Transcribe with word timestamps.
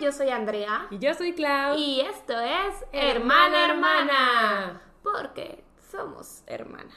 yo 0.00 0.12
soy 0.12 0.30
Andrea. 0.30 0.86
Y 0.90 0.98
yo 0.98 1.12
soy 1.14 1.34
Clau. 1.34 1.78
Y 1.78 2.00
esto 2.00 2.32
es 2.40 2.84
Hermana 2.90 3.66
Hermana. 3.66 4.82
Porque 5.02 5.62
somos 5.90 6.42
hermanas. 6.46 6.94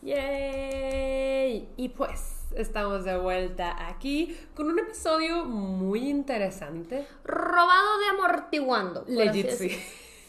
¡Yay! 0.00 1.68
Y 1.76 1.88
pues 1.90 2.52
estamos 2.56 3.04
de 3.04 3.18
vuelta 3.18 3.86
aquí 3.88 4.36
con 4.54 4.70
un 4.70 4.78
episodio 4.78 5.44
muy 5.44 6.08
interesante. 6.08 7.06
Robado 7.24 7.98
de 7.98 8.06
amortiguando. 8.08 9.04
Legit, 9.06 9.50
sí. 9.50 9.82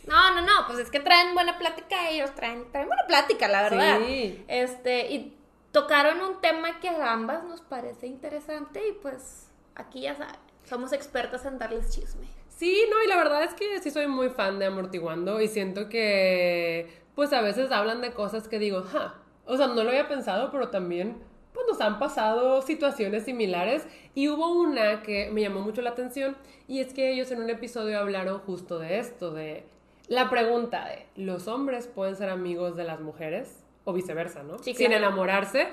No, 0.08 0.36
no, 0.36 0.42
no, 0.42 0.68
pues 0.68 0.80
es 0.80 0.92
que 0.92 1.00
traen 1.00 1.34
buena 1.34 1.58
plática 1.58 2.10
ellos, 2.10 2.34
traen, 2.36 2.72
traen 2.72 2.88
buena 2.88 3.06
plática, 3.08 3.48
la 3.48 3.64
verdad. 3.64 4.00
Sí. 4.06 4.44
Este, 4.48 5.12
y 5.12 5.35
tocaron 5.76 6.22
un 6.22 6.40
tema 6.40 6.80
que 6.80 6.88
a 6.88 7.12
ambas 7.12 7.44
nos 7.44 7.60
parece 7.60 8.08
interesante 8.08 8.80
y 8.88 8.94
pues 8.94 9.52
aquí 9.76 10.04
ya 10.04 10.16
saben, 10.16 10.38
somos 10.64 10.94
expertas 10.94 11.44
en 11.44 11.58
darles 11.58 11.90
chisme. 11.90 12.26
Sí, 12.48 12.86
no, 12.90 13.04
y 13.04 13.08
la 13.10 13.18
verdad 13.18 13.44
es 13.44 13.54
que 13.56 13.82
sí 13.82 13.92
soy 13.92 14.08
muy 14.08 14.30
fan 14.30 14.58
de 14.58 14.68
Amortiguando 14.68 15.42
y 15.42 15.50
siento 15.50 15.90
que, 15.90 17.04
pues 17.14 17.34
a 17.34 17.42
veces 17.42 17.74
hablan 17.74 18.00
de 18.00 18.14
cosas 18.14 18.48
que 18.48 18.58
digo, 18.58 18.84
ja, 18.84 19.16
o 19.46 19.58
sea, 19.58 19.68
no 19.68 19.84
lo 19.84 19.90
había 19.90 20.08
pensado, 20.08 20.50
pero 20.50 20.70
también, 20.70 21.18
pues 21.54 21.66
nos 21.68 21.82
han 21.82 22.00
pasado 22.00 22.62
situaciones 22.62 23.26
similares 23.26 23.86
y 24.14 24.30
hubo 24.30 24.54
una 24.54 25.04
que 25.04 25.30
me 25.30 25.42
llamó 25.42 25.60
mucho 25.60 25.82
la 25.82 25.90
atención 25.90 26.38
y 26.70 26.80
es 26.80 26.94
que 26.94 27.12
ellos 27.12 27.32
en 27.32 27.42
un 27.42 27.50
episodio 27.50 28.00
hablaron 28.00 28.40
justo 28.40 28.80
de 28.80 29.00
esto, 29.00 29.34
de 29.34 29.66
la 30.08 30.30
pregunta 30.30 30.86
de, 30.86 31.06
¿los 31.22 31.50
hombres 31.50 31.88
pueden 31.88 32.16
ser 32.16 32.30
amigos 32.30 32.78
de 32.78 32.86
las 32.86 33.02
mujeres? 33.02 33.65
O 33.86 33.94
viceversa, 33.94 34.44
¿no? 34.44 34.58
Sí, 34.60 34.74
Sin 34.74 34.92
enamorarse. 34.92 35.68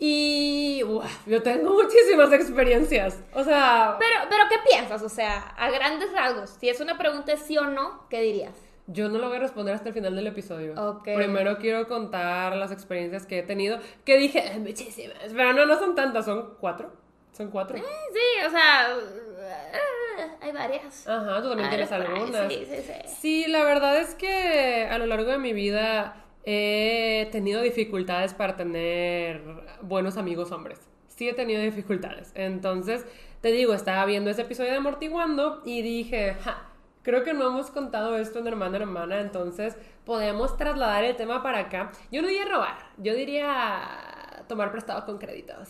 Y 0.00 0.82
uaf, 0.84 1.26
yo 1.26 1.42
tengo 1.42 1.72
muchísimas 1.74 2.32
experiencias. 2.32 3.20
O 3.34 3.42
sea, 3.44 3.96
Pero, 3.98 4.14
pero 4.30 4.44
¿qué 4.48 4.56
piensas? 4.68 5.02
O 5.02 5.08
sea, 5.08 5.38
a 5.56 5.70
grandes 5.70 6.12
rasgos, 6.12 6.50
si 6.60 6.68
es 6.68 6.80
una 6.80 6.96
pregunta 6.96 7.32
de 7.32 7.38
sí 7.38 7.58
o 7.58 7.64
no, 7.66 8.06
¿qué 8.08 8.20
dirías? 8.22 8.54
Yo 8.86 9.08
no 9.10 9.18
lo 9.18 9.28
voy 9.28 9.36
a 9.36 9.40
responder 9.40 9.74
hasta 9.74 9.88
el 9.88 9.94
final 9.94 10.16
del 10.16 10.28
episodio. 10.28 10.72
Ok. 10.80 11.02
Primero 11.14 11.58
quiero 11.58 11.86
contar 11.88 12.56
las 12.56 12.72
experiencias 12.72 13.26
que 13.26 13.40
he 13.40 13.42
tenido, 13.42 13.78
que 14.04 14.16
dije, 14.16 14.38
"Eh, 14.52 14.58
muchísimas, 14.58 15.18
pero 15.36 15.52
no, 15.52 15.66
no 15.66 15.78
son 15.78 15.94
tantas, 15.94 16.24
son 16.24 16.54
cuatro. 16.60 16.92
Son 17.32 17.50
cuatro. 17.50 17.76
Sí, 17.78 18.46
o 18.46 18.50
sea, 18.50 18.88
eh, 18.96 20.26
hay 20.40 20.52
varias. 20.52 21.06
Ajá, 21.06 21.42
tú 21.42 21.48
también 21.50 21.68
tienes 21.68 21.92
Ay, 21.92 22.02
algunas. 22.02 22.52
Sí, 22.52 22.66
sí, 22.66 22.76
sí. 22.82 22.92
Sí, 23.20 23.46
la 23.48 23.62
verdad 23.64 23.98
es 23.98 24.14
que 24.14 24.86
a 24.90 24.96
lo 24.98 25.06
largo 25.06 25.30
de 25.32 25.38
mi 25.38 25.52
vida 25.52 26.24
he 26.50 27.28
tenido 27.30 27.60
dificultades 27.60 28.32
para 28.32 28.56
tener 28.56 29.42
buenos 29.82 30.16
amigos 30.16 30.50
hombres. 30.50 30.80
Sí 31.08 31.28
he 31.28 31.34
tenido 31.34 31.60
dificultades. 31.60 32.32
Entonces, 32.34 33.04
te 33.42 33.52
digo, 33.52 33.74
estaba 33.74 34.06
viendo 34.06 34.30
ese 34.30 34.42
episodio 34.42 34.70
de 34.70 34.78
Amortiguando 34.78 35.60
y 35.66 35.82
dije, 35.82 36.36
ja, 36.40 36.70
creo 37.02 37.22
que 37.22 37.34
no 37.34 37.48
hemos 37.48 37.70
contado 37.70 38.16
esto 38.16 38.38
en 38.38 38.46
hermana 38.46 38.78
hermana, 38.78 39.20
entonces 39.20 39.76
podemos 40.06 40.56
trasladar 40.56 41.04
el 41.04 41.16
tema 41.16 41.42
para 41.42 41.58
acá. 41.58 41.92
Yo 42.10 42.22
no 42.22 42.28
diría 42.28 42.46
robar, 42.46 42.78
yo 42.96 43.14
diría 43.14 44.42
tomar 44.48 44.72
prestado 44.72 45.04
con 45.04 45.18
créditos. 45.18 45.68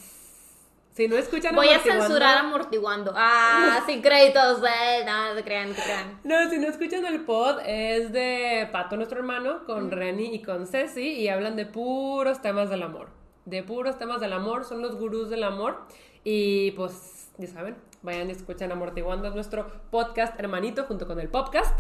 Si 0.98 1.06
no 1.06 1.16
escuchan 1.16 1.54
Voy 1.54 1.68
a 1.68 1.78
censurar 1.78 2.38
amortiguando. 2.38 3.12
Ah, 3.14 3.80
sin 3.86 4.02
créditos, 4.02 4.60
eh. 4.64 5.04
No, 5.06 5.32
se 5.36 5.44
crean, 5.44 5.72
se 5.72 5.80
crean. 5.80 6.18
No, 6.24 6.50
si 6.50 6.58
no 6.58 6.66
escuchan 6.66 7.06
el 7.06 7.20
pod, 7.20 7.60
es 7.64 8.10
de 8.10 8.68
Pato, 8.72 8.96
nuestro 8.96 9.20
hermano, 9.20 9.64
con 9.64 9.92
Reni 9.92 10.34
y 10.34 10.42
con 10.42 10.66
Ceci, 10.66 11.06
y 11.20 11.28
hablan 11.28 11.54
de 11.54 11.66
puros 11.66 12.42
temas 12.42 12.68
del 12.68 12.82
amor. 12.82 13.10
De 13.44 13.62
puros 13.62 13.96
temas 13.96 14.20
del 14.20 14.32
amor, 14.32 14.64
son 14.64 14.82
los 14.82 14.96
gurús 14.96 15.30
del 15.30 15.44
amor. 15.44 15.86
Y 16.24 16.72
pues, 16.72 17.30
ya 17.38 17.46
saben, 17.46 17.76
vayan 18.02 18.28
y 18.30 18.32
escuchen 18.32 18.72
Amortiguando, 18.72 19.28
es 19.28 19.34
nuestro 19.36 19.70
podcast 19.92 20.36
hermanito 20.40 20.82
junto 20.82 21.06
con 21.06 21.20
el 21.20 21.28
podcast. 21.28 21.78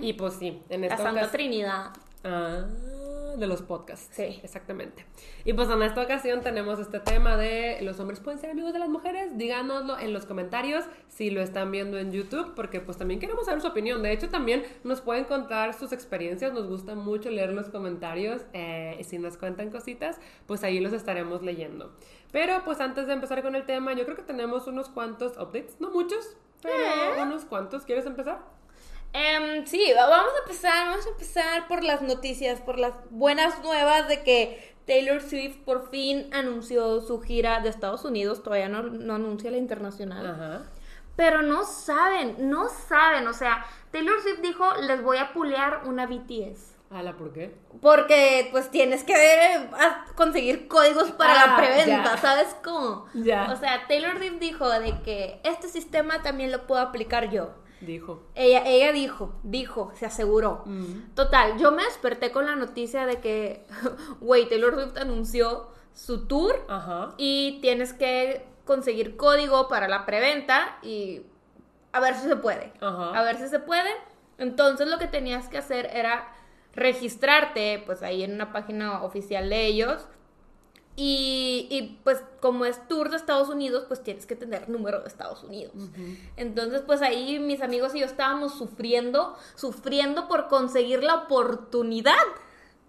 Y 0.00 0.12
pues 0.12 0.34
sí, 0.34 0.62
en 0.68 0.82
La 0.82 0.86
esta 0.86 0.98
Santa 0.98 1.10
ocasión- 1.22 1.32
Trinidad. 1.32 1.86
Ah, 2.22 2.64
de 3.38 3.46
los 3.46 3.62
podcasts. 3.62 4.08
Sí. 4.14 4.40
Exactamente. 4.42 5.04
Y 5.44 5.52
pues 5.52 5.68
en 5.70 5.82
esta 5.82 6.02
ocasión 6.02 6.40
tenemos 6.42 6.78
este 6.78 7.00
tema 7.00 7.36
de 7.36 7.78
los 7.82 7.98
hombres 8.00 8.20
pueden 8.20 8.38
ser 8.40 8.50
amigos 8.50 8.72
de 8.72 8.78
las 8.78 8.88
mujeres. 8.88 9.36
Díganoslo 9.38 9.98
en 9.98 10.12
los 10.12 10.26
comentarios 10.26 10.84
si 11.08 11.30
lo 11.30 11.40
están 11.40 11.70
viendo 11.70 11.98
en 11.98 12.12
YouTube, 12.12 12.54
porque 12.54 12.80
pues 12.80 12.96
también 12.98 13.20
queremos 13.20 13.46
saber 13.46 13.60
su 13.60 13.68
opinión. 13.68 14.02
De 14.02 14.12
hecho, 14.12 14.28
también 14.28 14.64
nos 14.84 15.00
pueden 15.00 15.24
contar 15.24 15.74
sus 15.74 15.92
experiencias. 15.92 16.52
Nos 16.52 16.66
gusta 16.66 16.94
mucho 16.94 17.30
leer 17.30 17.52
los 17.52 17.68
comentarios. 17.68 18.42
eh, 18.52 18.96
y 18.98 19.04
si 19.04 19.18
nos 19.18 19.36
cuentan 19.36 19.70
cositas, 19.70 20.18
pues 20.46 20.64
ahí 20.64 20.80
los 20.80 20.92
estaremos 20.92 21.42
leyendo. 21.42 21.92
Pero 22.32 22.62
pues 22.64 22.80
antes 22.80 23.06
de 23.06 23.12
empezar 23.12 23.42
con 23.42 23.54
el 23.54 23.64
tema, 23.66 23.92
yo 23.94 24.04
creo 24.04 24.16
que 24.16 24.22
tenemos 24.22 24.66
unos 24.66 24.88
cuantos 24.88 25.36
updates. 25.38 25.80
No 25.80 25.90
muchos, 25.90 26.36
pero 26.62 26.74
Eh. 26.74 27.22
unos 27.22 27.44
cuantos. 27.44 27.84
¿Quieres 27.84 28.06
empezar? 28.06 28.40
Em, 29.16 29.66
sí, 29.66 29.92
va- 29.96 30.08
vamos 30.08 30.32
a 30.34 30.38
empezar, 30.42 30.88
vamos 30.88 31.06
a 31.06 31.10
empezar 31.10 31.68
por 31.68 31.82
las 31.82 32.02
noticias, 32.02 32.60
por 32.60 32.78
las 32.78 32.92
buenas 33.10 33.62
nuevas 33.62 34.08
de 34.08 34.22
que 34.22 34.76
Taylor 34.86 35.22
Swift 35.22 35.56
por 35.64 35.88
fin 35.90 36.28
anunció 36.34 37.00
su 37.00 37.20
gira 37.20 37.60
de 37.60 37.70
Estados 37.70 38.04
Unidos, 38.04 38.42
todavía 38.42 38.68
no, 38.68 38.82
no 38.82 39.14
anuncia 39.14 39.50
la 39.50 39.56
internacional. 39.56 40.26
Ajá. 40.26 40.62
Pero 41.16 41.40
no 41.40 41.64
saben, 41.64 42.50
no 42.50 42.68
saben, 42.68 43.26
o 43.26 43.32
sea, 43.32 43.64
Taylor 43.90 44.20
Swift 44.20 44.40
dijo, 44.42 44.64
les 44.82 45.02
voy 45.02 45.16
a 45.16 45.32
pulear 45.32 45.80
una 45.86 46.06
BTS. 46.06 46.74
Ala, 46.90 47.16
¿por 47.16 47.32
qué? 47.32 47.52
Porque 47.80 48.48
pues 48.52 48.70
tienes 48.70 49.02
que 49.02 49.14
conseguir 50.14 50.68
códigos 50.68 51.10
para 51.12 51.34
la 51.34 51.54
Ah, 51.54 51.56
preventa, 51.56 51.86
ya. 52.14 52.16
¿sabes 52.18 52.54
cómo? 52.62 53.06
Ya. 53.14 53.50
O 53.50 53.56
sea, 53.56 53.86
Taylor 53.88 54.18
Swift 54.18 54.38
dijo 54.38 54.68
de 54.68 55.00
que 55.02 55.40
este 55.42 55.68
sistema 55.68 56.22
también 56.22 56.52
lo 56.52 56.66
puedo 56.66 56.80
aplicar 56.82 57.30
yo. 57.30 57.50
Dijo. 57.80 58.22
Ella, 58.34 58.62
ella 58.66 58.92
dijo, 58.92 59.34
dijo, 59.42 59.92
se 59.94 60.06
aseguró. 60.06 60.62
Mm. 60.64 61.14
Total, 61.14 61.58
yo 61.58 61.72
me 61.72 61.84
desperté 61.84 62.30
con 62.32 62.46
la 62.46 62.56
noticia 62.56 63.06
de 63.06 63.20
que, 63.20 63.66
güey, 64.20 64.48
Taylor 64.48 64.74
Swift 64.74 64.96
anunció 64.96 65.68
su 65.92 66.26
tour 66.26 66.66
y 67.16 67.58
tienes 67.60 67.92
que 67.92 68.46
conseguir 68.64 69.16
código 69.16 69.68
para 69.68 69.88
la 69.88 70.04
preventa 70.04 70.78
y 70.82 71.22
a 71.92 72.00
ver 72.00 72.14
si 72.14 72.28
se 72.28 72.36
puede. 72.36 72.72
Ajá. 72.80 73.18
A 73.18 73.22
ver 73.22 73.36
si 73.38 73.48
se 73.48 73.58
puede. 73.58 73.90
Entonces 74.38 74.88
lo 74.88 74.98
que 74.98 75.06
tenías 75.06 75.48
que 75.48 75.58
hacer 75.58 75.88
era 75.92 76.28
registrarte, 76.74 77.82
pues 77.86 78.02
ahí 78.02 78.22
en 78.22 78.34
una 78.34 78.52
página 78.52 79.02
oficial 79.02 79.48
de 79.48 79.66
ellos. 79.66 80.06
Y, 80.98 81.68
y, 81.70 82.00
pues 82.04 82.22
como 82.40 82.64
es 82.64 82.88
tour 82.88 83.10
de 83.10 83.16
Estados 83.18 83.50
Unidos, 83.50 83.84
pues 83.86 84.02
tienes 84.02 84.24
que 84.24 84.34
tener 84.34 84.68
número 84.70 85.00
de 85.02 85.08
Estados 85.08 85.44
Unidos. 85.44 85.74
Entonces 86.36 86.80
pues 86.86 87.02
ahí 87.02 87.38
mis 87.38 87.60
amigos 87.60 87.94
y 87.94 88.00
yo 88.00 88.06
estábamos 88.06 88.54
sufriendo, 88.56 89.36
sufriendo 89.56 90.26
por 90.26 90.48
conseguir 90.48 91.02
la 91.02 91.14
oportunidad 91.16 92.14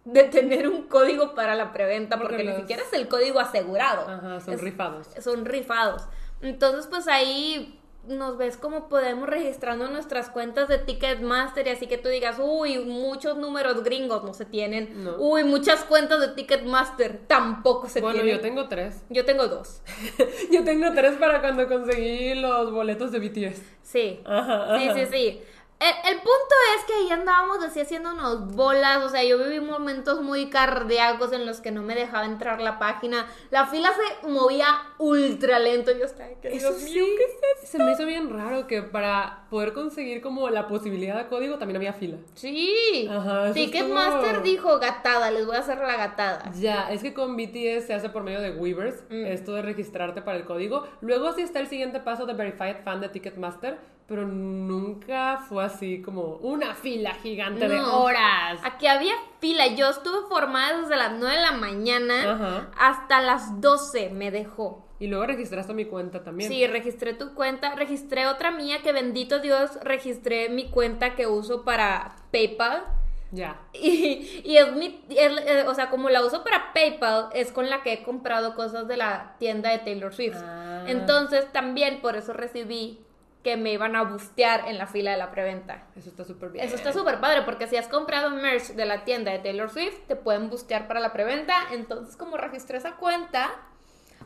de 0.05 0.23
tener 0.23 0.69
un 0.69 0.83
código 0.83 1.35
para 1.35 1.53
la 1.55 1.73
preventa, 1.73 2.17
porque, 2.17 2.35
Porque 2.35 2.43
ni 2.45 2.51
los- 2.51 2.61
siquiera 2.61 2.81
es 2.81 2.93
el 2.93 3.09
código 3.09 3.41
asegurado. 3.41 4.07
Ajá, 4.09 4.39
son 4.39 4.53
Es- 4.53 4.61
rifados. 4.61 5.07
Son 5.19 5.43
rifados. 5.45 6.03
Entonces 6.39 6.87
pues 6.87 7.09
ahí 7.09 7.76
nos 8.07 8.37
ves 8.37 8.57
cómo 8.57 8.89
podemos 8.89 9.27
registrando 9.29 9.87
nuestras 9.89 10.29
cuentas 10.29 10.67
de 10.67 10.77
Ticketmaster 10.77 11.67
y 11.67 11.71
así 11.71 11.87
que 11.87 11.97
tú 11.97 12.09
digas, 12.09 12.37
uy, 12.39 12.79
muchos 12.79 13.37
números 13.37 13.83
gringos 13.83 14.23
no 14.23 14.33
se 14.33 14.45
tienen. 14.45 15.03
No. 15.03 15.15
Uy, 15.17 15.43
muchas 15.43 15.83
cuentas 15.83 16.19
de 16.21 16.29
Ticketmaster 16.29 17.19
tampoco 17.27 17.89
se 17.89 18.01
Bueno, 18.01 18.21
tienen. 18.21 18.35
yo 18.35 18.41
tengo 18.41 18.67
tres. 18.67 19.03
Yo 19.09 19.25
tengo 19.25 19.47
dos. 19.47 19.81
yo 20.51 20.63
tengo 20.63 20.91
tres 20.93 21.15
para 21.17 21.41
cuando 21.41 21.67
conseguí 21.67 22.35
los 22.35 22.71
boletos 22.71 23.11
de 23.11 23.19
BTS. 23.19 23.61
Sí. 23.83 24.19
Ajá, 24.25 24.77
Sí, 24.79 24.89
sí, 24.95 25.05
sí. 25.11 25.41
El, 25.79 26.11
el 26.11 26.15
punto 26.17 26.55
es 26.79 26.85
que 26.85 26.93
ahí 26.95 27.11
andábamos 27.11 27.63
así 27.63 27.79
haciéndonos 27.79 28.55
bolas, 28.55 29.03
o 29.03 29.09
sea, 29.09 29.23
yo 29.23 29.37
viví 29.37 29.59
momentos 29.59 30.21
muy 30.23 30.49
cardíacos 30.49 31.33
en 31.33 31.45
los 31.45 31.61
que 31.61 31.69
no 31.69 31.83
me 31.83 31.93
dejaba 31.93 32.25
entrar 32.25 32.59
la 32.59 32.79
página, 32.79 33.27
la 33.51 33.67
fila 33.67 33.91
se 33.93 34.27
movía 34.27 34.65
ultra 34.99 35.59
lento, 35.59 35.91
yo 35.97 36.05
estaba, 36.05 36.29
que 36.41 36.47
Eso 36.55 36.69
Dios 36.69 36.81
sí, 36.81 36.93
mío, 36.93 37.05
¿qué 37.17 37.23
es 37.23 37.63
esto? 37.63 37.77
se 37.77 37.83
me 37.83 37.91
hizo 37.91 38.05
bien 38.05 38.29
raro 38.29 38.65
que 38.67 38.81
para 38.83 39.45
poder 39.49 39.73
conseguir 39.73 40.21
como 40.21 40.49
la 40.49 40.67
posibilidad 40.67 41.17
de 41.17 41.27
código 41.27 41.57
también 41.57 41.77
había 41.77 41.93
fila. 41.93 42.17
Sí. 42.33 43.07
Ajá, 43.09 43.51
Ticketmaster 43.53 44.41
dijo 44.43 44.79
gatada, 44.79 45.29
les 45.31 45.45
voy 45.45 45.55
a 45.55 45.59
hacer 45.59 45.77
la 45.79 45.95
gatada. 45.97 46.51
Ya, 46.59 46.91
es 46.91 47.01
que 47.01 47.13
con 47.13 47.35
BTS 47.37 47.85
se 47.87 47.93
hace 47.93 48.09
por 48.09 48.23
medio 48.23 48.41
de 48.41 48.51
Weavers, 48.51 49.03
Mm. 49.09 49.25
esto 49.25 49.53
de 49.53 49.61
registrarte 49.61 50.21
para 50.21 50.37
el 50.37 50.45
código. 50.45 50.87
Luego 51.01 51.31
sí 51.33 51.41
está 51.41 51.59
el 51.59 51.67
siguiente 51.67 51.99
paso 51.99 52.25
de 52.25 52.33
Verified 52.33 52.77
Fan 52.83 53.01
de 53.01 53.09
Ticketmaster, 53.09 53.77
pero 54.07 54.25
nunca 54.25 55.39
fue 55.49 55.63
así 55.63 56.01
como 56.01 56.37
una 56.37 56.73
fila 56.75 57.13
gigante 57.15 57.67
de 57.67 57.79
horas. 57.81 58.59
Aquí 58.63 58.87
había 58.87 59.13
fila, 59.39 59.67
yo 59.67 59.89
estuve 59.89 60.27
formada 60.29 60.81
desde 60.81 60.95
las 60.95 61.11
9 61.19 61.35
de 61.35 61.41
la 61.41 61.51
mañana 61.51 62.31
Ajá. 62.33 62.67
hasta 62.79 63.21
las 63.21 63.59
12 63.61 64.09
me 64.09 64.31
dejó. 64.31 64.86
Y 64.99 65.07
luego 65.07 65.25
registraste 65.27 65.73
mi 65.73 65.85
cuenta 65.85 66.23
también. 66.23 66.49
Sí, 66.49 66.65
registré 66.65 67.13
tu 67.13 67.33
cuenta, 67.35 67.75
registré 67.75 68.25
otra 68.27 68.49
mía 68.51 68.77
que 68.83 68.91
bendito 68.93 69.39
Dios, 69.39 69.71
registré 69.83 70.49
mi 70.49 70.69
cuenta 70.69 71.13
que 71.15 71.27
uso 71.27 71.63
para 71.63 72.15
PayPal. 72.31 72.83
Ya. 73.31 73.59
Y, 73.73 74.41
y 74.43 74.57
es 74.57 74.71
mi, 74.73 75.03
es- 75.09 75.37
eh, 75.45 75.65
o 75.67 75.73
sea, 75.75 75.89
como 75.89 76.09
la 76.09 76.25
uso 76.25 76.43
para 76.43 76.73
PayPal, 76.73 77.29
es 77.33 77.51
con 77.51 77.69
la 77.69 77.83
que 77.83 77.93
he 77.93 78.03
comprado 78.03 78.55
cosas 78.55 78.87
de 78.87 78.97
la 78.97 79.35
tienda 79.37 79.69
de 79.69 79.79
Taylor 79.79 80.13
Swift. 80.13 80.37
Ah. 80.41 80.85
Entonces 80.87 81.51
también 81.51 82.01
por 82.01 82.15
eso 82.15 82.33
recibí 82.33 82.99
que 83.43 83.55
me 83.55 83.71
iban 83.73 83.95
a 83.95 84.01
bustear 84.03 84.67
en 84.67 84.77
la 84.77 84.87
fila 84.87 85.11
de 85.11 85.17
la 85.17 85.29
preventa. 85.31 85.85
Eso 85.95 86.09
está 86.09 86.23
súper 86.25 86.49
bien. 86.49 86.65
Eso 86.65 86.75
está 86.75 86.91
súper 86.91 87.19
padre 87.19 87.43
porque 87.43 87.67
si 87.67 87.75
has 87.77 87.87
comprado 87.87 88.29
merch 88.31 88.69
de 88.73 88.85
la 88.85 89.03
tienda 89.05 89.31
de 89.31 89.39
Taylor 89.39 89.69
Swift, 89.69 89.99
te 90.07 90.15
pueden 90.15 90.49
bustear 90.49 90.87
para 90.87 90.99
la 90.99 91.13
preventa. 91.13 91.53
Entonces, 91.71 92.17
como 92.17 92.35
registré 92.37 92.77
esa 92.77 92.95
cuenta, 92.95 93.51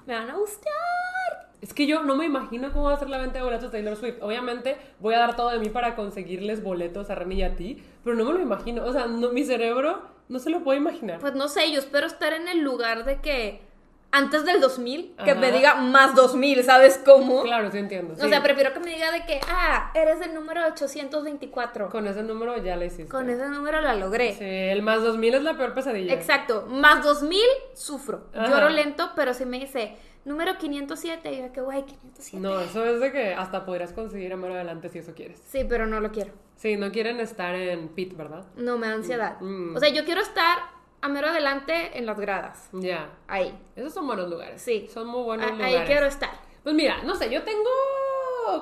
me 0.06 0.14
van 0.16 0.30
a 0.30 0.38
bustear. 0.38 1.50
Es 1.62 1.74
que 1.74 1.86
yo 1.86 2.02
no 2.04 2.16
me 2.16 2.26
imagino 2.26 2.72
cómo 2.72 2.86
va 2.86 2.94
a 2.94 3.00
ser 3.00 3.10
la 3.10 3.20
venta 3.20 3.38
de 3.38 3.44
boletos 3.44 3.72
de 3.72 3.78
Taylor 3.78 3.96
Swift. 3.96 4.18
Obviamente 4.22 4.78
voy 5.00 5.14
a 5.14 5.20
dar 5.20 5.36
todo 5.36 5.50
de 5.52 5.60
mí 5.60 5.70
para 5.70 5.96
conseguirles 5.96 6.64
boletos 6.64 7.10
a 7.12 7.16
Remy 7.16 7.36
y 7.36 7.44
a 7.44 7.56
ti, 7.56 7.84
pero 8.04 8.16
no 8.16 8.26
me 8.26 8.34
lo 8.34 8.42
imagino. 8.42 8.84
O 8.84 8.92
sea, 8.92 9.06
no- 9.06 9.30
mi 9.30 9.44
cerebro 9.44 10.02
no 10.28 10.40
se 10.40 10.50
lo 10.50 10.64
puede 10.64 10.80
imaginar. 10.80 11.20
Pues 11.20 11.36
no 11.36 11.48
sé, 11.48 11.72
yo 11.72 11.78
espero 11.80 12.08
estar 12.08 12.34
en 12.34 12.48
el 12.48 12.62
lugar 12.62 13.06
de 13.06 13.22
que 13.22 13.62
antes 14.12 14.44
del 14.46 14.60
2000, 14.60 15.16
que 15.24 15.32
Ajá. 15.32 15.40
me 15.40 15.52
diga 15.52 15.76
más 15.76 16.16
2000, 16.16 16.64
¿sabes 16.64 17.00
cómo? 17.04 17.44
Claro, 17.44 17.72
sí 17.72 17.78
entiendo. 17.78 18.14
O 18.14 18.28
sea, 18.28 18.44
prefiero 18.44 18.74
que 18.74 18.80
me 18.80 18.92
diga 18.92 19.12
de 19.12 19.26
que, 19.26 19.40
ah, 19.48 19.92
eres 19.94 20.20
el 20.22 20.34
número 20.34 20.66
824. 20.66 21.86
Con, 21.86 21.92
Con 21.92 22.08
ese 22.08 22.24
número 22.24 22.58
ya 22.62 22.76
la 22.76 22.86
hiciste. 22.86 23.04
ese 23.06 23.50
número 23.50 23.82
la 23.82 23.94
logré. 23.96 24.34
Sí, 24.34 24.44
el 24.46 24.82
más 24.82 25.02
2000 25.02 25.36
es 25.36 25.44
la 25.44 25.56
peor 25.56 25.74
pesadilla. 25.74 26.14
Exacto, 26.14 26.66
más 26.68 27.04
2000 27.04 27.40
sufro. 27.74 28.26
Ajá. 28.34 28.48
Lloro 28.50 28.70
lento, 28.70 29.12
pero 29.16 29.34
si 29.34 29.46
me 29.46 29.60
dice 29.60 29.96
número 30.26 30.58
507, 30.58 31.32
y 31.34 31.38
yo 31.40 31.52
que, 31.54 31.62
güey, 31.62 31.84
507. 31.86 32.38
No, 32.40 32.60
eso 32.60 32.86
es 32.86 33.00
de 33.00 33.12
que 33.12 33.34
hasta 33.34 33.66
podrías 33.66 33.94
conseguir 33.94 34.34
a 34.34 34.38
mano 34.38 34.54
adelante 34.56 34.90
si 34.90 35.00
eso 35.00 35.14
quieres. 35.16 35.42
Sí, 35.48 35.66
pero 35.68 35.88
no 35.88 36.00
lo 36.02 36.12
quiero. 36.12 36.32
Sí, 36.58 36.76
no 36.78 36.92
quieren 36.92 37.20
estar 37.20 37.56
en 37.56 37.88
pit, 37.90 38.16
¿verdad? 38.16 38.46
No 38.56 38.78
me 38.78 38.88
da 38.88 38.94
ansiedad. 38.94 39.40
Mm. 39.40 39.76
O 39.76 39.80
sea, 39.80 39.90
yo 39.90 40.06
quiero 40.06 40.22
estar 40.22 40.60
a 41.02 41.10
mero 41.10 41.28
adelante 41.30 41.98
en 41.98 42.06
las 42.06 42.20
gradas. 42.20 42.70
Ya. 42.74 43.10
Ahí. 43.28 43.54
Esos 43.76 43.94
son 43.94 44.08
buenos 44.08 44.30
lugares. 44.30 44.62
Sí. 44.62 44.88
Son 44.94 45.08
muy 45.08 45.24
buenos 45.24 45.48
A- 45.48 45.52
lugares. 45.54 45.80
ahí 45.80 45.86
quiero 45.88 46.06
estar. 46.06 46.30
Pues 46.64 46.76
mira, 46.76 47.02
no 47.04 47.16
sé, 47.16 47.30
yo 47.32 47.42
tengo 47.44 47.70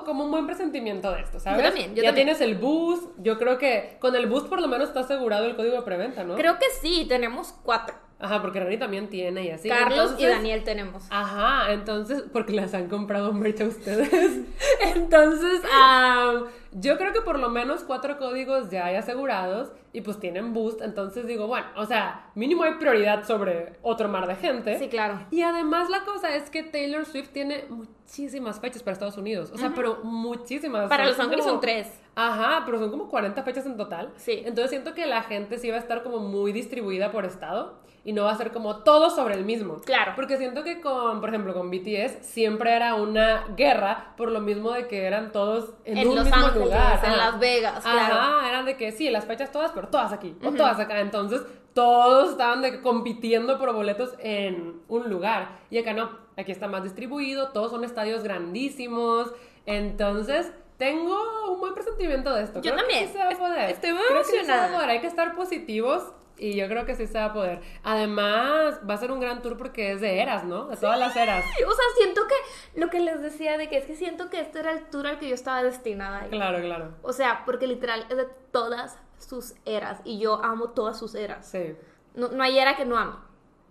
como 0.04 0.24
un 0.24 0.30
buen 0.30 0.46
presentimiento 0.46 1.10
de 1.12 1.20
esto, 1.22 1.40
¿sabes? 1.40 1.58
Yo 1.62 1.64
también, 1.68 1.90
yo 1.94 2.02
ya 2.02 2.08
también. 2.08 2.26
tienes 2.28 2.40
el 2.40 2.54
boost. 2.56 3.10
Yo 3.18 3.38
creo 3.38 3.58
que 3.58 3.96
con 4.00 4.14
el 4.14 4.26
boost 4.26 4.48
por 4.48 4.60
lo 4.60 4.68
menos 4.68 4.88
está 4.88 5.00
asegurado 5.00 5.46
el 5.46 5.56
código 5.56 5.76
de 5.76 5.82
preventa, 5.82 6.24
¿no? 6.24 6.34
Creo 6.36 6.58
que 6.58 6.66
sí, 6.80 7.06
tenemos 7.08 7.52
cuatro. 7.62 7.94
Ajá, 8.22 8.42
porque 8.42 8.60
Rani 8.60 8.76
también 8.78 9.08
tiene 9.08 9.44
y 9.44 9.50
así. 9.50 9.68
Carlos 9.70 10.14
y 10.18 10.26
Daniel 10.26 10.62
tenemos. 10.62 11.04
Ajá, 11.08 11.72
entonces, 11.72 12.24
porque 12.30 12.52
las 12.52 12.74
han 12.74 12.88
comprado 12.88 13.32
merch 13.32 13.62
a 13.62 13.64
ustedes. 13.64 14.10
Entonces, 14.94 15.62
am, 15.72 16.44
yo 16.72 16.96
creo 16.98 17.12
que 17.12 17.20
por 17.20 17.38
lo 17.38 17.48
menos 17.50 17.82
cuatro 17.84 18.18
códigos 18.18 18.70
ya 18.70 18.86
hay 18.86 18.96
asegurados 18.96 19.72
y 19.92 20.02
pues 20.02 20.20
tienen 20.20 20.52
boost. 20.54 20.80
Entonces 20.82 21.26
digo, 21.26 21.46
bueno, 21.46 21.66
o 21.76 21.84
sea, 21.86 22.30
mínimo 22.34 22.62
hay 22.62 22.74
prioridad 22.74 23.24
sobre 23.24 23.74
otro 23.82 24.08
mar 24.08 24.26
de 24.26 24.36
gente. 24.36 24.78
Sí, 24.78 24.88
claro. 24.88 25.20
Y 25.30 25.42
además 25.42 25.90
la 25.90 26.04
cosa 26.04 26.34
es 26.34 26.48
que 26.50 26.62
Taylor 26.62 27.04
Swift 27.04 27.30
tiene 27.30 27.64
muchísimas 27.68 28.60
fechas 28.60 28.82
para 28.82 28.92
Estados 28.92 29.16
Unidos. 29.16 29.50
O 29.52 29.58
sea, 29.58 29.72
pero 29.74 29.98
muchísimas. 30.04 30.88
Para 30.88 31.06
Los 31.06 31.18
Ángeles 31.18 31.40
como- 31.44 31.54
son 31.54 31.60
tres. 31.60 31.92
Ajá, 32.14 32.62
pero 32.66 32.78
son 32.78 32.90
como 32.90 33.08
40 33.08 33.42
fechas 33.42 33.66
en 33.66 33.76
total. 33.76 34.12
Sí. 34.16 34.42
Entonces 34.44 34.70
siento 34.70 34.94
que 34.94 35.06
la 35.06 35.22
gente 35.22 35.58
sí 35.58 35.70
va 35.70 35.76
a 35.76 35.80
estar 35.80 36.02
como 36.02 36.18
muy 36.18 36.52
distribuida 36.52 37.10
por 37.12 37.24
estado 37.24 37.78
y 38.04 38.12
no 38.12 38.24
va 38.24 38.32
a 38.32 38.36
ser 38.36 38.50
como 38.50 38.78
todo 38.78 39.10
sobre 39.10 39.34
el 39.34 39.44
mismo. 39.44 39.76
Claro. 39.84 40.12
Porque 40.16 40.36
siento 40.38 40.64
que 40.64 40.80
con, 40.80 41.20
por 41.20 41.28
ejemplo, 41.28 41.54
con 41.54 41.70
BTS 41.70 42.18
siempre 42.22 42.74
era 42.74 42.94
una 42.94 43.44
guerra 43.56 44.14
por 44.16 44.30
lo 44.32 44.40
mismo 44.40 44.72
de 44.72 44.86
que 44.88 45.04
eran 45.04 45.32
todos 45.32 45.74
en, 45.84 45.98
En 45.98 46.08
un 46.08 46.16
Los 46.16 46.24
mismo 46.24 46.44
Ángeles, 46.46 46.59
lugar. 46.64 47.00
en. 47.04 47.16
Las 47.16 47.38
Vegas, 47.38 47.82
claro. 47.82 48.14
Ajá, 48.14 48.48
eran 48.48 48.64
de 48.64 48.76
que 48.76 48.92
sí, 48.92 49.10
las 49.10 49.24
fechas 49.24 49.50
todas, 49.52 49.72
pero 49.72 49.88
todas 49.88 50.12
aquí, 50.12 50.36
o 50.44 50.50
todas 50.52 50.78
acá. 50.78 51.00
Entonces, 51.00 51.42
todos 51.74 52.30
estaban 52.32 52.62
de 52.62 52.72
que 52.72 52.80
compitiendo 52.80 53.58
por 53.58 53.72
boletos 53.72 54.14
en 54.18 54.80
un 54.88 55.08
lugar. 55.08 55.58
Y 55.70 55.78
acá 55.78 55.92
no, 55.92 56.10
aquí 56.36 56.52
está 56.52 56.68
más 56.68 56.82
distribuido, 56.82 57.48
todos 57.50 57.70
son 57.70 57.84
estadios 57.84 58.22
grandísimos. 58.22 59.32
Entonces, 59.66 60.52
tengo 60.78 61.16
un 61.52 61.60
buen 61.60 61.74
presentimiento 61.74 62.34
de 62.34 62.44
esto. 62.44 62.60
Yo 62.60 62.72
Creo 62.72 62.74
que 62.76 62.80
también. 62.80 63.06
sí 63.06 63.12
se 63.12 63.18
va 63.24 63.30
a 63.30 63.36
poder. 63.38 63.70
Estoy 63.70 63.92
muy 63.92 64.02
Creo 64.08 64.18
que 64.22 64.24
sí 64.24 64.30
se 64.30 64.36
va 64.36 64.40
a 64.40 64.44
emocionada. 64.56 64.74
poder. 64.76 64.90
Hay 64.90 65.00
que 65.00 65.06
estar 65.06 65.34
positivos. 65.36 66.02
Y 66.40 66.54
yo 66.56 66.68
creo 66.68 66.86
que 66.86 66.94
sí 66.94 67.06
se 67.06 67.18
va 67.18 67.26
a 67.26 67.32
poder. 67.34 67.60
Además, 67.82 68.80
va 68.88 68.94
a 68.94 68.96
ser 68.96 69.12
un 69.12 69.20
gran 69.20 69.42
tour 69.42 69.58
porque 69.58 69.92
es 69.92 70.00
de 70.00 70.22
eras, 70.22 70.44
¿no? 70.44 70.68
De 70.68 70.76
todas 70.78 70.98
las 70.98 71.14
eras. 71.14 71.44
O 71.44 71.72
sea, 71.72 71.84
siento 71.98 72.22
que 72.26 72.80
lo 72.80 72.88
que 72.88 72.98
les 73.00 73.20
decía 73.20 73.58
de 73.58 73.68
que 73.68 73.76
es 73.76 73.84
que 73.84 73.94
siento 73.94 74.30
que 74.30 74.40
este 74.40 74.60
era 74.60 74.72
el 74.72 74.86
tour 74.86 75.06
al 75.06 75.18
que 75.18 75.28
yo 75.28 75.34
estaba 75.34 75.62
destinada. 75.62 76.20
a 76.20 76.24
ir. 76.24 76.30
Claro, 76.30 76.60
claro. 76.62 76.94
O 77.02 77.12
sea, 77.12 77.42
porque 77.44 77.66
literal 77.66 78.06
es 78.08 78.16
de 78.16 78.26
todas 78.52 78.98
sus 79.18 79.52
eras 79.66 80.00
y 80.04 80.18
yo 80.18 80.42
amo 80.42 80.70
todas 80.70 80.98
sus 80.98 81.14
eras. 81.14 81.46
Sí. 81.46 81.76
No, 82.14 82.28
no 82.28 82.42
hay 82.42 82.58
era 82.58 82.74
que 82.74 82.86
no 82.86 82.96
ame. 82.96 83.16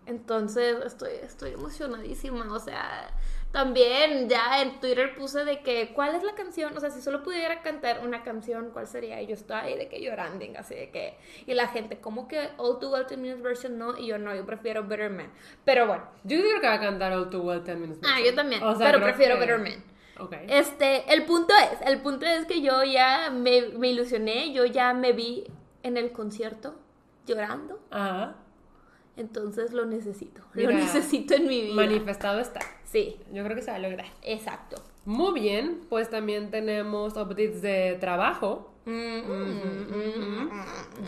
Entonces 0.05 0.77
estoy, 0.85 1.13
estoy 1.23 1.53
emocionadísima. 1.53 2.53
O 2.53 2.59
sea, 2.59 3.09
también 3.51 4.29
ya 4.29 4.61
en 4.61 4.79
Twitter 4.79 5.15
puse 5.15 5.43
de 5.43 5.61
que, 5.61 5.91
¿cuál 5.93 6.13
es 6.15 6.23
la 6.23 6.35
canción? 6.35 6.75
O 6.77 6.79
sea, 6.79 6.91
si 6.91 7.01
solo 7.01 7.23
pudiera 7.23 7.61
cantar 7.63 8.05
una 8.05 8.23
canción, 8.23 8.69
¿cuál 8.71 8.87
sería? 8.87 9.19
Y 9.21 9.27
yo 9.27 9.33
estaba 9.33 9.61
ahí 9.61 9.75
de 9.75 9.87
que 9.87 10.01
llorando, 10.01 10.45
así 10.57 10.75
de 10.75 10.91
que. 10.91 11.17
Y 11.47 11.53
la 11.55 11.67
gente, 11.67 11.99
¿cómo 11.99 12.27
que 12.27 12.49
All 12.57 12.77
Too 12.79 12.91
Well 12.91 13.05
10 13.07 13.19
Minutes 13.19 13.41
version 13.41 13.77
no? 13.79 13.97
Y 13.97 14.05
yo 14.07 14.19
no, 14.19 14.35
yo 14.35 14.45
prefiero 14.45 14.83
Better 14.85 15.09
Man. 15.09 15.31
Pero 15.65 15.87
bueno, 15.87 16.03
Yo 16.23 16.37
creo 16.39 16.61
que 16.61 16.67
va 16.67 16.73
a 16.75 16.79
cantar 16.79 17.11
All 17.13 17.29
Too 17.29 17.41
Well 17.41 17.63
10 17.63 17.77
Minutes. 17.77 17.99
ah, 18.03 18.15
Version. 18.17 18.25
yo 18.29 18.35
también. 18.35 18.63
O 18.63 18.75
sea, 18.75 18.91
pero 18.91 19.03
prefiero 19.03 19.35
que- 19.35 19.39
Better 19.41 19.59
Man. 19.59 19.83
Ok. 20.19 20.33
Este, 20.47 21.11
el 21.13 21.25
punto 21.25 21.53
es, 21.55 21.87
el 21.87 22.01
punto 22.01 22.25
es 22.27 22.45
que 22.45 22.61
yo 22.61 22.83
ya 22.83 23.29
me, 23.31 23.69
me 23.69 23.87
ilusioné, 23.89 24.51
yo 24.53 24.65
ya 24.65 24.93
me 24.93 25.13
vi 25.13 25.45
en 25.81 25.97
el 25.97 26.11
concierto 26.11 26.75
llorando. 27.25 27.79
Ajá. 27.89 28.35
Entonces 29.17 29.73
lo 29.73 29.85
necesito. 29.85 30.41
Mira, 30.53 30.71
lo 30.71 30.77
necesito 30.77 31.33
en 31.33 31.47
mi 31.47 31.61
vida. 31.61 31.73
Manifestado 31.75 32.39
está. 32.39 32.59
Sí, 32.91 33.17
Yo 33.31 33.43
creo 33.43 33.55
que 33.55 33.61
se 33.61 33.69
va 33.71 33.77
a 33.77 33.79
lograr. 33.79 34.07
exacto. 34.23 34.81
Muy 35.05 35.39
bien, 35.39 35.81
pues 35.89 36.09
también 36.09 36.49
tenemos 36.51 37.15
updates 37.17 37.61
de 37.61 37.97
trabajo. 37.99 38.71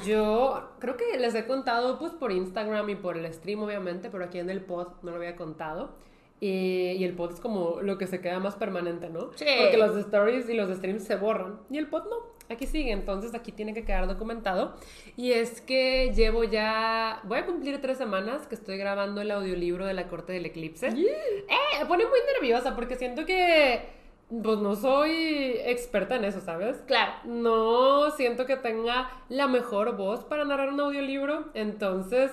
Yo 0.05 0.69
creo 0.79 0.97
que 0.97 1.17
les 1.19 1.35
he 1.35 1.45
contado 1.45 1.99
pues 1.99 2.13
por 2.13 2.31
Instagram 2.31 2.89
y 2.89 2.95
por 2.95 3.17
el 3.17 3.31
stream 3.33 3.61
obviamente, 3.63 4.09
pero 4.09 4.23
aquí 4.25 4.39
en 4.39 4.49
el 4.49 4.61
pod 4.61 4.87
no 5.03 5.11
lo 5.11 5.17
había 5.17 5.35
contado. 5.35 5.91
Y, 6.39 6.93
y 6.97 7.03
el 7.03 7.13
pod 7.13 7.33
es 7.33 7.39
como 7.39 7.81
lo 7.81 7.97
que 7.99 8.07
se 8.07 8.19
queda 8.19 8.39
más 8.39 8.55
permanente, 8.55 9.09
¿no? 9.09 9.29
Sí. 9.35 9.45
Porque 9.61 9.77
los 9.77 9.95
stories 9.97 10.49
y 10.49 10.55
los 10.55 10.75
streams 10.75 11.03
se 11.03 11.15
borran. 11.15 11.59
Y 11.69 11.77
el 11.77 11.87
pod 11.87 12.05
no, 12.05 12.15
aquí 12.53 12.65
sigue, 12.67 12.91
entonces 12.91 13.33
aquí 13.33 13.51
tiene 13.51 13.73
que 13.73 13.83
quedar 13.83 14.07
documentado. 14.07 14.75
Y 15.17 15.31
es 15.31 15.61
que 15.61 16.11
llevo 16.15 16.43
ya, 16.43 17.21
voy 17.23 17.39
a 17.39 17.45
cumplir 17.45 17.81
tres 17.81 17.97
semanas 17.97 18.47
que 18.47 18.55
estoy 18.55 18.77
grabando 18.77 19.21
el 19.21 19.31
audiolibro 19.31 19.85
de 19.85 19.93
la 19.93 20.07
corte 20.07 20.33
del 20.33 20.45
eclipse. 20.45 20.87
Eh, 20.87 21.79
me 21.79 21.85
pone 21.85 22.05
muy 22.05 22.19
nerviosa 22.33 22.75
porque 22.75 22.95
siento 22.95 23.25
que 23.25 24.01
pues 24.43 24.59
no 24.59 24.75
soy 24.75 25.57
experta 25.65 26.15
en 26.15 26.23
eso, 26.23 26.39
¿sabes? 26.39 26.77
Claro. 26.87 27.11
No 27.25 28.11
siento 28.11 28.45
que 28.45 28.55
tenga 28.55 29.09
la 29.27 29.47
mejor 29.47 29.97
voz 29.97 30.23
para 30.23 30.45
narrar 30.45 30.69
un 30.69 30.79
audiolibro, 30.79 31.49
entonces, 31.53 32.31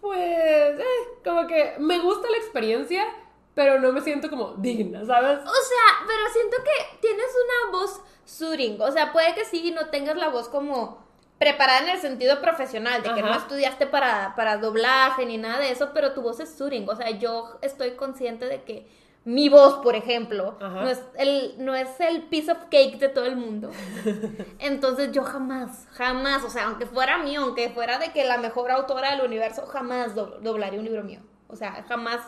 pues, 0.00 0.18
eh, 0.20 0.84
como 1.24 1.46
que 1.46 1.74
me 1.78 1.98
gusta 1.98 2.28
la 2.30 2.36
experiencia, 2.36 3.04
pero 3.54 3.78
no 3.80 3.92
me 3.92 4.00
siento 4.00 4.30
como 4.30 4.54
digna, 4.54 5.04
¿sabes? 5.04 5.38
O 5.40 5.42
sea, 5.42 6.06
pero 6.06 6.32
siento 6.32 6.56
que 6.64 6.98
tienes 7.00 7.26
una 7.44 7.78
voz 7.78 8.00
soothing. 8.24 8.80
O 8.80 8.90
sea, 8.92 9.12
puede 9.12 9.34
que 9.34 9.44
sí 9.44 9.72
no 9.72 9.86
tengas 9.90 10.16
la 10.16 10.28
voz 10.28 10.48
como 10.48 11.04
preparada 11.38 11.80
en 11.84 11.88
el 11.90 11.98
sentido 12.00 12.40
profesional, 12.40 13.02
de 13.02 13.14
que 13.14 13.22
no 13.22 13.34
estudiaste 13.34 13.86
para, 13.86 14.34
para 14.36 14.58
doblaje 14.58 15.24
ni 15.24 15.38
nada 15.38 15.58
de 15.58 15.70
eso, 15.70 15.90
pero 15.94 16.12
tu 16.12 16.20
voz 16.22 16.38
es 16.40 16.50
soothing. 16.54 16.86
O 16.88 16.94
sea, 16.96 17.10
yo 17.10 17.58
estoy 17.62 17.92
consciente 17.92 18.44
de 18.46 18.62
que 18.62 18.86
mi 19.24 19.48
voz, 19.48 19.78
por 19.82 19.96
ejemplo, 19.96 20.56
Ajá. 20.60 20.82
no 20.82 20.88
es, 20.88 21.02
el, 21.16 21.54
no 21.58 21.74
es 21.74 21.88
el 22.00 22.22
piece 22.24 22.52
of 22.52 22.58
cake 22.70 22.98
de 22.98 23.08
todo 23.08 23.24
el 23.26 23.36
mundo. 23.36 23.70
Entonces 24.58 25.12
yo 25.12 25.22
jamás, 25.24 25.86
jamás, 25.92 26.42
o 26.44 26.50
sea, 26.50 26.66
aunque 26.66 26.86
fuera 26.86 27.18
mío, 27.18 27.42
aunque 27.42 27.70
fuera 27.70 27.98
de 27.98 28.12
que 28.12 28.24
la 28.24 28.38
mejor 28.38 28.70
autora 28.70 29.10
del 29.12 29.22
universo, 29.26 29.66
jamás 29.66 30.14
do- 30.14 30.38
doblaría 30.40 30.78
un 30.78 30.84
libro 30.86 31.02
mío. 31.04 31.20
O 31.48 31.56
sea, 31.56 31.84
jamás 31.88 32.20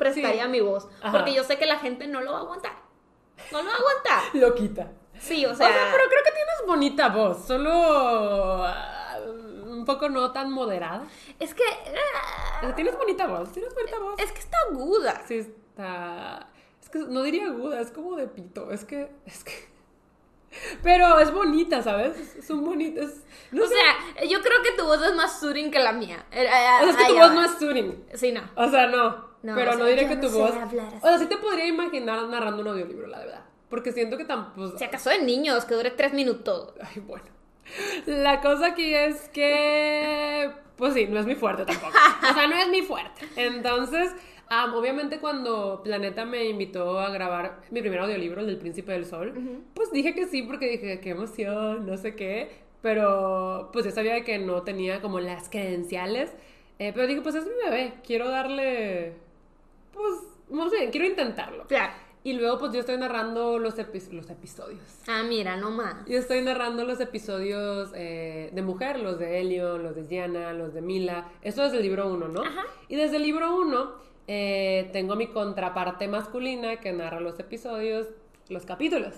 prestaría 0.00 0.44
Sí. 0.44 0.50
mi 0.50 0.60
voz. 0.60 0.88
Ajá. 1.00 1.12
Porque 1.12 1.32
yo 1.32 1.44
sé 1.44 1.56
que 1.58 1.66
la 1.66 1.78
gente 1.78 2.08
no 2.08 2.20
lo 2.20 2.32
va 2.32 2.38
a 2.38 2.40
aguantar. 2.42 2.72
No 3.52 3.62
lo 3.62 3.68
va 3.68 3.74
a 3.74 3.78
aguantar. 3.78 4.22
Lo 4.34 4.54
quita. 4.54 4.90
Sí, 5.20 5.46
o 5.46 5.52
O 5.52 5.54
sea, 5.54 5.68
pero 5.68 6.08
creo 6.08 6.22
que 6.24 6.30
tienes 6.32 6.66
bonita 6.66 7.08
voz, 7.10 7.44
solo 7.46 7.70
ah, 8.64 9.18
un 9.66 9.84
poco 9.84 10.08
no 10.08 10.32
tan 10.32 10.50
moderada. 10.50 11.04
es 11.38 11.54
que... 11.54 11.62
O 11.62 12.60
sea, 12.60 12.74
tienes 12.74 12.96
bonita 12.96 13.26
voz, 13.26 13.52
tienes 13.52 13.74
bonita 13.74 13.98
voz. 13.98 14.18
Es 14.18 14.32
que 14.32 14.40
está 14.40 14.56
aguda. 14.70 15.22
Sí, 15.26 15.38
está. 15.38 16.48
Es 16.82 16.88
que 16.90 16.98
no 17.00 17.22
diría 17.22 17.46
aguda, 17.46 17.80
es 17.80 17.90
como 17.90 18.16
de 18.16 18.26
pito. 18.28 18.70
Es 18.70 18.84
que. 18.84 19.10
Es 19.26 19.44
que. 19.44 19.68
Pero 20.82 21.18
es 21.20 21.32
bonita, 21.32 21.82
¿sabes? 21.82 22.36
Son 22.46 22.64
bonitas. 22.64 23.12
No 23.52 23.64
o 23.64 23.66
sé. 23.66 23.74
sea, 23.74 24.24
yo 24.28 24.40
creo 24.40 24.62
que 24.62 24.72
tu 24.72 24.84
voz 24.84 25.02
es 25.02 25.14
más 25.14 25.38
soothing 25.40 25.70
que 25.70 25.78
la 25.78 25.92
mía. 25.92 26.24
Eh, 26.32 26.44
eh, 26.44 26.46
O 26.82 26.84
sea, 26.84 26.90
es 26.90 26.96
que 26.96 27.04
tu 27.06 27.14
voz 27.18 27.30
va. 27.30 27.34
no 27.34 27.44
es. 27.44 28.20
Sí, 28.20 28.32
no. 28.32 28.42
O 28.56 28.68
sea, 28.68 28.86
no. 28.88 29.29
No, 29.42 29.54
pero 29.54 29.72
o 29.72 29.74
no 29.74 29.84
sea, 29.84 29.86
diría 29.88 30.02
yo 30.02 30.08
que 30.08 30.16
no 30.16 30.20
tu 30.22 30.38
voz. 30.38 30.52
O 31.00 31.06
sea, 31.08 31.18
sí 31.18 31.26
te 31.26 31.36
podría 31.36 31.66
imaginar 31.66 32.26
narrando 32.28 32.62
un 32.62 32.68
audiolibro, 32.68 33.06
la 33.06 33.18
verdad. 33.20 33.44
Porque 33.68 33.92
siento 33.92 34.16
que 34.16 34.24
tan. 34.24 34.52
Pues, 34.54 34.72
Si 34.76 34.84
acaso 34.84 35.10
de 35.10 35.22
niños, 35.22 35.64
que 35.64 35.74
dure 35.74 35.90
tres 35.90 36.12
minutos. 36.12 36.74
Ay, 36.80 37.00
bueno. 37.00 37.24
La 38.06 38.40
cosa 38.40 38.68
aquí 38.68 38.92
es 38.92 39.28
que, 39.28 40.50
pues 40.76 40.94
sí, 40.94 41.06
no 41.06 41.20
es 41.20 41.26
mi 41.26 41.36
fuerte 41.36 41.64
tampoco. 41.64 41.92
O 42.30 42.34
sea, 42.34 42.46
no 42.48 42.56
es 42.56 42.68
mi 42.68 42.82
fuerte. 42.82 43.26
Entonces, 43.36 44.12
am, 44.48 44.74
obviamente 44.74 45.20
cuando 45.20 45.80
Planeta 45.84 46.24
me 46.24 46.46
invitó 46.46 46.98
a 46.98 47.10
grabar 47.10 47.60
mi 47.70 47.80
primer 47.80 48.00
audiolibro, 48.00 48.40
el 48.40 48.46
del 48.48 48.58
Príncipe 48.58 48.92
del 48.92 49.06
Sol, 49.06 49.62
pues 49.74 49.92
dije 49.92 50.14
que 50.14 50.26
sí 50.26 50.42
porque 50.42 50.68
dije, 50.68 51.00
qué 51.00 51.10
emoción, 51.10 51.86
no 51.86 51.96
sé 51.96 52.16
qué. 52.16 52.50
Pero, 52.82 53.70
pues 53.72 53.84
yo 53.84 53.90
sabía 53.90 54.24
que 54.24 54.38
no 54.38 54.62
tenía 54.62 55.00
como 55.00 55.20
las 55.20 55.48
credenciales. 55.48 56.32
Eh, 56.78 56.92
pero 56.94 57.06
dije, 57.06 57.20
pues 57.20 57.34
es 57.34 57.44
mi 57.44 57.52
bebé, 57.64 57.92
quiero 58.06 58.30
darle, 58.30 59.12
no 60.50 60.68
sé, 60.70 60.90
quiero 60.90 61.06
intentarlo. 61.06 61.66
Claro. 61.66 61.92
Y 62.22 62.34
luego, 62.34 62.58
pues 62.58 62.72
yo 62.74 62.80
estoy 62.80 62.98
narrando 62.98 63.58
los, 63.58 63.76
epi- 63.78 64.10
los 64.12 64.28
episodios. 64.28 64.82
Ah, 65.08 65.22
mira, 65.26 65.56
no 65.56 65.70
más. 65.70 66.04
Yo 66.06 66.18
estoy 66.18 66.42
narrando 66.42 66.84
los 66.84 67.00
episodios 67.00 67.92
eh, 67.94 68.50
de 68.52 68.60
mujer, 68.62 69.00
los 69.00 69.18
de 69.18 69.40
Elion, 69.40 69.82
los 69.82 69.96
de 69.96 70.04
Gianna, 70.06 70.52
los 70.52 70.74
de 70.74 70.82
Mila. 70.82 71.30
Esto 71.40 71.62
desde 71.62 71.78
el 71.78 71.82
libro 71.84 72.12
1, 72.12 72.28
¿no? 72.28 72.42
Ajá. 72.42 72.64
Y 72.88 72.96
desde 72.96 73.16
el 73.16 73.22
libro 73.22 73.56
1 73.56 74.10
tengo 74.92 75.16
mi 75.16 75.28
contraparte 75.28 76.08
masculina 76.08 76.76
que 76.78 76.92
narra 76.92 77.20
los 77.20 77.38
episodios, 77.40 78.06
los 78.48 78.64
capítulos. 78.66 79.14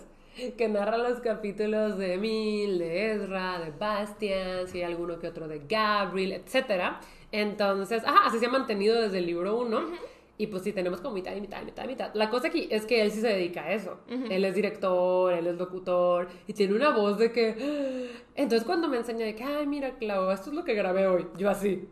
Que 0.56 0.68
narra 0.68 0.96
los 0.96 1.18
capítulos 1.20 1.98
de 1.98 2.14
Emil, 2.14 2.78
de 2.78 3.12
Ezra, 3.12 3.58
de 3.58 3.70
Bastian, 3.72 4.66
si 4.68 4.78
hay 4.78 4.84
alguno 4.84 5.18
que 5.18 5.26
otro 5.28 5.48
de 5.48 5.60
Gabriel, 5.68 6.32
etc. 6.32 6.94
Entonces, 7.32 8.02
ajá, 8.06 8.26
así 8.26 8.38
se 8.38 8.46
ha 8.46 8.48
mantenido 8.48 9.00
desde 9.00 9.18
el 9.18 9.26
libro 9.26 9.58
1. 9.58 10.11
Y 10.42 10.48
pues 10.48 10.64
sí, 10.64 10.72
tenemos 10.72 11.00
como 11.00 11.14
mitad 11.14 11.36
y 11.36 11.40
mitad, 11.40 11.62
mitad, 11.62 11.84
mitad. 11.84 12.10
La 12.14 12.28
cosa 12.28 12.48
aquí 12.48 12.66
es 12.68 12.84
que 12.84 13.00
él 13.00 13.12
sí 13.12 13.20
se 13.20 13.28
dedica 13.28 13.62
a 13.62 13.72
eso. 13.74 14.00
Él 14.08 14.44
es 14.44 14.56
director, 14.56 15.32
él 15.32 15.46
es 15.46 15.54
locutor 15.54 16.26
y 16.48 16.52
tiene 16.52 16.74
una 16.74 16.90
voz 16.90 17.16
de 17.16 17.30
que... 17.30 18.10
Entonces 18.34 18.66
cuando 18.66 18.88
me 18.88 18.96
enseña 18.96 19.24
de 19.24 19.36
que, 19.36 19.44
ay, 19.44 19.68
mira, 19.68 19.92
Clau, 19.98 20.32
esto 20.32 20.50
es 20.50 20.56
lo 20.56 20.64
que 20.64 20.74
grabé 20.74 21.06
hoy. 21.06 21.28
Yo 21.38 21.48
así, 21.48 21.88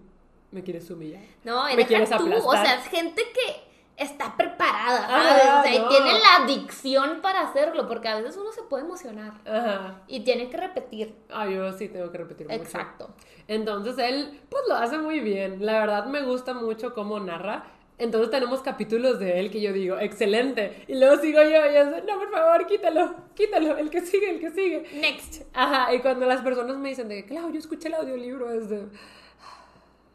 me 0.51 0.65
quieres 0.65 0.91
humillar. 0.91 1.23
No, 1.45 1.71
y 1.71 1.77
me 1.77 1.87
quieres 1.87 2.11
tú, 2.11 2.29
o 2.45 2.53
sea, 2.53 2.75
es 2.75 2.89
gente 2.89 3.23
que 3.33 3.71
está 4.03 4.37
preparada, 4.37 5.05
Ajá, 5.05 5.23
¿sabes? 5.29 5.45
o 5.45 5.63
sea, 5.63 5.83
no. 5.83 5.87
y 5.87 5.89
tiene 5.89 6.13
la 6.19 6.47
dicción 6.47 7.21
para 7.21 7.43
hacerlo, 7.43 7.87
porque 7.87 8.09
a 8.09 8.17
veces 8.17 8.37
uno 8.37 8.51
se 8.51 8.63
puede 8.63 8.83
emocionar 8.83 9.35
Ajá. 9.47 10.03
y 10.09 10.25
tiene 10.25 10.51
que 10.51 10.57
repetir. 10.57 11.15
Ah, 11.29 11.47
yo 11.47 11.71
sí 11.73 11.89
tengo 11.89 12.11
que 12.11 12.19
repetir 12.19 12.49
mucho. 12.49 12.61
Exacto. 12.61 13.11
Entonces 13.47 13.97
él, 13.99 14.41
pues 14.49 14.65
lo 14.69 14.75
hace 14.75 14.99
muy 14.99 15.21
bien. 15.21 15.65
La 15.65 15.79
verdad 15.79 16.07
me 16.07 16.23
gusta 16.23 16.53
mucho 16.53 16.95
cómo 16.95 17.21
narra. 17.21 17.65
Entonces 18.01 18.31
tenemos 18.31 18.63
capítulos 18.63 19.19
de 19.19 19.39
él 19.39 19.51
que 19.51 19.61
yo 19.61 19.75
digo, 19.75 19.99
excelente. 19.99 20.85
Y 20.89 20.99
luego 20.99 21.21
sigo 21.21 21.43
yo 21.43 21.71
y 21.71 21.75
yo, 21.75 21.85
no, 21.85 22.19
por 22.19 22.31
favor, 22.31 22.67
quítalo, 22.67 23.15
quítalo, 23.35 23.77
el 23.77 23.91
que 23.91 24.01
sigue, 24.01 24.31
el 24.31 24.41
que 24.41 24.51
sigue. 24.51 24.87
Next. 25.01 25.43
Ajá, 25.53 25.95
y 25.95 26.01
cuando 26.01 26.25
las 26.27 26.41
personas 26.41 26.79
me 26.79 26.89
dicen 26.89 27.09
de 27.09 27.27
claro, 27.27 27.51
yo 27.51 27.59
escuché 27.59 27.89
el 27.89 27.95
audiolibro, 27.95 28.51
es 28.51 28.71
de, 28.71 28.87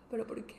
¿pero 0.10 0.26
por 0.26 0.44
qué? 0.46 0.56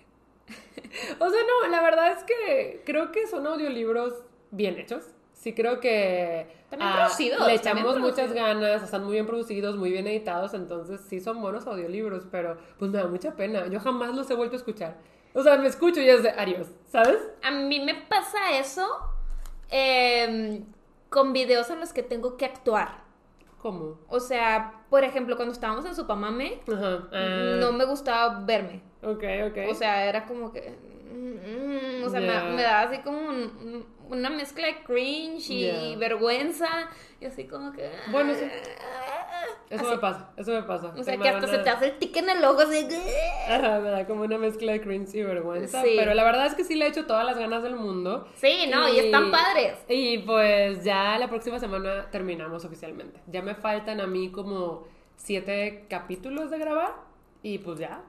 o 1.18 1.30
sea, 1.30 1.40
no, 1.42 1.68
la 1.68 1.82
verdad 1.82 2.12
es 2.12 2.22
que 2.22 2.82
creo 2.86 3.10
que 3.10 3.26
son 3.26 3.46
audiolibros 3.46 4.14
bien 4.52 4.78
hechos. 4.78 5.04
Sí 5.32 5.52
creo 5.52 5.80
que 5.80 6.46
También 6.70 6.90
ah, 6.92 6.96
producidos, 6.96 7.46
le 7.46 7.58
también 7.58 7.86
echamos 7.86 7.98
muchas 7.98 8.30
producidos. 8.30 8.34
ganas, 8.34 8.82
están 8.82 9.04
muy 9.04 9.12
bien 9.14 9.26
producidos, 9.26 9.76
muy 9.76 9.90
bien 9.90 10.06
editados, 10.06 10.54
entonces 10.54 11.00
sí 11.08 11.20
son 11.20 11.40
buenos 11.42 11.66
audiolibros, 11.66 12.26
pero 12.30 12.56
pues 12.78 12.90
me 12.90 12.98
da 12.98 13.06
mucha 13.06 13.34
pena. 13.36 13.66
Yo 13.66 13.78
jamás 13.80 14.14
los 14.14 14.30
he 14.30 14.34
vuelto 14.34 14.56
a 14.56 14.58
escuchar. 14.58 14.96
O 15.36 15.42
sea, 15.42 15.58
me 15.58 15.68
escucho 15.68 16.00
y 16.00 16.08
es 16.08 16.22
de 16.22 16.30
adiós, 16.30 16.66
¿sabes? 16.86 17.18
A 17.42 17.50
mí 17.50 17.78
me 17.80 17.94
pasa 17.94 18.58
eso 18.58 18.88
em, 19.68 20.64
con 21.10 21.34
videos 21.34 21.68
en 21.68 21.78
los 21.78 21.92
que 21.92 22.02
tengo 22.02 22.38
que 22.38 22.46
actuar. 22.46 23.04
¿Cómo? 23.60 23.98
O 24.08 24.18
sea, 24.18 24.84
por 24.88 25.04
ejemplo, 25.04 25.36
cuando 25.36 25.52
estábamos 25.52 25.84
en 25.84 25.94
Supamame, 25.94 26.62
ah, 26.72 27.56
no 27.60 27.72
me 27.72 27.84
gustaba 27.84 28.40
verme. 28.46 28.80
Ok, 29.02 29.24
ok. 29.50 29.58
O 29.70 29.74
sea, 29.74 30.06
era 30.06 30.24
como 30.24 30.54
que. 30.54 30.74
Mm, 31.34 32.00
mm, 32.00 32.04
o 32.04 32.08
sea, 32.10 32.20
me- 32.20 32.62
daba 32.62 32.82
así 32.82 32.98
como 32.98 33.18
un- 33.18 33.36
un- 33.36 33.86
una 34.08 34.30
mezcla 34.30 34.66
de 34.66 34.82
cringe 34.84 35.50
y 35.50 35.96
vergüenza. 35.96 36.66
Y 37.20 37.24
así 37.26 37.44
como 37.46 37.72
que. 37.72 37.90
Bueno, 38.10 38.34
sí. 38.34 38.44
Eso 39.70 39.82
así. 39.84 39.94
me 39.94 39.98
pasa, 39.98 40.30
eso 40.36 40.52
me 40.52 40.62
pasa. 40.62 40.92
O 40.96 41.02
sea, 41.02 41.16
que 41.16 41.24
da 41.30 41.38
hasta 41.38 41.48
se 41.48 41.58
te 41.58 41.70
hace 41.70 41.86
el 41.86 41.98
tic 41.98 42.16
en 42.18 42.30
el 42.30 42.44
ojo, 42.44 42.60
así. 42.60 42.86
Ajá, 43.48 43.80
me 43.80 43.90
da 43.90 44.06
como 44.06 44.22
una 44.22 44.38
mezcla 44.38 44.72
de 44.72 44.80
cringe 44.80 45.14
y 45.16 45.22
vergüenza. 45.22 45.82
Sí. 45.82 45.94
Pero 45.96 46.14
la 46.14 46.22
verdad 46.22 46.46
es 46.46 46.54
que 46.54 46.62
sí 46.62 46.76
le 46.76 46.84
he 46.84 46.88
hecho 46.88 47.06
todas 47.06 47.24
las 47.26 47.36
ganas 47.38 47.62
del 47.64 47.74
mundo. 47.74 48.28
Sí, 48.36 48.68
no, 48.70 48.88
y 48.88 48.98
están 49.00 49.30
padres. 49.32 49.76
Y 49.88 50.18
pues 50.18 50.84
ya 50.84 51.18
la 51.18 51.28
próxima 51.28 51.58
semana 51.58 52.08
terminamos 52.12 52.64
oficialmente. 52.64 53.20
Ya 53.26 53.42
me 53.42 53.54
faltan 53.56 54.00
a 54.00 54.06
mí 54.06 54.30
como 54.30 54.86
siete 55.16 55.86
capítulos 55.90 56.50
de 56.50 56.58
grabar. 56.58 56.94
Y 57.42 57.58
pues 57.58 57.78
ya. 57.80 58.02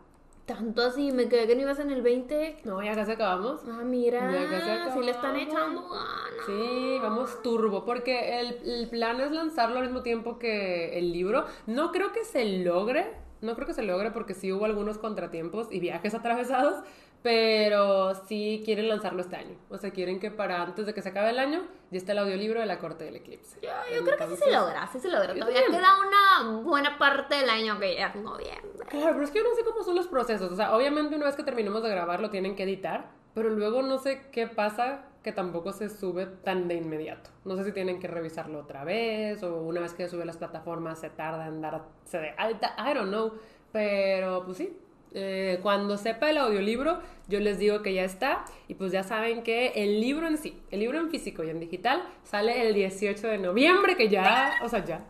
Tanto 0.48 0.82
así, 0.82 1.12
me 1.12 1.27
quedé 1.27 1.46
que 1.46 1.56
no 1.56 1.62
ibas 1.62 1.77
en 1.80 1.92
el 1.92 2.01
20. 2.01 2.60
No, 2.63 2.82
ya 2.82 2.96
casi 2.96 3.12
acabamos. 3.12 3.62
Ah, 3.70 3.84
mira, 3.84 4.32
Ya 4.32 4.50
casi 4.50 4.98
si 5.00 5.06
le 5.06 5.12
están 5.12 5.36
acabamos. 5.36 5.54
echando 5.54 5.89
ganas. 5.89 6.46
Sí, 6.46 6.98
vamos 7.01 7.44
turbo, 7.44 7.84
porque 7.84 8.39
el, 8.39 8.58
el 8.66 8.88
plan 8.89 9.20
es 9.20 9.32
lanzarlo 9.32 9.80
al 9.80 9.84
mismo 9.86 10.04
tiempo 10.04 10.39
que 10.39 10.98
el 10.98 11.12
libro. 11.12 11.44
No 11.66 11.92
creo 11.92 12.13
que 12.13 12.24
se 12.24 12.46
logre, 12.63 13.12
no 13.42 13.56
creo 13.56 13.68
que 13.68 13.74
se 13.74 13.84
logre 13.84 14.12
porque 14.12 14.34
sí 14.34 14.54
hubo 14.54 14.63
algunos 14.63 14.98
contratiempos 14.98 15.68
y 15.70 15.82
viajes 15.82 16.13
atravesados, 16.16 16.82
pero 17.27 18.15
sí 18.15 18.62
quieren 18.63 18.88
lanzarlo 18.88 19.19
este 19.19 19.36
año. 19.36 19.57
O 19.69 19.77
sea, 19.77 19.91
quieren 19.91 20.17
que 20.17 20.31
para 20.31 20.62
antes 20.62 20.86
de 20.86 20.93
que 20.93 21.01
se 21.01 21.10
acabe 21.10 21.31
el 21.31 21.39
año 21.39 21.67
ya 21.91 21.98
esté 21.98 22.13
el 22.13 22.19
audiolibro 22.19 22.62
de 22.62 22.65
la 22.65 22.79
corte 22.79 23.03
del 23.03 23.17
eclipse. 23.17 23.60
Yo, 23.62 23.69
yo 23.93 24.05
creo 24.05 24.17
que 24.17 24.38
sí 24.38 24.43
se 24.46 24.50
logra, 24.50 24.88
sí 24.88 24.98
se 25.01 25.10
logra. 25.10 25.34
Todavía 25.34 25.62
también. 25.62 25.81
queda 25.81 25.89
una 26.00 26.62
buena 26.62 26.98
parte 26.98 27.36
del 27.36 27.50
año 27.50 27.77
que 27.81 27.96
ya 27.96 28.07
es 28.07 28.15
noviembre. 28.15 28.88
Claro, 28.88 29.12
pero 29.12 29.24
es 29.25 29.31
que 29.31 29.39
yo 29.39 29.43
no 29.43 29.53
sé 29.55 29.65
cómo 29.65 29.84
son 29.84 29.98
los 29.98 30.07
procesos. 30.07 30.50
O 30.53 30.55
sea, 30.55 30.74
obviamente 30.74 31.17
una 31.17 31.25
vez 31.25 31.36
que 31.36 31.43
terminemos 31.43 31.84
de 31.84 31.89
grabar 31.89 32.22
lo 32.22 32.29
tienen 32.29 32.55
que 32.55 32.63
editar, 32.63 33.10
pero 33.34 33.50
luego 33.50 33.81
no 33.81 33.98
sé 33.98 34.29
qué 34.31 34.48
pasa 34.48 35.01
que 35.22 35.34
tampoco 35.34 35.74
se 35.74 35.89
sube 35.89 36.27
tan 36.27 36.69
de 36.69 36.75
inmediato. 36.75 37.29
No 37.43 37.57
sé 37.57 37.65
si 37.65 37.74
tienen 37.74 38.00
que 38.00 38.07
revisarlo 38.07 38.60
otra 38.60 38.86
vez 38.86 39.43
o 39.43 39.63
una 39.63 39.81
vez 39.81 39.93
que 39.93 40.07
sube 40.07 40.24
las 40.24 40.38
plataformas 40.38 41.01
se 41.01 41.10
tarda 41.10 41.48
en 41.48 41.60
darse 41.60 42.19
de 42.19 42.29
alta. 42.38 42.74
I 42.79 42.93
don't 42.93 43.10
know. 43.10 43.34
Pero 43.74 44.46
pues 44.46 44.60
sí. 44.60 44.77
Eh, 45.20 45.60
cuando 45.62 45.98
sepa 45.98 46.30
el 46.30 46.38
audiolibro, 46.38 47.00
yo 47.28 47.40
les 47.40 47.58
digo 47.60 47.82
que 47.82 47.94
ya 47.94 48.04
está. 48.04 48.46
Y 48.68 48.76
pues 48.76 48.92
ya 48.92 49.04
saben 49.04 49.44
que 49.44 49.74
el 49.76 50.00
libro 50.00 50.28
en 50.28 50.38
sí, 50.38 50.62
el 50.72 50.80
libro 50.80 50.98
en 51.00 51.10
físico 51.10 51.44
y 51.44 51.50
en 51.50 51.60
digital, 51.60 52.04
sale 52.24 52.68
el 52.68 52.74
18 52.74 53.28
de 53.28 53.38
noviembre, 53.40 53.96
que 53.98 54.08
ya, 54.10 54.54
o 54.64 54.70
sea, 54.70 54.86
ya. 54.86 55.02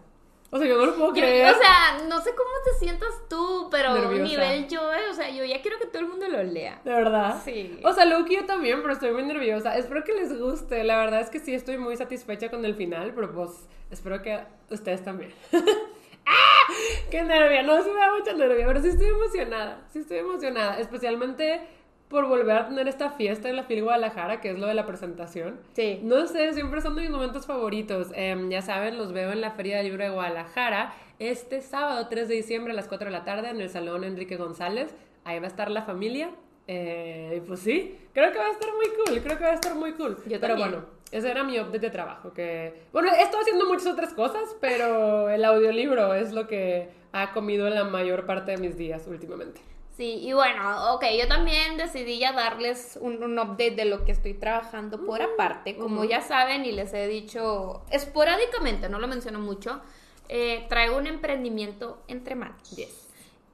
O 0.49 0.57
sea, 0.57 0.65
yo 0.65 0.77
no 0.77 0.85
lo 0.85 0.95
puedo 0.95 1.09
Yo- 1.13 1.21
creer. 1.21 1.53
o 1.53 1.57
sea, 1.57 2.07
no 2.07 2.21
sé 2.21 2.29
cómo 2.29 2.49
te 2.63 2.79
sientas 2.85 3.09
tú, 3.29 3.67
pero 3.69 3.93
Nerviosa. 3.95 4.23
nivel 4.23 4.67
yo, 4.69 4.93
eh, 4.93 5.09
o 5.11 5.13
sea, 5.13 5.29
yo 5.29 5.43
ya 5.43 5.61
quiero 5.61 5.77
que 5.77 5.87
todo 5.87 5.99
el 5.99 6.07
mundo 6.07 6.25
lo 6.29 6.41
lea. 6.41 6.79
De 6.85 6.91
verdad. 6.91 7.41
Sí. 7.43 7.77
O 7.83 7.91
sea, 7.91 8.05
Loki 8.05 8.35
yo 8.35 8.45
también, 8.45 8.81
pero 8.81 8.93
estoy 8.93 9.11
muy 9.11 9.23
nerviosa. 9.23 9.77
Espero 9.77 10.05
que 10.05 10.13
les 10.13 10.39
guste. 10.39 10.85
La 10.85 10.95
verdad 10.99 11.19
es 11.19 11.29
que 11.29 11.39
sí 11.39 11.53
estoy 11.53 11.77
muy 11.77 11.97
satisfecha 11.97 12.49
con 12.49 12.63
el 12.63 12.75
final, 12.75 13.11
pero 13.13 13.33
pues 13.33 13.49
espero 13.91 14.21
que 14.21 14.39
ustedes 14.69 15.03
también. 15.03 15.33
¡Ah! 16.27 16.73
¡Qué 17.09 17.23
nervia! 17.23 17.63
No, 17.63 17.81
sí 17.83 17.89
me 17.89 17.99
da 17.99 18.11
mucha 18.11 18.33
nervia, 18.33 18.67
pero 18.67 18.81
sí 18.81 18.89
estoy 18.89 19.07
emocionada. 19.07 19.85
Sí 19.91 19.99
estoy 19.99 20.17
emocionada. 20.17 20.79
Especialmente 20.79 21.61
por 22.09 22.25
volver 22.27 22.55
a 22.57 22.67
tener 22.67 22.87
esta 22.87 23.09
fiesta 23.11 23.49
en 23.49 23.57
la 23.57 23.63
FIL 23.63 23.83
Guadalajara, 23.83 24.39
que 24.39 24.51
es 24.51 24.59
lo 24.59 24.67
de 24.67 24.73
la 24.73 24.85
presentación. 24.85 25.59
Sí. 25.73 25.99
No 26.03 26.25
sé, 26.27 26.53
siempre 26.53 26.81
son 26.81 26.95
de 26.95 27.01
mis 27.01 27.11
momentos 27.11 27.45
favoritos. 27.45 28.11
Em, 28.13 28.49
ya 28.49 28.61
saben, 28.61 28.97
los 28.97 29.11
veo 29.11 29.31
en 29.31 29.41
la 29.41 29.51
Feria 29.51 29.77
del 29.77 29.87
Libro 29.87 30.03
de 30.03 30.09
Guadalajara 30.11 30.93
este 31.19 31.61
sábado 31.61 32.07
3 32.09 32.27
de 32.27 32.35
diciembre 32.35 32.71
a 32.73 32.75
las 32.75 32.87
4 32.87 33.05
de 33.05 33.11
la 33.11 33.25
tarde 33.25 33.49
en 33.49 33.59
el 33.59 33.69
Salón 33.69 34.03
Enrique 34.03 34.37
González. 34.37 34.93
Ahí 35.25 35.39
va 35.39 35.45
a 35.45 35.49
estar 35.49 35.69
la 35.69 35.81
familia. 35.81 36.29
Eh, 36.67 37.41
pues 37.47 37.61
sí, 37.61 37.97
creo 38.13 38.31
que 38.31 38.37
va 38.37 38.45
a 38.47 38.51
estar 38.51 38.69
muy 38.73 38.87
cool, 38.87 39.21
creo 39.21 39.37
que 39.37 39.43
va 39.43 39.51
a 39.51 39.53
estar 39.53 39.73
muy 39.75 39.93
cool. 39.93 40.17
Yo 40.25 40.39
pero 40.39 40.55
también. 40.55 40.69
bueno, 40.71 40.85
ese 41.11 41.29
era 41.29 41.43
mi 41.43 41.59
update 41.59 41.79
de 41.79 41.89
trabajo. 41.89 42.33
Que, 42.33 42.83
bueno, 42.91 43.11
he 43.13 43.21
estado 43.21 43.41
haciendo 43.41 43.65
muchas 43.67 43.87
otras 43.87 44.13
cosas, 44.13 44.55
pero 44.59 45.29
el 45.29 45.43
audiolibro 45.45 46.13
es 46.13 46.31
lo 46.31 46.47
que 46.47 46.89
ha 47.11 47.31
comido 47.33 47.69
la 47.69 47.83
mayor 47.83 48.25
parte 48.25 48.51
de 48.51 48.57
mis 48.57 48.77
días 48.77 49.07
últimamente. 49.07 49.61
Sí, 49.95 50.19
y 50.21 50.33
bueno, 50.33 50.93
ok, 50.93 51.05
yo 51.19 51.27
también 51.27 51.75
decidí 51.75 52.19
ya 52.19 52.31
darles 52.31 52.99
un, 53.01 53.23
un 53.23 53.39
update 53.39 53.71
de 53.71 53.85
lo 53.85 54.05
que 54.05 54.11
estoy 54.11 54.35
trabajando 54.35 55.03
por 55.03 55.23
aparte. 55.23 55.75
Como 55.75 56.03
ya 56.03 56.21
saben 56.21 56.65
y 56.65 56.71
les 56.71 56.93
he 56.93 57.07
dicho 57.07 57.81
esporádicamente, 57.89 58.89
no 58.89 58.99
lo 58.99 59.07
menciono 59.07 59.39
mucho, 59.39 59.81
eh, 60.29 60.67
traigo 60.69 60.97
un 60.97 61.07
emprendimiento 61.07 62.03
entre 62.07 62.35
manos. 62.35 62.75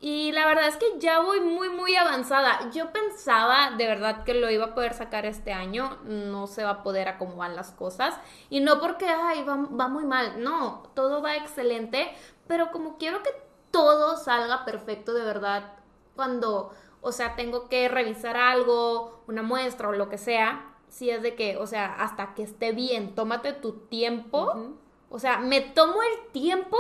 Y 0.06 0.34
la 0.34 0.46
verdad 0.46 0.68
es 0.68 0.76
que 0.76 1.00
ya 1.00 1.22
voy 1.22 1.40
muy, 1.40 1.70
muy 1.70 1.96
avanzada. 1.96 2.70
Yo 2.72 2.92
pensaba 2.92 3.72
de 3.78 3.88
verdad 3.88 4.26
que 4.26 4.34
lo 4.34 4.52
iba 4.52 4.66
a 4.66 4.76
poder 4.76 4.94
sacar 4.94 5.26
este 5.26 5.54
año. 5.54 5.98
No 6.04 6.46
se 6.46 6.66
va 6.66 6.72
a 6.72 6.84
poder 6.84 7.08
acomodar 7.08 7.52
las 7.52 7.72
cosas. 7.72 8.14
Y 8.50 8.60
no 8.60 8.82
porque, 8.82 9.06
ay, 9.06 9.46
va, 9.46 9.56
va 9.56 9.88
muy 9.88 10.04
mal. 10.04 10.44
No, 10.44 10.84
todo 10.94 11.22
va 11.22 11.38
excelente. 11.38 12.14
Pero 12.48 12.70
como 12.74 12.98
quiero 12.98 13.24
que 13.24 13.30
todo 13.72 14.18
salga 14.18 14.66
perfecto 14.66 15.14
de 15.14 15.24
verdad, 15.24 15.72
cuando, 16.18 16.74
o 17.00 17.14
sea, 17.14 17.38
tengo 17.38 17.70
que 17.70 17.88
revisar 17.88 18.36
algo, 18.36 19.24
una 19.28 19.42
muestra 19.42 19.88
o 19.88 19.94
lo 19.94 20.10
que 20.10 20.18
sea, 20.18 20.76
si 20.90 21.12
es 21.12 21.22
de 21.22 21.36
que, 21.36 21.56
o 21.56 21.66
sea, 21.66 21.86
hasta 21.86 22.34
que 22.34 22.44
esté 22.44 22.74
bien, 22.74 23.16
tómate 23.16 23.54
tu 23.54 23.88
tiempo. 23.88 24.76
O 25.10 25.18
sea, 25.18 25.38
me 25.38 25.62
tomo 25.62 26.04
el 26.04 26.32
tiempo 26.34 26.78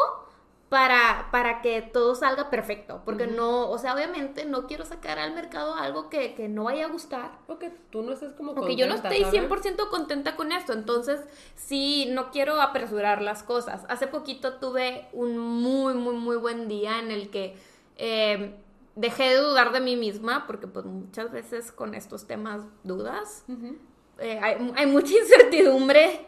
para, 0.74 1.28
para 1.30 1.62
que 1.62 1.84
todo 1.84 2.16
salga 2.16 2.50
perfecto. 2.50 3.04
Porque 3.06 3.28
no, 3.28 3.70
o 3.70 3.78
sea, 3.78 3.94
obviamente 3.94 4.44
no 4.46 4.66
quiero 4.66 4.86
sacar 4.86 5.20
al 5.20 5.36
mercado 5.36 5.76
algo 5.76 6.10
que, 6.10 6.34
que 6.34 6.50
no 6.50 6.64
vaya 6.64 6.86
a 6.86 6.88
gustar. 6.88 7.38
O 7.46 7.60
que 7.60 7.70
tú 7.92 8.02
no 8.02 8.12
estés 8.12 8.34
como 8.34 8.56
Porque 8.56 8.76
yo 8.76 8.88
no 8.88 8.96
estoy 8.96 9.22
¿sabes? 9.22 9.40
100% 9.40 9.90
contenta 9.92 10.36
con 10.36 10.52
esto, 10.52 10.74
entonces 10.74 11.20
sí, 11.54 12.08
no 12.10 12.32
quiero 12.32 12.60
apresurar 12.60 13.22
las 13.22 13.44
cosas. 13.44 13.84
Hace 13.88 14.08
poquito 14.08 14.56
tuve 14.56 15.08
un 15.14 15.38
muy, 15.38 15.94
muy, 15.94 16.16
muy 16.16 16.38
buen 16.38 16.68
día 16.68 16.98
en 16.98 17.12
el 17.12 17.30
que 17.30 17.56
eh, 17.98 18.56
dejé 18.96 19.26
de 19.26 19.36
dudar 19.36 19.74
de 19.74 19.80
mí 19.80 19.96
misma, 19.96 20.48
porque 20.48 20.66
pues 20.66 20.86
muchas 20.86 21.32
veces 21.32 21.72
con 21.72 21.94
estos 21.94 22.26
temas 22.26 22.62
dudas, 22.84 23.46
eh, 24.18 24.40
hay, 24.42 24.74
hay 24.76 24.86
mucha 24.88 25.14
incertidumbre, 25.22 26.26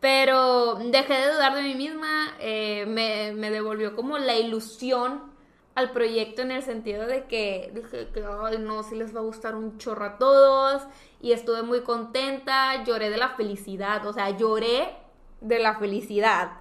pero 0.00 0.76
dejé 0.76 1.14
de 1.14 1.32
dudar 1.32 1.54
de 1.54 1.62
mí 1.62 1.74
misma, 1.74 2.34
eh, 2.40 2.86
me, 2.86 3.32
me 3.32 3.50
devolvió 3.50 3.94
como 3.94 4.18
la 4.18 4.36
ilusión 4.36 5.30
al 5.74 5.92
proyecto 5.92 6.42
en 6.42 6.50
el 6.50 6.62
sentido 6.62 7.06
de 7.06 7.24
que 7.24 7.70
dije 7.74 8.08
que, 8.12 8.24
ay, 8.24 8.58
no, 8.58 8.82
si 8.82 8.96
les 8.96 9.14
va 9.14 9.20
a 9.20 9.22
gustar 9.22 9.54
un 9.54 9.78
chorro 9.78 10.04
a 10.04 10.18
todos, 10.18 10.82
y 11.20 11.32
estuve 11.32 11.62
muy 11.62 11.82
contenta, 11.82 12.82
lloré 12.84 13.10
de 13.10 13.18
la 13.18 13.30
felicidad, 13.30 14.04
o 14.06 14.12
sea, 14.12 14.30
lloré 14.30 14.96
de 15.40 15.58
la 15.58 15.78
felicidad. 15.78 16.52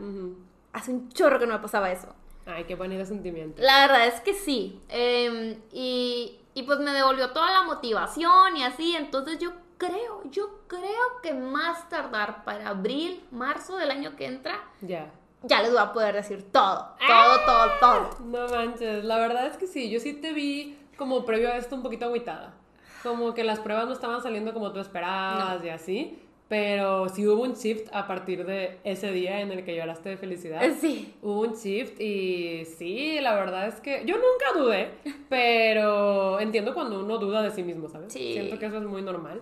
Hace 0.74 0.92
un 0.92 1.10
chorro 1.10 1.40
que 1.40 1.48
no 1.48 1.54
me 1.54 1.60
pasaba 1.60 1.92
eso. 1.92 2.14
Ay, 2.46 2.66
qué 2.66 2.76
bonito 2.76 3.06
sentimiento. 3.06 3.62
La 3.62 3.88
verdad 3.88 4.08
es 4.08 4.22
que 4.22 4.34
sí. 4.34 4.82
Eh, 4.90 5.60
y, 5.72 6.40
y 6.54 6.64
pues 6.64 6.80
me 6.80 6.92
devolvió 6.92 7.32
toda 7.32 7.52
la 7.52 7.64
motivación 7.64 8.58
y 8.58 8.64
así. 8.64 8.96
Entonces 8.96 9.40
yo 9.40 9.52
creo, 9.80 10.22
yo 10.30 10.60
creo 10.68 11.20
que 11.24 11.34
más 11.34 11.90
tardar 11.90 12.44
para 12.44 12.70
abril, 12.70 13.24
marzo 13.32 13.78
del 13.78 13.90
año 13.90 14.16
que 14.16 14.26
entra, 14.28 14.60
Ya. 14.82 15.10
ya 15.42 15.62
les 15.64 15.72
voy 15.72 15.80
a 15.82 15.92
poder 15.94 16.14
decir 16.14 16.52
todo. 16.52 16.90
Todo, 17.08 17.40
todo, 17.46 17.72
todo. 17.80 18.26
No 18.26 18.48
manches, 18.56 19.04
la 19.04 19.18
verdad 19.18 19.48
es 19.48 19.58
que 19.58 19.66
sí, 19.66 19.90
yo 19.90 20.00
sí 20.00 20.14
te 20.14 20.34
vi 20.34 20.78
como 20.98 21.26
previo 21.26 21.50
a 21.50 21.58
esto 21.58 21.76
un 21.76 21.82
poquito 21.82 22.06
agüitada. 22.06 22.54
Como 23.02 23.34
que 23.34 23.44
las 23.46 23.60
pruebas 23.60 23.88
no 23.88 23.94
estaban 23.94 24.22
saliendo 24.22 24.54
como 24.54 24.72
tú 24.74 24.80
esperabas 24.80 25.64
y 25.64 25.70
así. 25.70 26.20
Pero 26.50 27.08
sí 27.10 27.28
hubo 27.28 27.44
un 27.44 27.54
shift 27.54 27.88
a 27.94 28.08
partir 28.08 28.44
de 28.44 28.80
ese 28.84 29.12
día 29.12 29.40
en 29.42 29.52
el 29.52 29.64
que 29.64 29.76
lloraste 29.76 30.10
de 30.10 30.18
felicidad. 30.18 30.64
Eh, 30.64 30.76
Sí. 30.82 31.14
Hubo 31.22 31.42
un 31.42 31.54
shift 31.54 32.02
y 32.02 32.66
sí, 32.66 33.20
la 33.22 33.36
verdad 33.36 33.68
es 33.68 33.76
que 33.80 34.04
yo 34.04 34.16
nunca 34.16 34.60
dudé, 34.60 34.90
pero 35.30 36.40
entiendo 36.40 36.74
cuando 36.74 37.00
uno 37.00 37.18
duda 37.20 37.44
de 37.44 37.52
sí 37.52 37.62
mismo, 37.64 37.88
¿sabes? 37.88 38.12
Sí. 38.12 38.34
Siento 38.34 38.58
que 38.60 38.66
eso 38.66 38.78
es 38.78 38.84
muy 38.84 39.04
normal. 39.04 39.40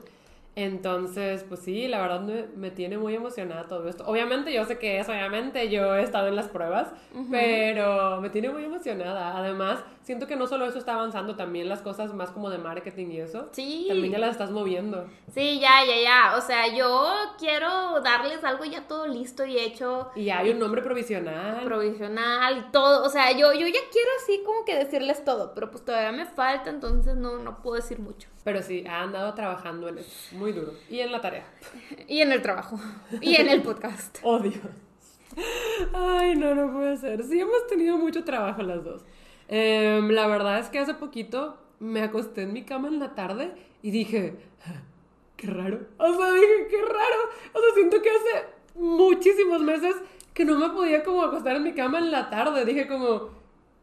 Entonces, 0.58 1.46
pues 1.48 1.60
sí, 1.60 1.88
la 1.88 2.02
verdad 2.02 2.22
me, 2.22 2.48
me 2.56 2.72
tiene 2.72 2.98
muy 2.98 3.14
emocionada 3.14 3.68
todo 3.68 3.88
esto. 3.88 4.04
Obviamente 4.08 4.52
yo 4.52 4.66
sé 4.66 4.80
que 4.80 4.98
es, 5.00 5.08
obviamente 5.08 5.70
yo 5.70 5.96
he 5.96 6.02
estado 6.02 6.30
en 6.30 6.36
las 6.36 6.48
pruebas, 6.48 6.88
pero 7.30 8.20
me 8.22 8.32
tiene 8.32 8.50
muy 8.50 8.64
emocionada. 8.64 9.38
Además, 9.38 9.84
siento 10.02 10.26
que 10.26 10.36
no 10.36 10.48
solo 10.48 10.66
eso 10.66 10.80
está 10.80 10.96
avanzando, 10.96 11.36
también 11.36 11.70
las 11.70 11.84
cosas 11.84 12.12
más 12.12 12.32
como 12.32 12.50
de 12.50 12.58
marketing 12.58 13.06
y 13.12 13.20
eso. 13.20 13.50
Sí. 13.52 13.86
También 13.88 14.14
ya 14.14 14.18
las 14.18 14.32
estás 14.32 14.50
moviendo. 14.50 15.06
Sí, 15.32 15.60
ya, 15.60 15.86
ya, 15.86 16.02
ya. 16.02 16.38
O 16.38 16.42
sea, 16.42 16.76
yo 16.76 17.08
quiero 17.38 18.02
darles 18.02 18.44
algo 18.44 18.66
ya 18.66 18.88
todo 18.88 19.06
listo 19.06 19.46
y 19.46 19.60
hecho. 19.60 20.10
Y 20.16 20.26
ya 20.26 20.40
hay 20.40 20.50
un 20.50 20.58
nombre 20.58 20.82
provisional. 20.82 21.64
provisional, 21.66 22.72
todo, 22.72 23.06
o 23.06 23.10
sea, 23.10 23.32
yo, 23.32 23.54
yo 23.54 23.68
ya 23.68 23.80
quiero 23.92 24.10
así 24.24 24.42
como 24.44 24.66
que 24.66 24.76
decirles 24.76 25.24
todo, 25.24 25.54
pero 25.54 25.70
pues 25.70 25.86
todavía 25.86 26.12
me 26.12 26.26
falta, 26.26 26.72
entonces 26.72 27.16
no, 27.16 27.38
no 27.38 27.62
puedo 27.62 27.76
decir 27.76 28.00
mucho. 28.00 28.28
Pero 28.48 28.64
sí, 28.64 28.86
ha 28.88 29.02
andado 29.02 29.34
trabajando 29.34 29.90
en 29.90 29.98
eso, 29.98 30.34
muy 30.38 30.54
duro. 30.54 30.72
Y 30.90 31.02
en 31.02 31.12
la 31.12 31.20
tarea. 31.20 31.44
Y 32.08 32.22
en 32.22 32.32
el 32.32 32.42
trabajo, 32.42 32.80
y 33.20 33.36
en 33.36 33.50
el 33.50 33.62
podcast. 33.62 34.20
Oh, 34.24 34.40
Dios. 34.40 34.56
Ay, 35.94 36.34
no, 36.38 36.56
no 36.56 36.72
puede 36.72 36.96
ser. 36.96 37.26
Sí, 37.26 37.42
hemos 37.42 37.68
tenido 37.68 37.98
mucho 37.98 38.24
trabajo 38.24 38.64
las 38.64 38.86
dos. 38.86 39.02
Em, 39.50 40.08
la 40.12 40.28
verdad 40.28 40.60
es 40.60 40.70
que 40.70 40.80
hace 40.80 40.94
poquito 40.94 41.58
me 41.82 42.02
acosté 42.02 42.44
en 42.44 42.54
mi 42.54 42.64
cama 42.64 42.88
en 42.88 43.00
la 43.00 43.16
tarde 43.16 43.52
y 43.82 43.92
dije, 43.92 44.38
"Ah, 44.66 44.80
qué 45.36 45.48
raro. 45.48 45.82
O 45.98 46.14
sea, 46.14 46.32
dije, 46.32 46.68
qué 46.70 46.82
raro. 46.84 47.20
O 47.54 47.60
sea, 47.60 47.74
siento 47.76 48.02
que 48.02 48.10
hace 48.12 48.46
muchísimos 48.76 49.62
meses 49.62 49.94
que 50.34 50.46
no 50.46 50.58
me 50.58 50.70
podía 50.70 51.04
como 51.04 51.22
acostar 51.22 51.58
en 51.58 51.64
mi 51.64 51.74
cama 51.74 51.98
en 52.00 52.12
la 52.12 52.30
tarde. 52.30 52.64
Dije 52.64 52.88
como, 52.88 53.28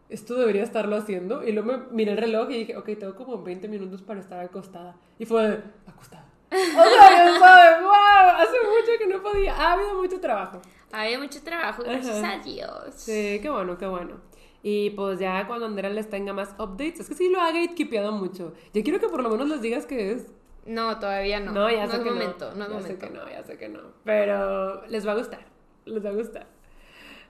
esto 0.08 0.34
debería 0.34 0.62
estarlo 0.62 0.96
haciendo. 0.96 1.42
Y 1.46 1.52
luego 1.52 1.72
me 1.72 1.78
miré 1.90 2.12
el 2.12 2.18
reloj 2.18 2.50
y 2.50 2.58
dije, 2.58 2.76
ok, 2.76 2.86
tengo 2.98 3.14
como 3.14 3.42
20 3.42 3.68
minutos 3.68 4.02
para 4.02 4.20
estar 4.20 4.40
acostada. 4.40 4.96
Y 5.18 5.24
fue 5.26 5.62
acostada. 5.86 6.24
O 6.54 6.56
sea, 6.56 7.26
yo 7.26 7.38
sabes, 7.40 7.82
wow, 7.82 8.36
hace 8.36 8.56
mucho 8.58 8.98
que 8.98 9.06
no 9.08 9.22
podía. 9.22 9.54
Ha 9.56 9.72
habido 9.72 9.94
mucho 10.00 10.20
trabajo. 10.20 10.60
Había 10.92 11.18
mucho 11.18 11.42
trabajo, 11.42 11.82
gracias 11.82 12.22
Ajá. 12.22 12.34
a 12.34 12.38
Dios. 12.38 12.94
Sí, 12.94 13.40
qué 13.42 13.50
bueno, 13.50 13.76
qué 13.76 13.86
bueno. 13.86 14.20
Y 14.62 14.90
pues 14.90 15.18
ya 15.18 15.46
cuando 15.48 15.66
Andrea 15.66 15.90
les 15.90 16.08
tenga 16.08 16.32
más 16.32 16.50
updates, 16.58 17.00
es 17.00 17.08
que 17.08 17.14
sí 17.16 17.28
lo 17.28 17.40
ha 17.40 17.50
gatekeepeado 17.50 18.12
mucho. 18.12 18.54
Yo 18.72 18.82
quiero 18.84 19.00
que 19.00 19.08
por 19.08 19.22
lo 19.22 19.28
menos 19.30 19.48
les 19.48 19.60
digas 19.60 19.84
qué 19.86 20.12
es. 20.12 20.26
No, 20.64 20.98
todavía 21.00 21.40
no. 21.40 21.50
No, 21.52 21.70
ya 21.70 21.86
sé 21.88 21.96
es 21.96 22.02
que 22.02 22.10
momento, 22.10 22.50
no. 22.54 22.56
no 22.56 22.64
es 22.64 22.68
ya 22.68 22.74
momento. 22.74 22.88
sé 22.88 22.98
que 22.98 23.10
no, 23.18 23.28
ya 23.28 23.42
sé 23.42 23.58
que 23.58 23.68
no. 23.68 23.80
Pero 24.04 24.86
les 24.86 25.06
va 25.06 25.12
a 25.12 25.16
gustar. 25.16 25.44
Les 25.86 26.04
va 26.04 26.10
a 26.10 26.14
gustar. 26.14 26.46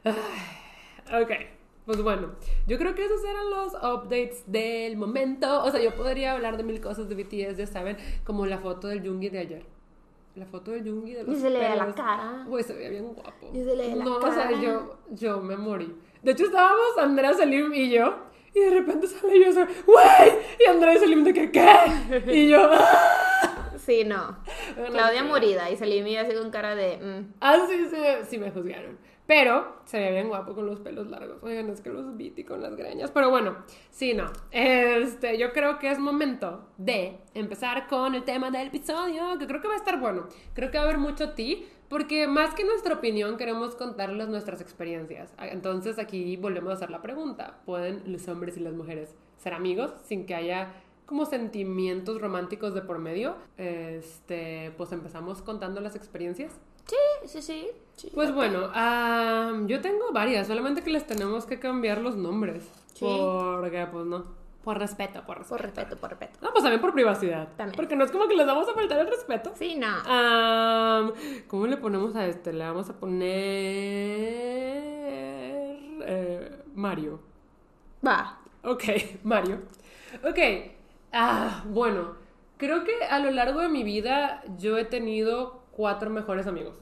Ay, 0.05 1.23
ok. 1.23 1.31
Pues 1.87 2.01
bueno, 2.03 2.33
yo 2.67 2.79
creo 2.79 2.95
que 2.95 3.05
esos 3.05 3.23
eran 3.25 3.51
los 3.51 3.75
updates 3.75 4.45
del 4.47 4.97
momento. 4.97 5.63
O 5.65 5.71
sea, 5.71 5.81
yo 5.83 5.95
podría 5.95 6.33
hablar 6.33 6.57
de 6.57 6.63
mil 6.63 6.81
cosas 6.81 7.09
de 7.09 7.15
BTS, 7.15 7.59
ya 7.59 7.67
saben, 7.67 7.97
como 8.25 8.47
la 8.47 8.59
foto 8.59 8.89
del 8.89 9.07
Jungi 9.07 9.29
de 9.29 9.39
ayer. 9.39 9.67
La 10.35 10.47
foto 10.47 10.71
del 10.71 10.83
Jungi 10.83 11.13
de 11.13 11.25
los 11.25 11.37
Y 11.37 11.41
se 11.41 11.51
le 11.51 11.61
ve 11.61 11.77
la 11.77 11.83
pelos. 11.85 11.95
cara. 11.95 12.45
Güey, 12.49 12.65
se 12.65 12.73
veía 12.73 12.89
bien 12.91 13.13
guapo. 13.13 13.51
Y 13.53 13.63
se 13.65 13.77
le 13.77 13.89
ve 13.89 13.97
la 13.97 14.05
no, 14.05 14.17
o 14.17 14.33
sea, 14.33 14.45
cara. 14.49 14.61
yo, 14.63 14.99
yo 15.11 15.41
me 15.41 15.57
morí. 15.57 15.95
De 16.23 16.33
hecho, 16.33 16.45
estábamos 16.45 16.97
Andrea, 16.99 17.35
Salim 17.35 17.73
y 17.75 17.91
yo. 17.91 18.15
Y 18.55 18.61
de 18.61 18.71
repente 18.71 19.07
sale 19.09 19.39
yo, 19.41 19.51
¡güey! 19.87 20.33
Y 20.61 20.71
Andrea 20.71 20.95
y 20.95 20.99
Salim 20.99 21.23
de 21.25 21.35
que, 21.35 21.51
¿qué? 21.51 22.23
Y 22.29 22.49
yo, 22.49 22.69
¡ah! 22.73 23.73
Sí, 23.77 24.05
no. 24.05 24.39
Claudia 24.75 25.21
sí. 25.23 25.29
morida 25.29 25.71
y 25.71 25.77
Salimia 25.77 26.23
así 26.23 26.35
con 26.35 26.51
cara 26.51 26.75
de... 26.75 26.97
mm. 26.97 27.35
Ah, 27.41 27.67
sí, 27.69 27.87
sí, 27.91 27.97
sí 28.29 28.39
me 28.39 28.51
juzgaron. 28.51 28.97
Pero 29.27 29.77
se 29.87 29.99
veía 29.99 30.11
bien 30.11 30.29
guapo 30.29 30.55
con 30.55 30.67
los 30.67 30.81
pelos 30.81 31.07
largos. 31.09 31.43
Oigan, 31.43 31.71
es 31.71 31.81
que 31.81 31.89
los 31.91 32.17
vi 32.17 32.31
con 32.45 32.61
las 32.61 32.77
greñas. 32.77 33.11
Pero 33.11 33.31
bueno, 33.31 33.57
sí, 33.91 34.13
no. 34.13 34.31
Este, 34.51 35.39
yo 35.39 35.53
creo 35.53 35.79
que 35.79 35.91
es 35.91 35.99
momento 35.99 36.69
de 36.77 37.19
empezar 37.33 37.87
con 37.87 38.15
el 38.15 38.25
tema 38.25 38.51
del 38.51 38.69
episodio, 38.69 39.39
que 39.39 39.47
creo 39.47 39.63
que 39.63 39.69
va 39.69 39.75
a 39.75 39.79
estar 39.79 39.99
bueno. 39.99 40.29
Creo 40.53 40.71
que 40.71 40.77
va 40.77 40.85
a 40.85 40.87
haber 40.87 40.99
mucho 40.99 41.33
ti, 41.33 41.67
porque 41.89 42.27
más 42.29 42.55
que 42.55 42.65
nuestra 42.65 42.95
opinión, 42.95 43.39
queremos 43.39 43.75
contarles 43.77 44.29
nuestras 44.29 44.61
experiencias. 44.61 45.33
Entonces 45.39 45.99
aquí 45.99 46.37
volvemos 46.37 46.71
a 46.71 46.75
hacer 46.75 46.91
la 46.91 47.01
pregunta. 47.01 47.61
¿Pueden 47.65 48.03
los 48.07 48.29
hombres 48.29 48.59
y 48.59 48.61
las 48.61 48.75
mujeres 48.75 49.15
ser 49.39 49.55
amigos 49.55 49.93
sin 50.05 50.27
que 50.27 50.35
haya 50.35 50.75
como 51.07 51.25
sentimientos 51.25 52.21
románticos 52.21 52.75
de 52.75 52.83
por 52.83 52.99
medio? 52.99 53.37
Este, 53.57 54.75
pues 54.77 54.93
empezamos 54.93 55.41
contando 55.41 55.81
las 55.81 55.97
experiencias. 55.97 56.53
Sí, 56.87 56.97
sí, 57.27 57.41
sí. 57.41 57.71
Sí. 57.97 58.11
Pues 58.15 58.33
bueno, 58.35 58.71
am, 58.75 59.67
yo 59.67 59.81
tengo 59.81 60.13
varias, 60.13 60.47
solamente 60.47 60.83
que 60.83 60.91
les 60.91 61.07
tenemos 61.07 61.47
que 61.47 61.59
cambiar 61.59 62.01
los 62.01 62.17
nombres. 62.17 62.71
Sí. 62.95 63.05
Porque, 63.07 63.87
pues 63.91 64.07
no. 64.07 64.25
Por 64.63 64.79
respeto, 64.79 65.23
por 65.27 65.37
respeto. 65.39 65.57
Por 65.57 65.63
respeto, 65.63 65.97
por 65.99 66.11
respeto. 66.11 66.39
No, 66.41 66.51
pues 66.53 66.63
también 66.63 66.81
por 66.81 66.95
privacidad. 66.95 67.49
También. 67.57 67.77
Porque 67.77 67.97
no 67.97 68.05
es 68.05 68.11
como 68.11 68.27
que 68.29 68.35
les 68.35 68.47
vamos 68.47 68.67
a 68.69 68.73
faltar 68.73 68.99
el 69.01 69.09
respeto. 69.09 69.53
Sí, 69.57 69.77
no. 69.77 69.89
Am, 70.07 71.13
¿Cómo 71.49 71.67
le 71.67 71.77
ponemos 71.77 72.17
a 72.17 72.27
este? 72.27 72.53
Le 72.53 72.65
vamos 72.65 72.89
a 72.89 72.95
poner. 72.95 73.33
eh, 76.07 76.63
Mario. 76.75 77.21
Va. 78.07 78.39
Ok, 78.63 78.85
Mario. 79.25 79.59
Ok. 80.27 80.39
Ah, 81.13 81.63
bueno. 81.69 82.15
Creo 82.57 82.85
que 82.85 83.05
a 83.05 83.19
lo 83.19 83.31
largo 83.33 83.61
de 83.61 83.69
mi 83.69 83.83
vida 83.85 84.43
yo 84.59 84.79
he 84.79 84.85
tenido 84.85 85.63
cuatro 85.73 86.09
mejores 86.09 86.47
amigos. 86.47 86.77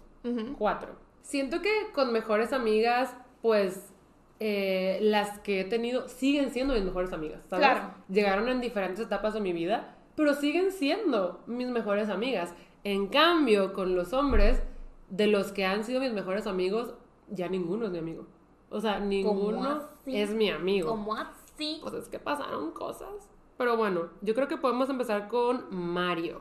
Cuatro. 0.57 0.91
Siento 1.23 1.63
que 1.63 1.71
con 1.95 2.13
mejores 2.13 2.53
amigas, 2.53 3.15
pues 3.41 3.93
eh, 4.41 4.99
las 5.01 5.39
que 5.41 5.61
he 5.61 5.65
tenido 5.65 6.09
siguen 6.09 6.51
siendo 6.51 6.75
mis 6.75 6.83
mejores 6.83 7.13
amigas, 7.13 7.41
¿sabes? 7.49 7.67
Claro. 7.67 7.95
Llegaron 8.09 8.49
en 8.49 8.61
diferentes 8.61 9.01
etapas 9.01 9.35
de 9.35 9.41
mi 9.41 9.53
vida, 9.53 9.97
pero 10.17 10.35
siguen 10.35 10.73
siendo 10.73 11.41
mis 11.47 11.69
mejores 11.69 12.09
amigas. 12.09 12.55
En 12.85 13.07
cambio, 13.07 13.73
con 13.73 13.95
los 13.95 14.13
hombres, 14.13 14.63
de 15.11 15.27
los 15.27 15.53
que 15.53 15.65
han 15.65 15.85
sido 15.85 16.01
mis 16.01 16.13
mejores 16.13 16.47
amigos, 16.47 16.95
ya 17.29 17.49
ninguno 17.49 17.87
es 17.87 17.93
mi 17.93 17.99
amigo. 17.99 18.27
O 18.71 18.81
sea, 18.81 18.99
ninguno 18.99 19.83
es 20.07 20.31
mi 20.31 20.51
amigo. 20.51 20.89
¿Cómo 20.89 21.15
así? 21.15 21.79
Pues 21.83 21.95
es 21.95 22.09
que 22.09 22.19
pasaron 22.19 22.73
cosas. 22.73 23.29
Pero 23.59 23.77
bueno, 23.77 24.09
yo 24.23 24.35
creo 24.35 24.49
que 24.49 24.57
podemos 24.57 24.89
empezar 24.89 25.29
con 25.29 25.67
Mario. 25.71 26.41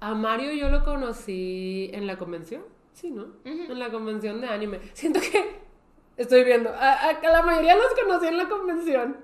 A 0.00 0.14
Mario 0.14 0.52
yo 0.52 0.68
lo 0.68 0.84
conocí 0.84 1.90
en 1.94 2.06
la 2.06 2.18
convención. 2.18 2.62
Sí, 3.00 3.10
¿no? 3.10 3.26
En 3.44 3.78
la 3.78 3.90
convención 3.90 4.40
de 4.40 4.48
anime. 4.48 4.80
Siento 4.92 5.20
que 5.20 5.60
estoy 6.16 6.44
viendo. 6.44 6.68
A, 6.70 6.92
a- 6.92 7.10
a 7.10 7.28
la 7.32 7.42
mayoría 7.42 7.74
los 7.76 7.94
conocí 7.94 8.26
en 8.26 8.36
la 8.36 8.48
convención. 8.48 9.16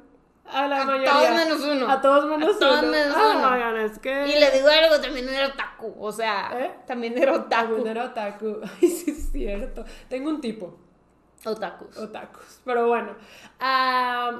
A 0.46 0.66
la 0.68 0.82
A 0.82 0.84
mayoría. 0.86 1.10
todos 1.12 1.30
menos 1.32 1.60
uno. 1.76 1.90
A 1.90 2.00
todos 2.00 2.26
menos 2.26 2.56
A 2.56 2.58
todos 2.58 2.82
uno. 2.82 2.90
menos 2.92 3.16
Ah, 3.18 3.34
uno. 3.36 3.50
oigan, 3.52 3.76
es 3.78 3.98
que. 3.98 4.28
Y 4.28 4.38
le 4.40 4.50
digo 4.52 4.68
algo, 4.68 5.00
también 5.02 5.28
era 5.28 5.48
otaku. 5.48 5.94
O 5.98 6.12
sea, 6.12 6.50
¿Eh? 6.58 6.70
también 6.86 7.18
era 7.18 7.32
otaku. 7.34 7.74
También 7.74 7.86
era 7.88 8.04
otaku. 8.04 8.60
Ay, 8.80 8.88
sí 8.88 9.10
es 9.10 9.30
cierto. 9.32 9.84
Tengo 10.08 10.30
un 10.30 10.40
tipo. 10.40 10.78
Otakus. 11.44 11.96
Otakus. 11.96 12.60
Pero 12.64 12.88
bueno, 12.88 13.12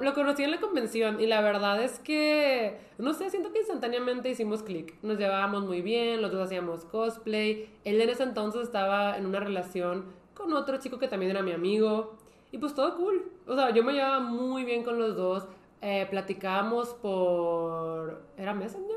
lo 0.00 0.14
conocí 0.14 0.42
en 0.42 0.50
la 0.50 0.60
convención 0.60 1.20
y 1.20 1.26
la 1.26 1.40
verdad 1.40 1.80
es 1.82 1.98
que, 2.00 2.80
no 2.98 3.12
sé, 3.12 3.30
siento 3.30 3.52
que 3.52 3.60
instantáneamente 3.60 4.28
hicimos 4.30 4.62
clic. 4.62 4.94
Nos 5.02 5.18
llevábamos 5.18 5.64
muy 5.64 5.82
bien, 5.82 6.22
los 6.22 6.32
dos 6.32 6.46
hacíamos 6.46 6.84
cosplay. 6.84 7.70
Él 7.84 8.00
en 8.00 8.08
ese 8.08 8.24
entonces 8.24 8.62
estaba 8.62 9.16
en 9.16 9.26
una 9.26 9.40
relación 9.40 10.06
con 10.34 10.52
otro 10.52 10.78
chico 10.78 10.98
que 10.98 11.08
también 11.08 11.30
era 11.30 11.42
mi 11.42 11.52
amigo. 11.52 12.16
Y 12.50 12.58
pues 12.58 12.74
todo 12.74 12.96
cool. 12.96 13.30
O 13.46 13.54
sea, 13.54 13.70
yo 13.70 13.84
me 13.84 13.92
llevaba 13.92 14.20
muy 14.20 14.64
bien 14.64 14.82
con 14.82 14.98
los 14.98 15.16
dos. 15.16 15.46
Eh, 15.82 16.06
platicábamos 16.10 16.94
por... 16.94 18.22
¿Era 18.36 18.54
Messenger? 18.54 18.96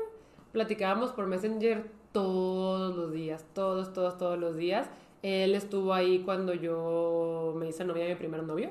Platicábamos 0.52 1.12
por 1.12 1.26
Messenger 1.26 1.90
todos 2.12 2.96
los 2.96 3.12
días, 3.12 3.44
todos, 3.54 3.92
todos, 3.92 4.18
todos 4.18 4.38
los 4.38 4.56
días. 4.56 4.88
Él 5.22 5.54
estuvo 5.54 5.92
ahí 5.92 6.20
cuando 6.20 6.54
yo 6.54 7.54
me 7.56 7.68
hice 7.68 7.84
novia 7.84 8.04
de 8.04 8.10
mi 8.10 8.16
primer 8.16 8.42
novio. 8.42 8.70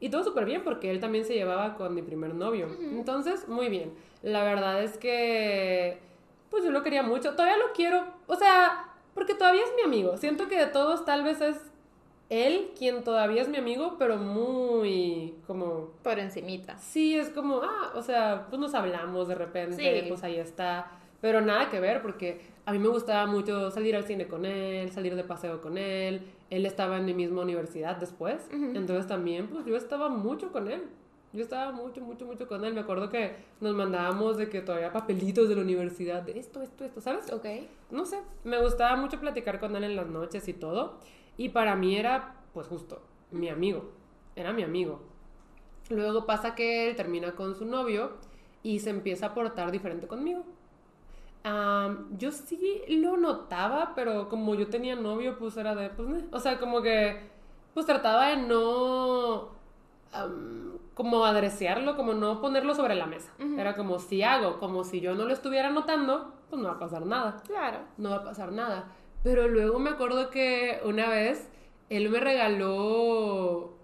Y 0.00 0.08
todo 0.08 0.24
súper 0.24 0.44
bien 0.44 0.62
porque 0.64 0.90
él 0.90 1.00
también 1.00 1.24
se 1.24 1.34
llevaba 1.34 1.76
con 1.76 1.94
mi 1.94 2.02
primer 2.02 2.34
novio. 2.34 2.68
Entonces, 2.80 3.48
muy 3.48 3.68
bien. 3.68 3.92
La 4.22 4.44
verdad 4.44 4.82
es 4.82 4.96
que, 4.96 5.98
pues 6.50 6.64
yo 6.64 6.70
lo 6.70 6.82
quería 6.82 7.02
mucho. 7.02 7.32
Todavía 7.32 7.58
lo 7.58 7.72
quiero. 7.72 8.04
O 8.26 8.36
sea, 8.36 8.92
porque 9.14 9.34
todavía 9.34 9.62
es 9.62 9.72
mi 9.76 9.82
amigo. 9.82 10.16
Siento 10.16 10.48
que 10.48 10.58
de 10.58 10.66
todos 10.66 11.04
tal 11.04 11.22
vez 11.22 11.40
es 11.40 11.58
él 12.30 12.70
quien 12.76 13.04
todavía 13.04 13.42
es 13.42 13.48
mi 13.48 13.58
amigo, 13.58 13.96
pero 13.98 14.16
muy 14.16 15.34
como... 15.46 15.90
Por 16.02 16.18
encimita. 16.18 16.78
Sí, 16.78 17.16
es 17.16 17.28
como, 17.28 17.60
ah, 17.62 17.92
o 17.94 18.02
sea, 18.02 18.46
pues 18.48 18.58
nos 18.58 18.74
hablamos 18.74 19.28
de 19.28 19.34
repente, 19.34 20.04
pues 20.08 20.24
ahí 20.24 20.36
está. 20.36 20.90
Pero 21.24 21.40
nada 21.40 21.70
que 21.70 21.80
ver 21.80 22.02
porque 22.02 22.42
a 22.66 22.72
mí 22.72 22.78
me 22.78 22.88
gustaba 22.88 23.24
mucho 23.24 23.70
salir 23.70 23.96
al 23.96 24.04
cine 24.04 24.28
con 24.28 24.44
él, 24.44 24.90
salir 24.92 25.16
de 25.16 25.24
paseo 25.24 25.62
con 25.62 25.78
él. 25.78 26.20
Él 26.50 26.66
estaba 26.66 26.98
en 26.98 27.06
mi 27.06 27.14
misma 27.14 27.40
universidad 27.40 27.96
después. 27.96 28.46
Entonces 28.52 29.06
también, 29.06 29.46
pues 29.46 29.64
yo 29.64 29.74
estaba 29.74 30.10
mucho 30.10 30.52
con 30.52 30.70
él. 30.70 30.82
Yo 31.32 31.40
estaba 31.40 31.72
mucho, 31.72 32.02
mucho, 32.02 32.26
mucho 32.26 32.46
con 32.46 32.62
él. 32.66 32.74
Me 32.74 32.80
acuerdo 32.80 33.08
que 33.08 33.36
nos 33.62 33.74
mandábamos 33.74 34.36
de 34.36 34.50
que 34.50 34.60
todavía 34.60 34.92
papelitos 34.92 35.48
de 35.48 35.54
la 35.54 35.62
universidad, 35.62 36.20
de 36.20 36.38
esto, 36.38 36.60
esto, 36.60 36.84
esto, 36.84 37.00
¿sabes? 37.00 37.32
Ok. 37.32 37.46
No 37.90 38.04
sé, 38.04 38.18
me 38.44 38.60
gustaba 38.60 38.94
mucho 38.94 39.18
platicar 39.18 39.60
con 39.60 39.74
él 39.76 39.84
en 39.84 39.96
las 39.96 40.08
noches 40.08 40.46
y 40.46 40.52
todo. 40.52 40.98
Y 41.38 41.48
para 41.48 41.74
mí 41.74 41.96
era, 41.96 42.42
pues 42.52 42.66
justo, 42.66 43.00
mi 43.30 43.48
amigo. 43.48 43.92
Era 44.36 44.52
mi 44.52 44.62
amigo. 44.62 45.00
Luego 45.88 46.26
pasa 46.26 46.54
que 46.54 46.90
él 46.90 46.96
termina 46.96 47.34
con 47.34 47.54
su 47.54 47.64
novio 47.64 48.10
y 48.62 48.80
se 48.80 48.90
empieza 48.90 49.28
a 49.28 49.34
portar 49.34 49.72
diferente 49.72 50.06
conmigo. 50.06 50.44
Yo 51.44 52.32
sí 52.32 52.82
lo 52.88 53.16
notaba, 53.16 53.92
pero 53.94 54.28
como 54.28 54.54
yo 54.54 54.68
tenía 54.68 54.96
novio, 54.96 55.38
pues 55.38 55.56
era 55.56 55.74
de, 55.74 55.90
pues, 55.90 56.24
o 56.32 56.40
sea, 56.40 56.58
como 56.58 56.80
que, 56.80 57.30
pues 57.74 57.86
trataba 57.86 58.28
de 58.28 58.36
no, 58.38 59.50
como 60.94 61.24
adreciarlo, 61.24 61.96
como 61.96 62.14
no 62.14 62.40
ponerlo 62.40 62.74
sobre 62.74 62.94
la 62.94 63.06
mesa. 63.06 63.32
Era 63.58 63.74
como 63.74 63.98
si 63.98 64.22
hago, 64.22 64.58
como 64.58 64.84
si 64.84 65.00
yo 65.00 65.14
no 65.14 65.24
lo 65.24 65.32
estuviera 65.32 65.70
notando, 65.70 66.32
pues 66.48 66.62
no 66.62 66.68
va 66.68 66.74
a 66.74 66.78
pasar 66.78 67.04
nada. 67.04 67.42
Claro. 67.46 67.78
No 67.98 68.10
va 68.10 68.16
a 68.16 68.24
pasar 68.24 68.52
nada. 68.52 68.86
Pero 69.22 69.48
luego 69.48 69.78
me 69.78 69.90
acuerdo 69.90 70.30
que 70.30 70.80
una 70.84 71.08
vez 71.08 71.48
él 71.90 72.08
me 72.10 72.20
regaló. 72.20 73.74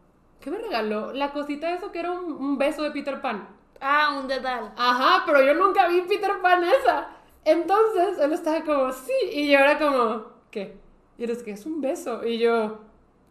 ¿Qué 0.41 0.51
me 0.51 0.59
regaló? 0.59 1.13
La 1.13 1.33
cosita 1.33 1.69
de 1.69 1.75
eso 1.75 1.93
que 1.93 2.01
era 2.01 2.13
un, 2.13 2.57
beso 2.59 2.83
de 2.83 2.91
Peter 2.93 3.21
Pan. 3.21 3.49
Ah, 3.81 4.19
un 4.21 4.29
dedal. 4.29 4.73
Ajá, 4.77 5.25
pero 5.27 5.43
yo 5.43 5.55
nunca 5.55 5.89
vi 5.89 6.03
Peter 6.03 6.41
Pan 6.41 6.63
esa. 6.65 7.09
Entonces 7.45 8.19
él 8.21 8.33
estaba 8.33 8.63
como, 8.63 8.93
sí. 8.93 9.13
Y 9.33 9.51
yo 9.51 9.59
era 9.59 9.79
como, 9.79 10.27
¿qué? 10.51 10.77
Y 11.19 11.25
eres 11.25 11.43
que 11.43 11.53
es 11.53 11.67
un 11.67 11.81
beso. 11.81 12.25
Y 12.25 12.39
yo. 12.39 12.81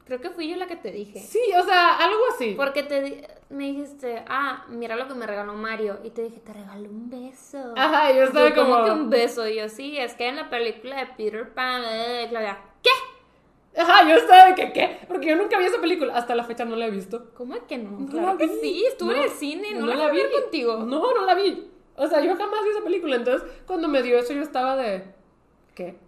Creo 0.05 0.21
que 0.21 0.31
fui 0.31 0.49
yo 0.49 0.55
la 0.55 0.67
que 0.67 0.75
te 0.75 0.91
dije. 0.91 1.19
Sí, 1.19 1.39
o 1.59 1.63
sea, 1.63 1.97
algo 1.97 2.21
así. 2.33 2.55
Porque 2.55 2.81
te 2.83 3.27
me 3.49 3.65
dijiste, 3.65 4.23
ah, 4.27 4.65
mira 4.69 4.95
lo 4.95 5.07
que 5.07 5.15
me 5.15 5.25
regaló 5.25 5.53
Mario. 5.53 5.99
Y 6.03 6.11
te 6.11 6.23
dije, 6.23 6.39
te 6.39 6.53
regaló 6.53 6.89
un 6.89 7.09
beso. 7.09 7.73
Ajá, 7.75 8.11
yo 8.11 8.23
estaba 8.23 8.53
como. 8.53 8.75
¿Cómo 8.75 8.85
que 8.85 8.91
un 8.91 9.09
beso? 9.09 9.47
Y 9.47 9.55
yo, 9.57 9.69
sí, 9.69 9.97
es 9.97 10.13
que 10.13 10.27
en 10.27 10.35
la 10.35 10.49
película 10.49 10.97
de 10.97 11.07
Peter 11.17 11.51
Pan, 11.53 11.81
de 11.81 12.27
Claudia, 12.29 12.59
¿qué? 12.83 13.81
Ajá, 13.81 14.07
yo 14.07 14.15
estaba 14.15 14.47
de 14.47 14.55
que, 14.55 14.71
¿qué? 14.71 14.99
Porque 15.07 15.27
yo 15.27 15.35
nunca 15.35 15.57
vi 15.57 15.65
esa 15.65 15.81
película. 15.81 16.15
Hasta 16.15 16.35
la 16.35 16.43
fecha 16.43 16.65
no 16.65 16.75
la 16.75 16.87
he 16.87 16.91
visto. 16.91 17.31
¿Cómo 17.35 17.55
es 17.55 17.63
que 17.63 17.77
no? 17.77 18.05
claro 18.07 18.37
que 18.37 18.47
sí, 18.47 18.85
estuve 18.85 19.17
en 19.17 19.23
el 19.23 19.29
cine, 19.29 19.73
no, 19.73 19.87
la, 19.87 20.09
vi 20.11 20.19
contigo. 20.41 20.77
No, 20.77 21.13
no 21.13 21.25
la 21.25 21.33
vi. 21.35 21.71
O 21.99 22.07
sea, 22.07 22.21
yo 22.21 22.35
jamás 22.35 22.63
vi 22.63 22.69
esa 22.69 22.83
película. 22.83 23.17
Entonces, 23.17 23.47
cuando 23.67 23.87
me 23.87 24.01
dio 24.01 24.17
eso, 24.17 24.33
yo 24.33 24.41
estaba 24.41 24.75
de. 24.75 25.19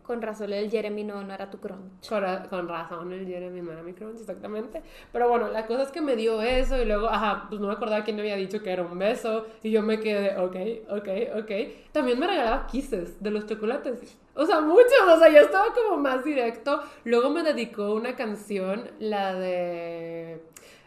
Con 0.04 0.22
razón 0.22 0.52
el 0.52 0.70
Jeremy 0.70 1.04
no, 1.04 1.24
no 1.24 1.34
era 1.34 1.50
tu 1.50 1.60
crunch. 1.60 2.10
Con, 2.10 2.68
razón 2.68 3.14
el 3.14 3.26
Jeremy 3.26 3.62
no 3.62 3.72
era 3.72 3.82
mi 3.84 3.94
crunch, 3.94 4.20
exactamente. 4.20 4.82
Pero 5.12 5.30
bueno, 5.30 5.48
la 5.48 5.66
cosa 5.66 5.84
es 5.84 5.92
que 5.92 6.02
me 6.02 6.16
dio 6.16 6.42
eso 6.42 6.78
y 6.82 6.86
luego, 6.86 7.08
ajá, 7.08 7.46
pues 7.48 7.62
no 7.62 7.68
me 7.68 7.74
acordaba 7.74 8.04
quién 8.04 8.18
me 8.18 8.22
había 8.22 8.36
dicho 8.36 8.62
que 8.62 8.72
era 8.72 8.84
un 8.84 8.98
beso 9.00 9.46
y 9.64 9.72
yo 9.72 9.82
me 9.82 10.00
quedé, 10.00 10.38
ok, 10.38 10.56
ok, 10.90 11.42
ok. 11.42 11.52
También 11.92 12.20
me 12.20 12.28
regalaba 12.28 12.68
kisses 12.68 13.22
de 13.24 13.32
los 13.32 13.46
chocolates. 13.46 14.18
O 14.36 14.46
sea, 14.46 14.60
muchos, 14.60 14.92
o 15.08 15.18
sea, 15.18 15.30
yo 15.30 15.40
estaba 15.40 15.74
como 15.74 15.98
más 15.98 16.24
directo. 16.24 16.82
Luego 17.06 17.30
me 17.30 17.44
dedicó 17.44 17.94
una 17.94 18.16
canción, 18.16 18.92
la 19.00 19.34
de... 19.36 20.42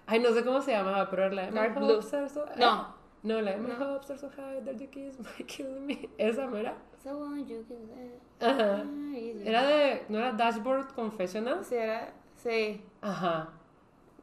Ay, 0.06 0.20
no 0.20 0.32
sé 0.32 0.44
cómo 0.44 0.60
se 0.60 0.72
llamaba, 0.72 1.08
pero 1.08 1.24
era 1.24 1.34
la 1.34 1.46
de... 1.46 1.52
Dark 1.52 1.74
Blue. 1.78 2.00
No. 2.58 3.03
No, 3.24 3.40
la 3.40 3.52
de 3.52 3.58
My 3.58 3.72
hopes 3.72 4.10
are 4.10 4.18
so 4.18 4.28
high 4.28 4.60
that 4.60 4.78
you 4.78 4.86
kiss 4.86 5.18
my 5.18 5.44
kill 5.46 5.80
me. 5.80 6.10
Esa 6.18 6.46
no 6.46 6.58
era. 6.58 6.74
Ajá. 8.38 8.84
Era 9.44 9.66
de. 9.66 10.04
¿No 10.10 10.18
era 10.18 10.32
Dashboard 10.32 10.94
Confessional? 10.94 11.64
Sí, 11.64 11.74
era. 11.74 12.12
Sí. 12.36 12.82
Ajá. 13.00 13.48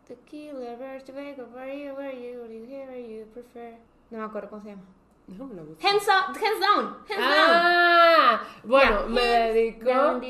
The 0.08 0.16
killer 0.26 0.78
birds 0.78 1.04
to 1.06 1.14
where 1.14 1.34
you, 1.34 1.96
where 1.96 2.14
you, 2.14 2.46
you 2.48 2.66
hear, 2.66 2.92
you 2.96 3.26
prefer. 3.34 3.76
No 4.12 4.20
me 4.20 4.26
acuerdo 4.26 4.50
cómo 4.52 4.62
se 4.62 4.70
llama. 4.70 4.84
No 5.28 5.48
me 5.48 5.56
lo 5.56 5.66
gusta. 5.66 5.88
Hands, 5.88 6.08
up, 6.08 6.38
hands 6.38 6.60
down. 6.60 6.96
Hands 7.10 7.20
ah, 7.20 8.44
down. 8.62 8.70
Bueno, 8.70 9.08
me 9.08 9.22
dedicó. 9.22 10.22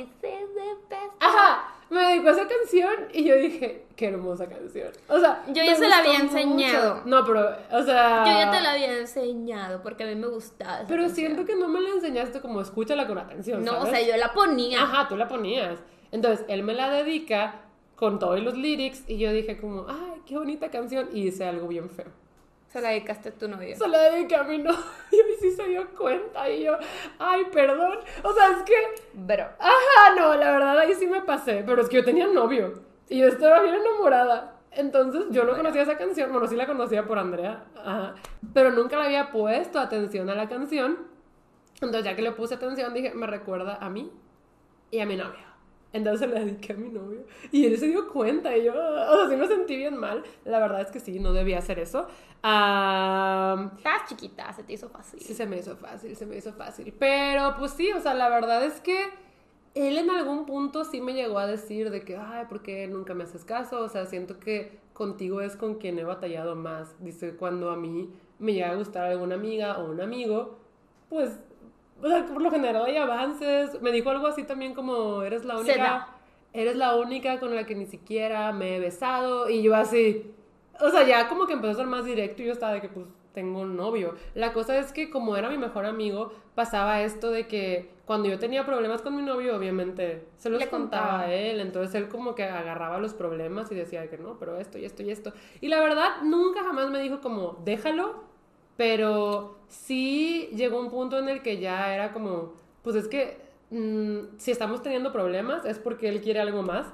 Ajá 1.20 1.81
me 1.92 2.02
dedicó 2.08 2.30
esa 2.30 2.48
canción 2.48 2.94
y 3.14 3.26
yo 3.26 3.36
dije, 3.36 3.86
qué 3.98 4.08
hermosa 4.08 4.48
canción. 4.48 4.92
O 5.10 5.20
sea, 5.20 5.44
yo 5.50 5.62
ya 5.62 5.76
se 5.76 5.90
la 5.90 5.98
había 5.98 6.20
enseñado. 6.20 7.02
No, 7.06 7.26
pero, 7.26 7.50
o 7.72 7.84
sea. 7.84 8.24
Yo 8.26 8.32
ya 8.32 8.50
te 8.50 8.62
la 8.62 8.72
había 8.72 8.98
enseñado 8.98 9.84
porque 9.84 10.06
a 10.06 10.08
mí 10.08 10.16
me 10.16 10.28
gustaba. 10.28 10.86
pero 10.88 11.10
siento 11.10 11.44
que 11.46 11.56
no 11.56 11.68
me 11.68 11.82
la 11.82 11.90
enseñaste 11.90 12.40
como 12.40 12.62
escúchala 12.62 13.08
con 13.08 13.18
atención. 13.18 13.66
No, 13.66 13.82
o 13.82 13.86
sea, 13.86 14.02
yo 14.02 14.16
la 14.16 14.34
ponía. 14.34 14.82
Ajá, 14.82 15.10
tú 15.10 15.18
la 15.18 15.28
ponías. 15.28 15.80
Entonces, 16.12 16.46
él 16.48 16.64
me 16.64 16.74
la 16.74 16.90
dedica 16.90 17.62
con 17.96 18.20
todos 18.20 18.42
los 18.42 18.56
lyrics 18.56 19.04
y 19.08 19.18
yo 19.18 19.32
dije, 19.34 19.60
como, 19.60 19.86
ay, 19.90 20.22
qué 20.26 20.38
bonita 20.38 20.72
canción. 20.72 21.10
Y 21.14 21.28
hice 21.28 21.46
algo 21.46 21.68
bien 21.68 21.90
feo. 21.90 22.21
Se 22.72 22.80
la 22.80 22.90
dedicaste 22.90 23.30
a 23.30 23.32
tu 23.34 23.50
novio. 23.50 23.76
Se 23.76 23.88
la 23.88 24.00
dediqué 24.12 24.36
a 24.36 24.44
mi 24.44 24.58
novio 24.58 24.80
y 25.12 25.42
sí 25.42 25.52
se 25.52 25.68
dio 25.68 25.90
cuenta 25.90 26.50
y 26.50 26.64
yo, 26.64 26.78
ay, 27.20 27.46
perdón. 27.52 28.00
O 28.24 28.34
sea, 28.34 28.52
es 28.52 28.64
que... 28.64 28.76
Pero... 29.28 29.44
Ajá, 29.60 30.16
no, 30.18 30.36
la 30.36 30.52
verdad 30.52 30.80
ahí 30.80 30.94
sí 30.94 31.06
me 31.06 31.22
pasé, 31.22 31.64
pero 31.66 31.82
es 31.82 31.90
que 31.90 31.98
yo 31.98 32.06
tenía 32.06 32.28
novio 32.28 32.82
y 33.10 33.20
yo 33.20 33.28
estaba 33.28 33.62
bien 33.62 33.76
enamorada. 33.76 34.58
Entonces 34.72 35.26
yo 35.32 35.44
no 35.44 35.58
conocía 35.58 35.82
esa 35.82 35.98
canción, 35.98 36.32
bueno, 36.32 36.48
sí 36.48 36.56
la 36.56 36.66
conocía 36.66 37.06
por 37.06 37.20
Andrea, 37.20 37.66
ajá, 37.76 38.16
pero 38.54 38.72
nunca 38.72 38.98
le 38.98 39.08
había 39.08 39.30
puesto 39.30 39.78
atención 39.78 40.30
a 40.30 40.36
la 40.36 40.48
canción. 40.48 40.98
Entonces 41.82 42.06
ya 42.06 42.16
que 42.16 42.22
le 42.22 42.32
puse 42.32 42.56
atención 42.56 42.94
dije, 42.94 43.14
me 43.14 43.28
recuerda 43.28 43.80
a 43.82 43.90
mí 43.90 44.14
y 44.90 45.00
a 45.00 45.06
mi 45.06 45.18
novio. 45.18 45.51
Entonces 45.94 46.30
le 46.30 46.40
dediqué 46.40 46.74
a 46.74 46.76
mi 46.76 46.90
novio. 46.90 47.26
Y 47.52 47.66
él 47.66 47.78
se 47.78 47.88
dio 47.88 48.10
cuenta. 48.10 48.56
Y 48.56 48.66
yo, 48.66 48.74
o 48.74 49.18
sea, 49.18 49.30
sí 49.30 49.36
me 49.36 49.48
sentí 49.48 49.76
bien 49.76 49.98
mal. 49.98 50.24
La 50.46 50.60
verdad 50.60 50.82
es 50.82 50.92
que 50.92 51.00
sí, 51.00 51.20
no 51.20 51.34
debía 51.34 51.60
hacer 51.60 51.80
eso. 51.80 52.08
Um, 52.44 53.70
Estás 53.78 54.08
chiquita, 54.08 54.52
se 54.54 54.64
te 54.64 54.74
hizo 54.74 54.90
fácil. 54.90 55.20
Sí, 55.20 55.34
se 55.34 55.46
me 55.46 55.58
hizo 55.58 55.76
fácil, 55.76 56.16
se 56.16 56.26
me 56.26 56.38
hizo 56.38 56.54
fácil. 56.54 56.94
Pero 56.98 57.56
pues 57.58 57.74
sí, 57.74 57.92
o 57.92 58.00
sea, 58.00 58.14
la 58.14 58.30
verdad 58.30 58.64
es 58.64 58.80
que 58.80 59.10
él 59.76 59.98
en 59.98 60.10
algún 60.10 60.46
punto 60.46 60.84
sí 60.84 61.02
me 61.02 61.14
llegó 61.14 61.40
a 61.40 61.48
decir 61.48 61.92
de 61.92 62.04
que, 62.04 62.18
ay, 62.18 62.46
¿por 62.50 62.62
qué 62.62 62.88
nunca 62.88 63.14
me 63.14 63.26
haces 63.26 63.46
caso? 63.46 63.82
O 63.82 63.90
sea, 63.90 64.06
siento 64.06 64.40
que 64.40 64.80
contigo 64.94 65.42
es 65.42 65.56
con 65.56 65.76
quien 65.76 66.00
he 66.00 66.04
batallado 66.04 66.56
más. 66.56 66.96
Dice, 67.04 67.36
cuando 67.36 67.70
a 67.70 67.78
mí 67.78 68.10
me 68.40 68.54
llega 68.54 68.72
a 68.72 68.76
gustar 68.76 69.06
alguna 69.06 69.36
amiga 69.36 69.78
o 69.78 69.92
un 69.92 70.02
amigo, 70.02 70.58
pues 71.10 71.40
o 72.02 72.08
sea, 72.08 72.26
por 72.26 72.42
lo 72.42 72.52
general 72.52 72.86
hay 72.86 72.98
avances. 72.98 73.82
Me 73.82 73.92
dijo 73.92 74.10
algo 74.10 74.28
así 74.28 74.44
también 74.44 74.74
como, 74.74 75.22
eres 75.24 75.46
la 75.46 75.58
única... 75.58 76.08
Eres 76.54 76.76
la 76.76 76.98
única 76.98 77.40
con 77.40 77.56
la 77.56 77.66
que 77.66 77.76
ni 77.76 77.86
siquiera 77.86 78.52
me 78.52 78.76
he 78.76 78.80
besado. 78.80 79.50
Y 79.50 79.64
yo 79.64 79.74
así... 79.74 80.34
O 80.82 80.90
sea, 80.90 81.08
ya 81.08 81.30
como 81.30 81.48
que 81.48 81.54
empezó 81.54 81.72
a 81.72 81.76
ser 81.76 81.88
más 81.88 82.04
directo 82.04 82.42
y 82.42 82.48
yo 82.48 82.52
estaba 82.52 82.74
de 82.74 82.82
que 82.82 82.90
pues 82.90 83.06
tengo 83.34 83.62
un 83.62 83.78
novio. 83.78 84.16
La 84.34 84.52
cosa 84.52 84.78
es 84.78 84.92
que 84.92 85.10
como 85.10 85.38
era 85.38 85.50
mi 85.50 85.58
mejor 85.58 85.86
amigo, 85.86 86.34
pasaba 86.56 87.02
esto 87.02 87.32
de 87.32 87.48
que 87.48 87.92
cuando 88.06 88.28
yo 88.28 88.40
tenía 88.40 88.66
problemas 88.66 89.02
con 89.02 89.16
mi 89.16 89.22
novio, 89.22 89.56
obviamente 89.56 90.28
se 90.38 90.50
los 90.50 90.66
contaba 90.66 91.22
a 91.22 91.34
él. 91.34 91.60
Entonces 91.60 91.96
él 91.96 92.10
como 92.10 92.36
que 92.36 92.44
agarraba 92.44 93.00
los 93.00 93.14
problemas 93.14 93.72
y 93.72 93.76
decía 93.76 94.10
que 94.10 94.18
no, 94.18 94.38
pero 94.38 94.58
esto 94.58 94.78
y 94.78 94.86
esto 94.86 95.04
y 95.04 95.12
esto. 95.12 95.34
Y 95.62 95.70
la 95.70 95.80
verdad, 95.80 96.22
nunca 96.24 96.64
jamás 96.64 96.90
me 96.90 97.00
dijo 97.00 97.22
como, 97.22 97.62
déjalo, 97.64 98.24
pero 98.78 99.58
sí 99.68 100.50
llegó 100.56 100.80
un 100.80 100.90
punto 100.90 101.18
en 101.20 101.30
el 101.30 101.42
que 101.42 101.58
ya 101.60 101.94
era 101.94 102.12
como, 102.14 102.54
pues 102.84 102.96
es 102.96 103.08
que 103.08 103.38
mm, 103.70 104.38
si 104.38 104.52
estamos 104.52 104.82
teniendo 104.82 105.12
problemas 105.12 105.66
es 105.66 105.78
porque 105.80 106.10
él 106.10 106.22
quiere 106.22 106.40
algo 106.40 106.62
más 106.64 106.88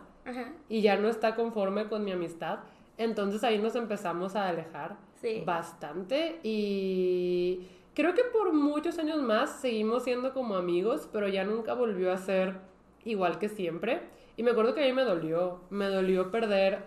y 0.68 0.82
ya 0.82 0.98
no 0.98 1.08
está 1.08 1.36
conforme 1.36 1.88
con 1.88 2.04
mi 2.04 2.12
amistad. 2.12 2.60
Entonces 2.98 3.44
ahí 3.44 3.60
nos 3.60 3.76
empezamos 3.76 4.36
a 4.36 4.48
alejar 4.50 4.98
Sí. 5.22 5.42
bastante 5.46 6.40
y 6.44 7.68
creo 7.96 8.13
que 8.13 8.24
por 8.24 8.54
muchos 8.54 9.00
años 9.00 9.22
más 9.22 9.62
seguimos 9.62 10.04
siendo 10.04 10.34
como 10.34 10.56
amigos, 10.56 11.08
pero 11.12 11.28
ya 11.28 11.44
nunca 11.44 11.74
volvió 11.74 12.12
a 12.12 12.18
ser 12.18 12.58
igual 13.06 13.40
que 13.40 13.50
siempre. 13.50 14.02
Y 14.36 14.44
me 14.44 14.52
acuerdo 14.52 14.76
que 14.76 14.84
a 14.84 14.86
mí 14.86 14.94
me 14.94 15.04
dolió, 15.04 15.62
me 15.72 15.86
dolió 15.88 16.30
perder 16.30 16.84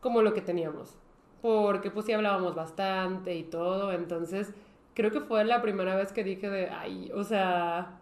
como 0.00 0.20
lo 0.20 0.34
que 0.34 0.42
teníamos, 0.42 0.94
porque 1.42 1.90
pues 1.90 2.06
sí 2.06 2.12
hablábamos 2.12 2.54
bastante 2.54 3.34
y 3.34 3.42
todo, 3.42 3.92
entonces 3.92 4.54
creo 4.94 5.10
que 5.10 5.20
fue 5.20 5.44
la 5.44 5.60
primera 5.60 5.96
vez 5.96 6.12
que 6.12 6.24
dije 6.24 6.48
de, 6.48 6.70
ay, 6.70 7.10
o 7.14 7.24
sea, 7.24 7.98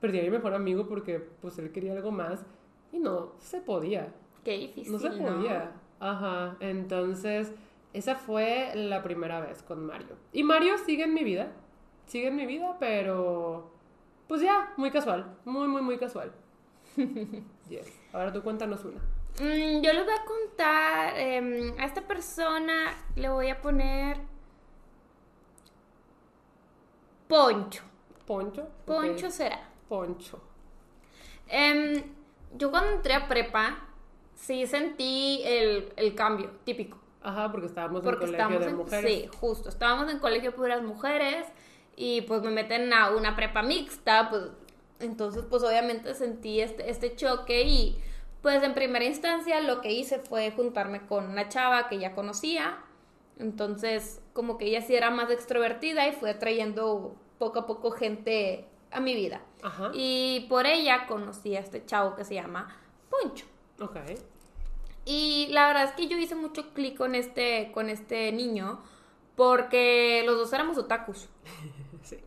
perdí 0.00 0.20
a 0.20 0.22
mi 0.22 0.30
mejor 0.30 0.54
amigo 0.54 0.86
porque 0.86 1.18
pues 1.18 1.58
él 1.58 1.72
quería 1.72 1.92
algo 1.92 2.10
más 2.10 2.44
y 2.92 2.98
no 2.98 3.32
se 3.38 3.60
podía. 3.60 4.12
Qué 4.44 4.58
difícil. 4.58 4.92
No 4.92 4.98
se 4.98 5.10
podía. 5.10 5.72
Ajá. 6.00 6.56
Entonces, 6.60 7.52
esa 7.92 8.16
fue 8.16 8.72
la 8.74 9.02
primera 9.02 9.40
vez 9.40 9.62
con 9.62 9.86
Mario. 9.86 10.16
Y 10.32 10.42
Mario 10.42 10.76
sigue 10.78 11.04
en 11.04 11.14
mi 11.14 11.24
vida. 11.24 11.52
Sigue 12.06 12.28
en 12.28 12.36
mi 12.36 12.44
vida, 12.44 12.76
pero. 12.78 13.70
Pues 14.28 14.42
ya, 14.42 14.74
muy 14.76 14.90
casual. 14.90 15.36
Muy, 15.44 15.68
muy, 15.68 15.80
muy 15.80 15.96
casual. 15.96 16.32
yes. 17.68 18.00
Ahora 18.12 18.32
tú 18.32 18.42
cuéntanos 18.42 18.84
una. 18.84 19.00
Mm, 19.40 19.80
yo 19.82 19.92
les 19.92 20.04
voy 20.04 20.14
a 20.14 20.24
contar. 20.24 21.18
em, 21.18 21.74
a 21.78 21.84
esta 21.84 22.00
persona 22.02 22.94
le 23.16 23.28
voy 23.28 23.48
a 23.50 23.60
poner. 23.60 24.18
Poncho. 27.28 27.82
Poncho. 28.26 28.68
Poncho 28.86 29.30
será. 29.30 29.60
Poncho. 29.88 30.40
Em, 31.48 32.02
yo 32.56 32.70
cuando 32.70 32.92
entré 32.92 33.14
a 33.14 33.26
prepa, 33.28 33.78
sí 34.34 34.66
sentí 34.66 35.42
el, 35.44 35.92
el 35.96 36.14
cambio 36.14 36.50
típico. 36.64 36.98
Ajá, 37.22 37.50
porque 37.50 37.66
estábamos 37.66 38.02
Porque 38.02 38.26
en 38.26 38.32
colegio 38.32 38.58
de 38.60 38.66
en, 38.66 38.76
mujeres. 38.76 39.10
sí, 39.10 39.28
justo, 39.40 39.68
estábamos 39.70 40.10
en 40.12 40.18
colegio 40.18 40.50
de 40.50 40.56
puras 40.56 40.82
mujeres 40.82 41.46
y 41.96 42.20
pues 42.22 42.42
me 42.42 42.50
meten 42.50 42.92
a 42.92 43.10
una 43.12 43.34
prepa 43.34 43.62
mixta, 43.62 44.28
pues 44.28 44.44
entonces 45.00 45.44
pues 45.48 45.62
obviamente 45.62 46.14
sentí 46.14 46.60
este, 46.60 46.90
este 46.90 47.16
choque 47.16 47.62
y 47.62 47.98
pues 48.44 48.62
en 48.62 48.74
primera 48.74 49.06
instancia 49.06 49.58
lo 49.62 49.80
que 49.80 49.90
hice 49.90 50.18
fue 50.18 50.50
juntarme 50.50 51.06
con 51.06 51.30
una 51.30 51.48
chava 51.48 51.88
que 51.88 51.98
ya 51.98 52.14
conocía, 52.14 52.76
entonces 53.38 54.20
como 54.34 54.58
que 54.58 54.66
ella 54.66 54.82
sí 54.82 54.94
era 54.94 55.10
más 55.10 55.30
extrovertida 55.30 56.06
y 56.06 56.12
fue 56.12 56.28
atrayendo 56.28 57.16
poco 57.38 57.60
a 57.60 57.66
poco 57.66 57.90
gente 57.90 58.68
a 58.90 59.00
mi 59.00 59.14
vida. 59.14 59.40
Ajá. 59.62 59.92
Y 59.94 60.44
por 60.50 60.66
ella 60.66 61.06
conocí 61.06 61.56
a 61.56 61.60
este 61.60 61.86
chavo 61.86 62.16
que 62.16 62.24
se 62.26 62.34
llama 62.34 62.68
Poncho. 63.08 63.46
Ok. 63.80 63.96
Y 65.06 65.46
la 65.50 65.66
verdad 65.66 65.84
es 65.84 65.92
que 65.92 66.06
yo 66.06 66.18
hice 66.18 66.34
mucho 66.34 66.74
clic 66.74 66.98
con 66.98 67.14
este, 67.14 67.72
con 67.72 67.88
este 67.88 68.30
niño 68.30 68.82
porque 69.36 70.22
los 70.26 70.36
dos 70.36 70.52
éramos 70.52 70.76
otakus. 70.76 71.30
Sí. 72.02 72.18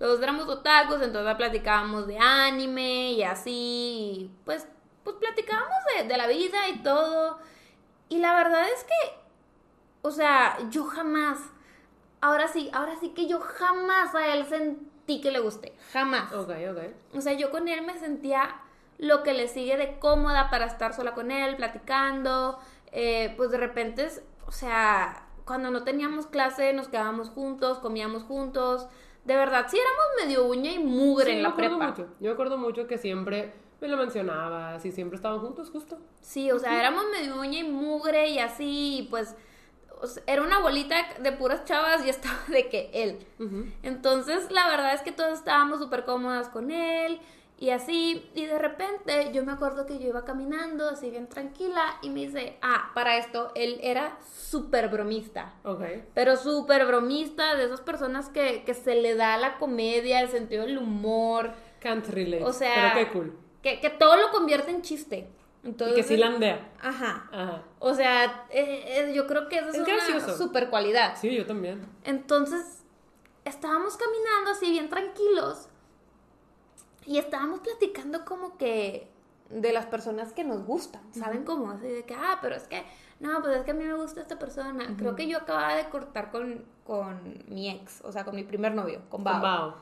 Los 0.00 0.14
dos 0.14 0.22
éramos 0.24 0.48
otakus, 0.48 1.00
entonces 1.00 1.36
platicábamos 1.36 2.08
de 2.08 2.18
anime 2.18 3.12
y 3.12 3.22
así, 3.22 3.52
y 3.52 4.30
pues, 4.44 4.66
pues 5.04 5.16
platicábamos 5.16 5.76
de, 5.96 6.08
de 6.08 6.16
la 6.16 6.26
vida 6.26 6.68
y 6.68 6.78
todo. 6.82 7.38
Y 8.08 8.18
la 8.18 8.34
verdad 8.34 8.64
es 8.68 8.84
que, 8.84 9.14
o 10.02 10.10
sea, 10.10 10.58
yo 10.70 10.84
jamás, 10.84 11.38
ahora 12.20 12.48
sí, 12.48 12.70
ahora 12.72 12.96
sí 13.00 13.10
que 13.10 13.26
yo 13.26 13.40
jamás 13.40 14.14
a 14.14 14.34
él 14.34 14.44
sentí 14.46 15.20
que 15.20 15.30
le 15.30 15.40
gusté, 15.40 15.74
jamás. 15.92 16.32
Ok, 16.32 16.50
ok. 16.70 16.78
O 17.16 17.20
sea, 17.20 17.32
yo 17.34 17.50
con 17.50 17.68
él 17.68 17.82
me 17.86 17.98
sentía 17.98 18.56
lo 18.98 19.22
que 19.22 19.32
le 19.32 19.48
sigue 19.48 19.76
de 19.76 19.98
cómoda 19.98 20.50
para 20.50 20.66
estar 20.66 20.94
sola 20.94 21.14
con 21.14 21.30
él, 21.30 21.56
platicando. 21.56 22.58
eh, 22.94 23.32
pues 23.38 23.50
de 23.50 23.56
repente, 23.56 24.04
es- 24.04 24.22
o 24.46 24.52
sea, 24.52 25.26
cuando 25.46 25.70
no 25.70 25.82
teníamos 25.82 26.26
clase 26.26 26.74
nos 26.74 26.88
quedábamos 26.88 27.30
juntos, 27.30 27.78
comíamos 27.78 28.22
juntos. 28.24 28.86
De 29.24 29.34
verdad, 29.34 29.66
sí 29.70 29.78
éramos 29.78 30.04
medio 30.26 30.44
uña 30.46 30.72
y 30.72 30.78
mugre 30.78 31.26
Sí, 31.26 31.32
en 31.32 31.42
la 31.42 31.56
prepa. 31.56 31.76
mucho. 31.88 32.08
Yo 32.20 32.32
acuerdo 32.32 32.58
mucho 32.58 32.86
que 32.86 32.98
siempre 32.98 33.54
me 33.82 33.88
lo 33.88 33.96
mencionabas 33.96 34.84
y 34.86 34.92
siempre 34.92 35.16
estaban 35.16 35.40
juntos, 35.40 35.68
justo. 35.70 35.98
Sí, 36.20 36.50
o 36.52 36.58
sea, 36.58 36.78
éramos 36.78 37.04
medio 37.10 37.38
uña 37.38 37.58
y 37.58 37.64
mugre 37.64 38.28
y 38.28 38.38
así, 38.38 38.98
y 38.98 39.02
pues 39.10 39.34
o 40.00 40.06
sea, 40.06 40.22
era 40.26 40.42
una 40.42 40.60
bolita 40.60 40.96
de 41.20 41.32
puras 41.32 41.64
chavas 41.64 42.06
y 42.06 42.08
estaba 42.08 42.38
de 42.48 42.68
que 42.68 42.90
él. 42.94 43.18
Entonces, 43.82 44.50
la 44.50 44.68
verdad 44.68 44.94
es 44.94 45.02
que 45.02 45.10
todos 45.10 45.32
estábamos 45.32 45.80
súper 45.80 46.04
cómodas 46.04 46.48
con 46.48 46.70
él 46.70 47.20
y 47.58 47.70
así. 47.70 48.30
Y 48.34 48.46
de 48.46 48.58
repente, 48.58 49.30
yo 49.32 49.44
me 49.44 49.50
acuerdo 49.50 49.84
que 49.84 49.98
yo 49.98 50.08
iba 50.08 50.24
caminando 50.24 50.88
así 50.88 51.10
bien 51.10 51.28
tranquila 51.28 51.98
y 52.02 52.10
me 52.10 52.20
dice, 52.20 52.58
ah, 52.62 52.92
para 52.94 53.16
esto, 53.16 53.50
él 53.56 53.80
era 53.82 54.16
súper 54.32 54.88
bromista. 54.88 55.54
Ok. 55.64 55.82
Pero 56.14 56.36
súper 56.36 56.86
bromista, 56.86 57.56
de 57.56 57.64
esas 57.64 57.80
personas 57.80 58.28
que, 58.28 58.62
que 58.64 58.74
se 58.74 58.94
le 58.94 59.16
da 59.16 59.36
la 59.38 59.58
comedia, 59.58 60.20
el 60.20 60.28
sentido 60.28 60.66
del 60.66 60.78
humor, 60.78 61.52
Can't 61.82 62.06
relate. 62.08 62.44
O 62.44 62.52
sea, 62.52 62.92
Pero 62.94 62.94
qué 62.94 63.12
cool. 63.12 63.41
Que, 63.62 63.80
que 63.80 63.90
todo 63.90 64.16
lo 64.16 64.30
convierte 64.30 64.70
en 64.70 64.82
chiste. 64.82 65.28
Y 65.64 65.68
Entonces, 65.68 65.96
que 65.96 66.02
sí 66.02 66.16
landea. 66.16 66.72
Ajá. 66.80 67.28
Ajá. 67.32 67.62
O 67.78 67.94
sea, 67.94 68.46
eh, 68.50 68.84
eh, 69.08 69.12
yo 69.14 69.26
creo 69.26 69.48
que 69.48 69.58
esa 69.58 69.68
es, 69.68 69.74
Es 69.76 69.80
una 69.80 69.94
gracioso. 69.94 70.36
super 70.36 70.68
cualidad. 70.70 71.14
Sí, 71.20 71.34
yo 71.34 71.46
también. 71.46 71.80
Entonces, 72.04 72.82
estábamos 73.44 73.96
caminando 73.96 74.50
así 74.50 74.70
bien 74.70 74.88
tranquilos 74.88 75.68
y 77.06 77.18
estábamos 77.18 77.60
platicando 77.60 78.24
como 78.24 78.56
que 78.56 79.08
de 79.50 79.72
las 79.72 79.86
personas 79.86 80.32
que 80.32 80.44
nos 80.44 80.64
gustan, 80.64 81.02
¿saben 81.12 81.44
cómo? 81.44 81.70
Así 81.70 81.86
de 81.86 82.04
que, 82.04 82.14
ah, 82.14 82.38
pero 82.40 82.54
es 82.54 82.62
que, 82.68 82.84
no, 83.20 83.40
pues 83.42 83.58
es 83.58 83.64
que 83.64 83.72
a 83.72 83.74
mí 83.74 83.84
me 83.84 83.94
gusta 83.94 84.20
esta 84.22 84.38
persona. 84.38 84.94
Creo 84.96 85.14
que 85.14 85.28
yo 85.28 85.38
acababa 85.38 85.74
de 85.74 85.88
cortar 85.90 86.30
con, 86.30 86.64
con 86.84 87.44
mi 87.48 87.68
ex, 87.70 88.00
o 88.02 88.10
sea, 88.12 88.24
con 88.24 88.34
mi 88.34 88.44
primer 88.44 88.74
novio, 88.74 89.02
con 89.10 89.22
Bao. 89.22 89.34
Con 89.34 89.42
Bao. 89.42 89.74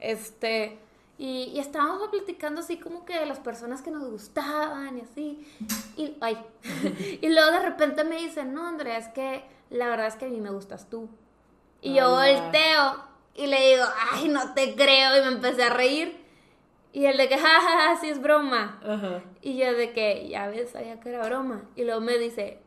Este, 0.00 0.78
y, 1.18 1.50
y 1.52 1.58
estábamos 1.58 2.08
platicando 2.10 2.60
así 2.60 2.78
como 2.78 3.04
que 3.04 3.18
de 3.18 3.26
las 3.26 3.40
personas 3.40 3.82
que 3.82 3.90
nos 3.90 4.08
gustaban 4.08 4.96
y 4.98 5.00
así. 5.00 5.46
Y, 5.96 6.16
ay. 6.20 6.38
y 7.20 7.28
luego 7.28 7.50
de 7.50 7.58
repente 7.58 8.04
me 8.04 8.18
dicen, 8.18 8.54
no, 8.54 8.68
Andrea, 8.68 8.96
es 8.98 9.08
que 9.08 9.42
la 9.70 9.88
verdad 9.88 10.06
es 10.06 10.14
que 10.14 10.26
a 10.26 10.28
mí 10.28 10.40
me 10.40 10.50
gustas 10.50 10.88
tú. 10.88 11.08
Y 11.80 11.94
yo 11.94 12.10
volteo 12.10 13.04
y 13.34 13.46
le 13.46 13.70
digo, 13.70 13.84
ay, 14.12 14.28
no 14.28 14.54
te 14.54 14.76
creo. 14.76 15.18
Y 15.18 15.20
me 15.22 15.34
empecé 15.34 15.64
a 15.64 15.70
reír. 15.70 16.24
Y 16.92 17.06
él 17.06 17.16
de 17.16 17.28
que, 17.28 17.36
jajaja, 17.36 18.00
sí 18.00 18.08
es 18.08 18.20
broma. 18.20 18.80
Ajá. 18.82 19.22
Y 19.42 19.58
yo 19.58 19.72
de 19.74 19.92
que, 19.92 20.28
ya 20.28 20.46
ves, 20.46 20.70
sabía 20.70 21.00
que 21.00 21.08
era 21.08 21.26
broma. 21.26 21.62
Y 21.74 21.84
luego 21.84 22.00
me 22.00 22.16
dice, 22.16 22.60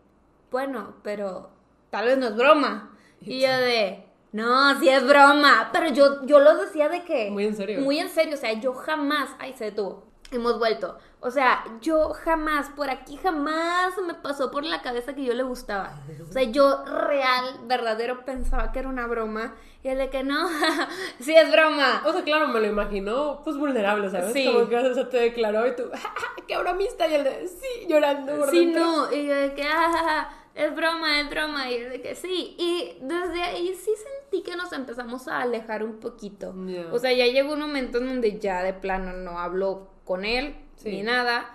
bueno, 0.51 0.95
pero 1.03 1.49
tal 1.89 2.05
vez 2.05 2.17
no 2.17 2.27
es 2.27 2.35
broma. 2.35 2.91
Y 3.21 3.39
yo 3.41 3.49
de, 3.49 4.03
no, 4.31 4.79
sí 4.79 4.89
es 4.89 5.05
broma. 5.05 5.69
Pero 5.73 5.89
yo, 5.89 6.25
yo 6.25 6.39
lo 6.39 6.55
decía 6.57 6.89
de 6.89 7.03
que... 7.03 7.29
Muy 7.31 7.45
en 7.45 7.55
serio. 7.55 7.81
Muy 7.81 7.99
en 7.99 8.09
serio, 8.09 8.35
o 8.35 8.37
sea, 8.37 8.53
yo 8.53 8.73
jamás... 8.73 9.29
Ay, 9.39 9.53
se 9.57 9.65
detuvo. 9.65 10.05
Hemos 10.31 10.57
vuelto. 10.59 10.97
O 11.19 11.29
sea, 11.29 11.63
yo 11.81 12.13
jamás, 12.13 12.69
por 12.69 12.89
aquí 12.89 13.17
jamás 13.17 13.93
me 14.07 14.13
pasó 14.13 14.49
por 14.49 14.63
la 14.63 14.81
cabeza 14.81 15.13
que 15.13 15.25
yo 15.25 15.33
le 15.33 15.43
gustaba. 15.43 15.93
O 16.27 16.31
sea, 16.31 16.43
yo 16.43 16.85
real, 16.85 17.59
verdadero, 17.65 18.23
pensaba 18.23 18.71
que 18.71 18.79
era 18.79 18.87
una 18.87 19.05
broma. 19.05 19.53
Y 19.83 19.89
él 19.89 19.97
de 19.97 20.09
que 20.09 20.23
no, 20.23 20.47
sí 21.19 21.35
es 21.35 21.51
broma. 21.51 22.01
O 22.05 22.13
sea, 22.13 22.23
claro, 22.23 22.47
me 22.47 22.59
lo 22.61 22.67
imaginó, 22.67 23.41
pues 23.43 23.57
vulnerable, 23.57 24.09
¿sabes? 24.09 24.31
Sí. 24.31 24.45
Como 24.45 24.69
que 24.69 24.77
o 24.77 24.93
sea, 24.93 25.09
te 25.09 25.17
declaró 25.17 25.67
y 25.67 25.75
tú, 25.75 25.83
¡Ja, 25.91 25.97
ja, 25.99 26.27
¡qué 26.47 26.57
bromista! 26.57 27.07
Y 27.07 27.15
él 27.15 27.23
de, 27.23 27.47
sí, 27.47 27.87
llorando. 27.89 28.37
por 28.37 28.49
Sí, 28.49 28.65
dentro. 28.67 28.83
no, 28.83 29.13
y 29.13 29.27
yo 29.27 29.35
de 29.35 29.53
que, 29.53 29.63
ah, 29.63 30.29
es 30.55 30.75
broma, 30.75 31.19
es 31.21 31.29
broma, 31.29 31.69
y 31.71 31.81
yo 31.81 31.89
de 31.89 32.01
que 32.01 32.15
sí, 32.15 32.55
y 32.57 32.97
desde 33.01 33.41
ahí 33.43 33.73
sí 33.73 33.91
sentí 33.95 34.43
que 34.43 34.55
nos 34.57 34.71
empezamos 34.73 35.27
a 35.27 35.41
alejar 35.41 35.83
un 35.83 35.99
poquito. 35.99 36.53
Ya. 36.67 36.87
O 36.91 36.99
sea, 36.99 37.13
ya 37.13 37.25
llegó 37.27 37.53
un 37.53 37.61
momento 37.61 37.99
en 37.99 38.07
donde 38.07 38.39
ya 38.39 38.61
de 38.63 38.73
plano 38.73 39.13
no 39.13 39.39
hablo 39.39 39.87
con 40.05 40.25
él, 40.25 40.55
Sí. 40.75 40.89
ni 40.89 41.03
nada, 41.03 41.45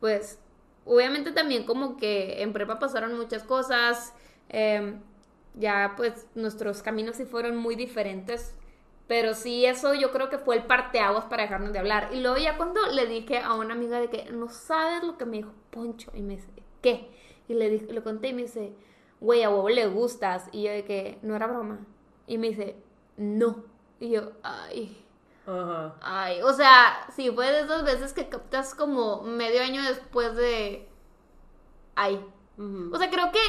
pues 0.00 0.38
obviamente 0.84 1.32
también 1.32 1.64
como 1.64 1.96
que 1.96 2.42
en 2.42 2.52
prepa 2.52 2.78
pasaron 2.78 3.16
muchas 3.16 3.42
cosas, 3.42 4.12
em, 4.50 5.00
ya 5.54 5.94
pues 5.96 6.26
nuestros 6.34 6.82
caminos 6.82 7.16
sí 7.16 7.24
fueron 7.24 7.56
muy 7.56 7.74
diferentes. 7.76 8.54
Pero 9.06 9.34
sí, 9.34 9.66
eso 9.66 9.92
yo 9.92 10.12
creo 10.12 10.30
que 10.30 10.38
fue 10.38 10.56
el 10.56 10.62
parteaguas 10.64 11.26
para 11.26 11.42
dejarnos 11.42 11.72
de 11.74 11.78
hablar. 11.78 12.08
Y 12.12 12.20
luego 12.20 12.38
ya 12.38 12.56
cuando 12.56 12.86
le 12.86 13.04
dije 13.06 13.38
a 13.38 13.52
una 13.54 13.74
amiga 13.74 14.00
de 14.00 14.08
que 14.08 14.30
no 14.32 14.48
sabes 14.48 15.02
lo 15.04 15.18
que 15.18 15.26
me 15.26 15.36
dijo 15.38 15.52
Poncho. 15.70 16.10
Y 16.14 16.22
me 16.22 16.36
dice, 16.36 16.48
¿qué? 16.80 17.10
Y 17.48 17.54
le, 17.54 17.68
dije, 17.70 17.92
le 17.92 18.02
conté 18.02 18.28
y 18.28 18.32
me 18.34 18.42
dice, 18.42 18.72
güey, 19.20 19.42
a 19.42 19.50
huevo 19.50 19.68
le 19.68 19.86
gustas. 19.86 20.48
Y 20.52 20.62
yo 20.64 20.72
de 20.72 20.84
que 20.84 21.18
no 21.22 21.36
era 21.36 21.46
broma. 21.46 21.80
Y 22.26 22.38
me 22.38 22.48
dice, 22.48 22.76
no. 23.16 23.64
Y 24.00 24.10
yo, 24.10 24.32
ay, 24.42 24.96
Ajá. 25.46 25.94
ay. 26.00 26.42
O 26.42 26.52
sea, 26.52 27.06
sí, 27.14 27.30
fue 27.30 27.50
de 27.52 27.60
esas 27.60 27.84
veces 27.84 28.12
que 28.12 28.28
captas 28.28 28.74
como 28.74 29.22
medio 29.22 29.62
año 29.62 29.82
después 29.82 30.34
de, 30.36 30.88
ay. 31.94 32.24
Ujú. 32.56 32.90
O 32.94 32.98
sea, 32.98 33.10
creo 33.10 33.30
que 33.32 33.40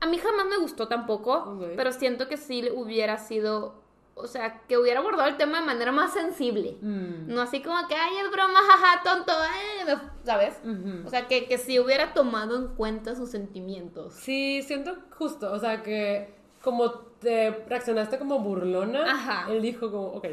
a 0.00 0.06
mí 0.06 0.18
jamás 0.18 0.46
me 0.46 0.58
gustó 0.58 0.86
tampoco, 0.88 1.58
pero 1.76 1.90
siento 1.92 2.28
que 2.28 2.36
sí 2.36 2.68
hubiera 2.74 3.16
sido 3.18 3.83
o 4.16 4.26
sea, 4.26 4.62
que 4.68 4.78
hubiera 4.78 5.00
abordado 5.00 5.28
el 5.28 5.36
tema 5.36 5.60
de 5.60 5.66
manera 5.66 5.92
más 5.92 6.12
sensible. 6.12 6.76
Mm. 6.80 7.26
No 7.32 7.42
así 7.42 7.60
como 7.62 7.86
que, 7.88 7.94
ay, 7.94 8.16
es 8.18 8.30
broma, 8.30 8.60
jaja, 8.60 9.02
tonto, 9.02 9.32
eh", 9.32 9.96
¿sabes? 10.24 10.54
O 11.04 11.10
sea, 11.10 11.26
que, 11.26 11.46
que 11.46 11.58
si 11.58 11.80
hubiera 11.80 12.14
tomado 12.14 12.56
en 12.56 12.68
cuenta 12.74 13.16
sus 13.16 13.30
sentimientos. 13.30 14.14
Sí, 14.14 14.62
siento 14.62 14.96
justo, 15.16 15.52
o 15.52 15.58
sea 15.58 15.82
que 15.82 16.34
como 16.62 16.90
te 17.20 17.50
reaccionaste 17.68 18.18
como 18.18 18.38
burlona, 18.38 19.10
Ajá. 19.10 19.52
él 19.52 19.60
dijo 19.60 19.90
como, 19.90 20.08
ok. 20.08 20.26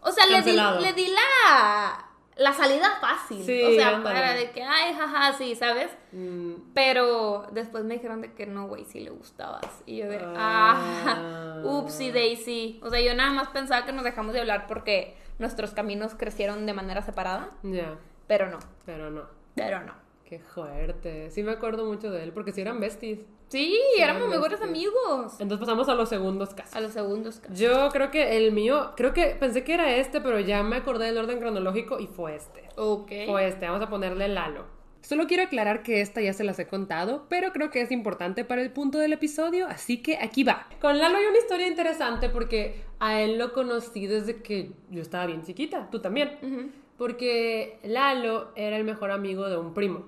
O 0.00 0.12
sea, 0.12 0.26
le 0.26 0.40
di, 0.42 0.52
le 0.52 0.92
di 0.92 1.08
la, 1.08 2.10
la 2.36 2.52
salida 2.52 2.98
fácil. 3.00 3.42
Sí, 3.44 3.62
o 3.62 3.70
sea, 3.72 3.96
ándale. 3.96 4.14
para 4.14 4.32
de 4.34 4.50
que, 4.50 4.62
ay, 4.62 4.94
jaja, 4.94 5.32
sí, 5.32 5.54
¿sabes? 5.54 5.88
mm, 6.12 6.52
Pero 6.74 7.46
después 7.52 7.84
me 7.84 7.94
dijeron 7.94 8.20
de 8.20 8.32
que 8.34 8.46
no, 8.46 8.66
güey, 8.68 8.84
sí 8.84 9.00
le 9.00 9.10
gustabas. 9.10 9.66
Y 9.86 9.96
yo 9.98 10.08
de, 10.08 10.18
Ah. 10.36 11.06
ah, 11.06 11.60
upsy 11.64 12.10
daisy. 12.12 12.78
O 12.82 12.90
sea, 12.90 13.00
yo 13.00 13.14
nada 13.14 13.30
más 13.32 13.48
pensaba 13.48 13.86
que 13.86 13.92
nos 13.92 14.04
dejamos 14.04 14.34
de 14.34 14.40
hablar 14.40 14.66
porque 14.66 15.16
nuestros 15.38 15.72
caminos 15.72 16.14
crecieron 16.14 16.66
de 16.66 16.72
manera 16.74 17.02
separada. 17.02 17.50
ya, 17.62 17.96
Pero 18.26 18.48
no, 18.50 18.58
pero 18.84 19.10
no. 19.10 19.24
pero 19.54 19.80
no. 19.82 19.94
Qué 20.24 20.40
fuerte. 20.40 21.30
Sí 21.30 21.42
me 21.42 21.52
acuerdo 21.52 21.84
mucho 21.86 22.10
de 22.10 22.22
él, 22.24 22.32
porque 22.32 22.52
sí 22.52 22.60
eran 22.60 22.80
besties. 22.80 23.20
Sí, 23.48 23.78
éramos 23.98 24.28
mejores 24.28 24.60
amigos. 24.60 25.34
Entonces 25.38 25.58
pasamos 25.58 25.88
a 25.88 25.94
los 25.94 26.08
segundos 26.08 26.52
casos. 26.52 26.74
A 26.74 26.80
los 26.80 26.92
segundos. 26.92 27.38
casi. 27.38 27.62
Yo 27.62 27.88
creo 27.90 28.10
que 28.10 28.36
el 28.36 28.52
mío, 28.52 28.92
creo 28.96 29.12
que 29.12 29.36
pensé 29.38 29.62
que 29.62 29.74
era 29.74 29.96
este, 29.96 30.20
pero 30.20 30.40
ya 30.40 30.62
me 30.62 30.76
acordé 30.76 31.06
del 31.06 31.18
orden 31.18 31.38
cronológico 31.38 32.00
y 32.00 32.06
fue 32.08 32.34
este. 32.34 32.68
Ok. 32.76 33.12
Fue 33.26 33.46
este, 33.46 33.66
vamos 33.66 33.82
a 33.82 33.88
ponerle 33.88 34.28
Lalo. 34.28 34.64
Solo 35.00 35.28
quiero 35.28 35.44
aclarar 35.44 35.84
que 35.84 36.00
esta 36.00 36.20
ya 36.20 36.32
se 36.32 36.42
las 36.42 36.58
he 36.58 36.66
contado, 36.66 37.26
pero 37.28 37.52
creo 37.52 37.70
que 37.70 37.80
es 37.80 37.92
importante 37.92 38.44
para 38.44 38.60
el 38.60 38.72
punto 38.72 38.98
del 38.98 39.12
episodio, 39.12 39.68
así 39.68 40.02
que 40.02 40.16
aquí 40.16 40.42
va. 40.42 40.66
Con 40.80 40.98
Lalo 40.98 41.18
hay 41.18 41.26
una 41.26 41.38
historia 41.38 41.68
interesante 41.68 42.28
porque 42.28 42.82
a 42.98 43.20
él 43.20 43.38
lo 43.38 43.52
conocí 43.52 44.08
desde 44.08 44.42
que 44.42 44.72
yo 44.90 45.02
estaba 45.02 45.26
bien 45.26 45.44
chiquita, 45.44 45.88
tú 45.92 46.00
también. 46.00 46.36
Ujú, 46.42 46.70
Porque 46.98 47.78
Lalo 47.84 48.50
era 48.56 48.76
el 48.76 48.82
mejor 48.82 49.12
amigo 49.12 49.48
de 49.48 49.56
un 49.56 49.72
primo. 49.74 50.06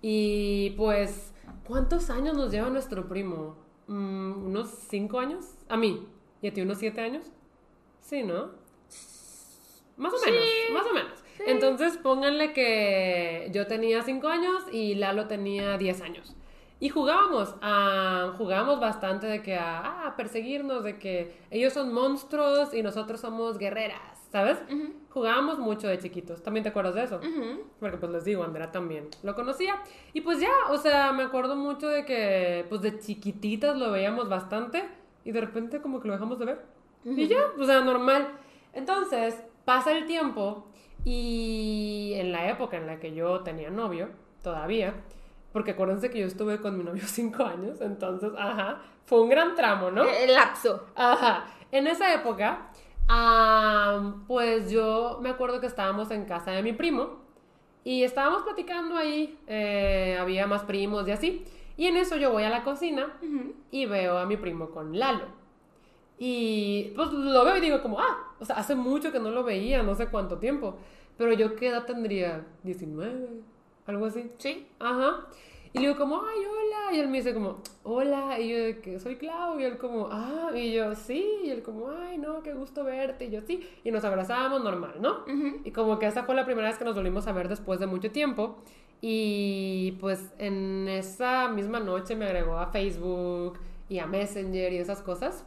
Y 0.00 0.70
pues, 0.78 1.34
¿cuántos 1.66 2.10
años 2.10 2.36
nos 2.36 2.50
lleva 2.50 2.70
nuestro 2.70 3.08
primo? 3.08 3.56
Mm, 3.86 4.46
¿Unos 4.46 4.68
cinco 4.88 5.18
años? 5.18 5.44
A 5.68 5.76
mí. 5.76 6.06
¿Y 6.42 6.48
a 6.48 6.52
ti 6.52 6.60
unos 6.60 6.78
siete 6.78 7.00
años? 7.00 7.26
Sí, 8.00 8.22
¿no? 8.22 8.50
Más 9.96 10.12
o 10.12 10.18
Sí. 10.18 10.30
menos, 10.30 10.46
más 10.72 10.86
o 10.86 10.94
menos. 10.94 11.24
Entonces 11.46 11.96
pónganle 11.98 12.52
que 12.52 13.50
yo 13.52 13.66
tenía 13.66 14.02
cinco 14.02 14.28
años 14.28 14.62
y 14.72 14.94
Lalo 14.94 15.26
tenía 15.26 15.76
10 15.78 16.00
años. 16.02 16.34
Y 16.80 16.90
jugábamos, 16.90 17.54
a, 17.62 18.34
jugábamos 18.36 18.80
bastante 18.80 19.26
de 19.26 19.42
que 19.42 19.54
a, 19.56 20.06
a 20.06 20.16
perseguirnos, 20.16 20.84
de 20.84 20.98
que 20.98 21.34
ellos 21.50 21.72
son 21.72 21.92
monstruos 21.94 22.74
y 22.74 22.82
nosotros 22.82 23.20
somos 23.20 23.56
guerreras, 23.58 24.15
¿sabes? 24.30 24.58
Ujú. 24.70 24.92
Jugábamos 25.10 25.58
mucho 25.58 25.88
de 25.88 25.98
chiquitos. 25.98 26.42
¿También 26.42 26.62
te 26.62 26.68
acuerdas 26.70 26.94
de 26.94 27.04
eso? 27.04 27.20
Porque 27.80 27.96
pues 27.96 28.12
les 28.12 28.24
digo, 28.24 28.44
Andrea 28.44 28.70
también 28.70 29.08
lo 29.22 29.34
conocía. 29.34 29.82
Y 30.12 30.20
pues 30.20 30.40
ya, 30.40 30.52
o 30.70 30.76
sea, 30.76 31.12
me 31.12 31.22
acuerdo 31.22 31.56
mucho 31.56 31.88
de 31.88 32.04
que 32.04 32.66
pues 32.68 32.82
de 32.82 32.98
chiquititas 32.98 33.76
lo 33.76 33.90
veíamos 33.90 34.28
bastante 34.28 34.84
y 35.24 35.32
de 35.32 35.40
repente 35.40 35.80
como 35.80 36.00
que 36.00 36.08
lo 36.08 36.14
dejamos 36.14 36.38
de 36.38 36.44
ver. 36.46 36.64
Y 37.04 37.28
ya, 37.28 37.38
o 37.58 37.64
sea, 37.64 37.80
normal. 37.80 38.28
Entonces, 38.72 39.42
pasa 39.64 39.92
el 39.92 40.06
tiempo 40.06 40.66
y 41.04 42.12
en 42.16 42.32
la 42.32 42.50
época 42.50 42.76
en 42.76 42.86
la 42.86 42.98
que 42.98 43.14
yo 43.14 43.40
tenía 43.40 43.70
novio, 43.70 44.08
todavía, 44.42 44.94
porque 45.52 45.70
acuérdense 45.70 46.10
que 46.10 46.18
yo 46.18 46.26
estuve 46.26 46.60
con 46.60 46.76
mi 46.76 46.84
novio 46.84 47.02
cinco 47.06 47.44
años, 47.44 47.80
entonces, 47.80 48.32
ajá, 48.36 48.82
fue 49.04 49.22
un 49.22 49.28
gran 49.28 49.54
tramo, 49.54 49.90
¿no? 49.90 50.02
El 50.04 50.34
lapso. 50.34 50.86
Ajá. 50.94 51.46
En 51.72 51.86
esa 51.86 52.12
época, 52.12 52.70
ah, 53.08 54.14
pues 54.26 54.70
yo 54.70 55.18
me 55.22 55.30
acuerdo 55.30 55.60
que 55.60 55.66
estábamos 55.66 56.10
en 56.10 56.24
casa 56.24 56.50
de 56.52 56.62
mi 56.62 56.72
primo 56.72 57.18
y 57.84 58.02
estábamos 58.02 58.42
platicando 58.42 58.96
ahí, 58.96 59.38
eh, 59.46 60.16
había 60.18 60.46
más 60.46 60.64
primos 60.64 61.06
y 61.08 61.12
así. 61.12 61.44
Y 61.76 61.86
en 61.86 61.96
eso 61.96 62.16
yo 62.16 62.32
voy 62.32 62.42
a 62.44 62.50
la 62.50 62.64
cocina 62.64 63.18
y 63.70 63.86
veo 63.86 64.18
a 64.18 64.26
mi 64.26 64.36
primo 64.36 64.70
con 64.70 64.98
Lalo. 64.98 65.26
Y 66.18 66.92
pues 66.96 67.12
lo 67.12 67.44
veo 67.44 67.56
y 67.58 67.60
digo 67.60 67.82
como, 67.82 68.00
ah, 68.00 68.34
o 68.40 68.44
sea, 68.44 68.56
hace 68.56 68.74
mucho 68.74 69.12
que 69.12 69.20
no 69.20 69.30
lo 69.30 69.44
veía, 69.44 69.82
no 69.82 69.94
sé 69.94 70.08
cuánto 70.08 70.38
tiempo. 70.38 70.76
Pero 71.18 71.32
yo 71.32 71.54
qué 71.56 71.68
edad 71.68 71.84
tendría, 71.84 72.46
19, 72.62 73.28
algo 73.86 74.06
así. 74.06 74.30
Sí. 74.38 74.66
Ajá. 74.78 75.26
Y 75.76 75.78
le 75.80 75.88
digo 75.88 75.98
como, 75.98 76.22
ay, 76.26 76.38
hola. 76.38 76.96
Y 76.96 77.00
él 77.00 77.08
me 77.08 77.18
dice 77.18 77.34
como, 77.34 77.58
hola. 77.82 78.40
Y 78.40 78.48
yo 78.48 78.56
de 78.56 78.80
que 78.80 78.98
soy 78.98 79.16
Clau. 79.16 79.60
Y 79.60 79.64
él 79.64 79.76
como, 79.76 80.08
ah. 80.10 80.50
Y 80.54 80.72
yo, 80.72 80.94
sí. 80.94 81.42
Y 81.44 81.50
él 81.50 81.62
como, 81.62 81.90
ay, 81.90 82.16
no, 82.16 82.42
qué 82.42 82.54
gusto 82.54 82.82
verte. 82.82 83.26
Y 83.26 83.30
yo, 83.30 83.42
sí. 83.42 83.68
Y 83.84 83.90
nos 83.90 84.02
abrazamos 84.04 84.64
normal, 84.64 84.94
¿no? 85.00 85.24
Y 85.64 85.70
como 85.72 85.98
que 85.98 86.06
esa 86.06 86.24
fue 86.24 86.34
la 86.34 86.46
primera 86.46 86.68
vez 86.68 86.78
que 86.78 86.84
nos 86.84 86.94
volvimos 86.94 87.26
a 87.26 87.32
ver 87.32 87.48
después 87.48 87.78
de 87.78 87.86
mucho 87.86 88.10
tiempo. 88.10 88.56
Y 89.02 89.92
pues 90.00 90.32
en 90.38 90.88
esa 90.88 91.48
misma 91.48 91.78
noche 91.78 92.16
me 92.16 92.24
agregó 92.24 92.56
a 92.56 92.68
Facebook 92.68 93.58
y 93.90 93.98
a 93.98 94.06
Messenger 94.06 94.72
y 94.72 94.78
esas 94.78 95.02
cosas. 95.02 95.44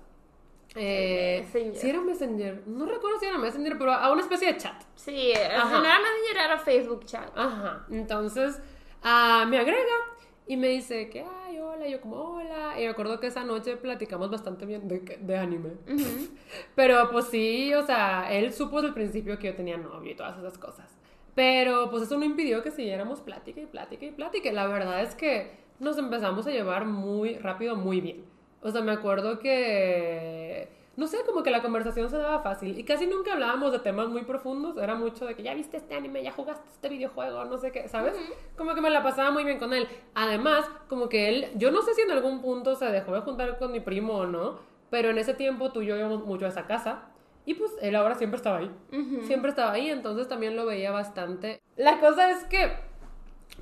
Eh, 0.75 1.39
Messenger. 1.41 1.75
Sí 1.75 1.89
era 1.89 2.01
Messenger. 2.01 2.63
No 2.67 2.85
recuerdo 2.85 3.19
si 3.19 3.25
era 3.25 3.39
Messenger, 3.39 3.79
pero 3.79 3.93
a 3.93 4.11
una 4.11 4.21
especie 4.21 4.53
de 4.53 4.59
chat. 4.59 4.83
Sí, 4.93 5.33
Ajá. 5.33 5.79
no 5.79 5.83
era 5.83 5.97
Messenger, 5.97 6.45
era 6.45 6.59
Facebook 6.59 7.05
chat. 7.05 7.35
Ajá. 7.35 7.87
Entonces, 7.89 8.61
ah, 9.01 9.47
me 9.49 9.57
agrega 9.57 10.08
y 10.49 10.57
me 10.57 10.67
dice 10.69 11.11
que, 11.11 11.23
ay, 11.45 11.59
hola. 11.59 11.87
Y 11.87 11.91
yo 11.91 12.01
como, 12.01 12.15
hola. 12.15 12.73
Y 12.75 12.81
me 12.81 12.89
acuerdo 12.89 13.19
que 13.19 13.27
esa 13.27 13.43
noche 13.43 13.77
platicamos 13.77 14.31
bastante 14.31 14.65
bien 14.65 14.87
de, 14.87 14.99
de 15.21 15.37
anime. 15.37 15.73
Ujú. 15.87 16.27
Pero 16.75 17.11
pues 17.11 17.27
sí, 17.27 17.71
o 17.75 17.85
sea, 17.85 18.33
él 18.33 18.51
supo 18.51 18.77
desde 18.77 18.87
el 18.87 18.93
principio 18.95 19.37
que 19.37 19.45
yo 19.45 19.55
tenía 19.55 19.77
novio 19.77 20.11
y 20.11 20.15
todas 20.15 20.39
esas 20.39 20.57
cosas. 20.57 20.89
Pero 21.35 21.91
pues 21.91 22.01
eso 22.01 22.17
no 22.17 22.25
impidió 22.25 22.63
que 22.63 22.71
siguiéramos 22.71 23.21
plática 23.21 23.61
y 23.61 23.67
plática 23.67 24.07
y 24.07 24.11
plática. 24.11 24.51
La 24.51 24.65
verdad 24.65 25.03
es 25.03 25.13
que 25.13 25.51
nos 25.79 25.99
empezamos 25.99 26.47
a 26.47 26.49
llevar 26.49 26.85
muy 26.85 27.35
rápido, 27.35 27.75
muy 27.75 28.01
bien. 28.01 28.25
O 28.63 28.71
sea, 28.71 28.81
me 28.81 28.91
acuerdo 28.91 29.37
que, 29.37 30.67
no 30.99 31.07
sé, 31.07 31.19
como 31.25 31.43
que 31.43 31.49
la 31.49 31.61
conversación 31.61 32.09
se 32.09 32.17
daba 32.17 32.41
fácil. 32.41 32.77
Y 32.77 32.83
casi 32.83 33.07
nunca 33.07 33.31
hablábamos 33.31 33.71
de 33.71 33.79
temas 33.79 34.09
muy 34.09 34.23
profundos. 34.23 34.77
Era 34.77 34.95
mucho 34.95 35.25
de 35.25 35.33
que 35.33 35.43
ya 35.43 35.53
viste 35.53 35.77
este 35.77 35.95
anime, 35.95 36.21
ya 36.21 36.33
jugaste 36.33 36.67
este 36.69 36.89
videojuego, 36.89 37.45
no 37.45 37.57
sé 37.57 37.71
qué, 37.71 37.87
¿sabes? 37.87 38.15
Como 38.57 38.75
que 38.75 38.81
me 38.81 38.89
la 38.89 39.01
pasaba 39.01 39.31
muy 39.31 39.45
bien 39.45 39.59
con 39.59 39.73
él. 39.73 39.87
Además, 40.13 40.69
como 40.89 41.07
que 41.07 41.29
él, 41.29 41.47
yo 41.55 41.71
no 41.71 41.83
sé 41.83 41.93
si 41.93 42.01
en 42.01 42.11
algún 42.11 42.41
punto 42.41 42.75
se 42.75 42.85
dejó 42.87 43.13
de 43.13 43.21
juntar 43.21 43.57
con 43.57 43.71
mi 43.71 43.79
primo 43.79 44.17
o 44.17 44.27
no, 44.27 44.59
pero 44.89 45.09
en 45.09 45.17
ese 45.17 45.33
tiempo 45.33 45.71
tú 45.71 45.81
y 45.81 45.85
yo 45.85 45.95
íbamos 45.95 46.25
mucho 46.25 46.45
a 46.45 46.49
esa 46.49 46.67
casa. 46.67 47.05
Y 47.45 47.53
pues 47.53 47.71
él 47.81 47.95
ahora 47.95 48.15
siempre 48.15 48.35
estaba 48.35 48.57
ahí. 48.57 48.71
Siempre 49.23 49.51
estaba 49.51 49.71
ahí, 49.71 49.89
entonces 49.89 50.27
también 50.27 50.57
lo 50.57 50.65
veía 50.65 50.91
bastante. 50.91 51.61
La 51.77 52.01
cosa 52.01 52.29
es 52.29 52.43
que, 52.43 52.73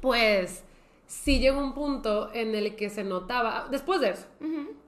pues, 0.01 0.65
sí 1.05 1.39
llegó 1.39 1.59
un 1.59 1.75
punto 1.75 2.31
en 2.33 2.55
el 2.55 2.75
que 2.75 2.89
se 2.89 3.03
notaba, 3.03 3.67
después 3.69 4.01
de 4.01 4.09
eso, 4.09 4.25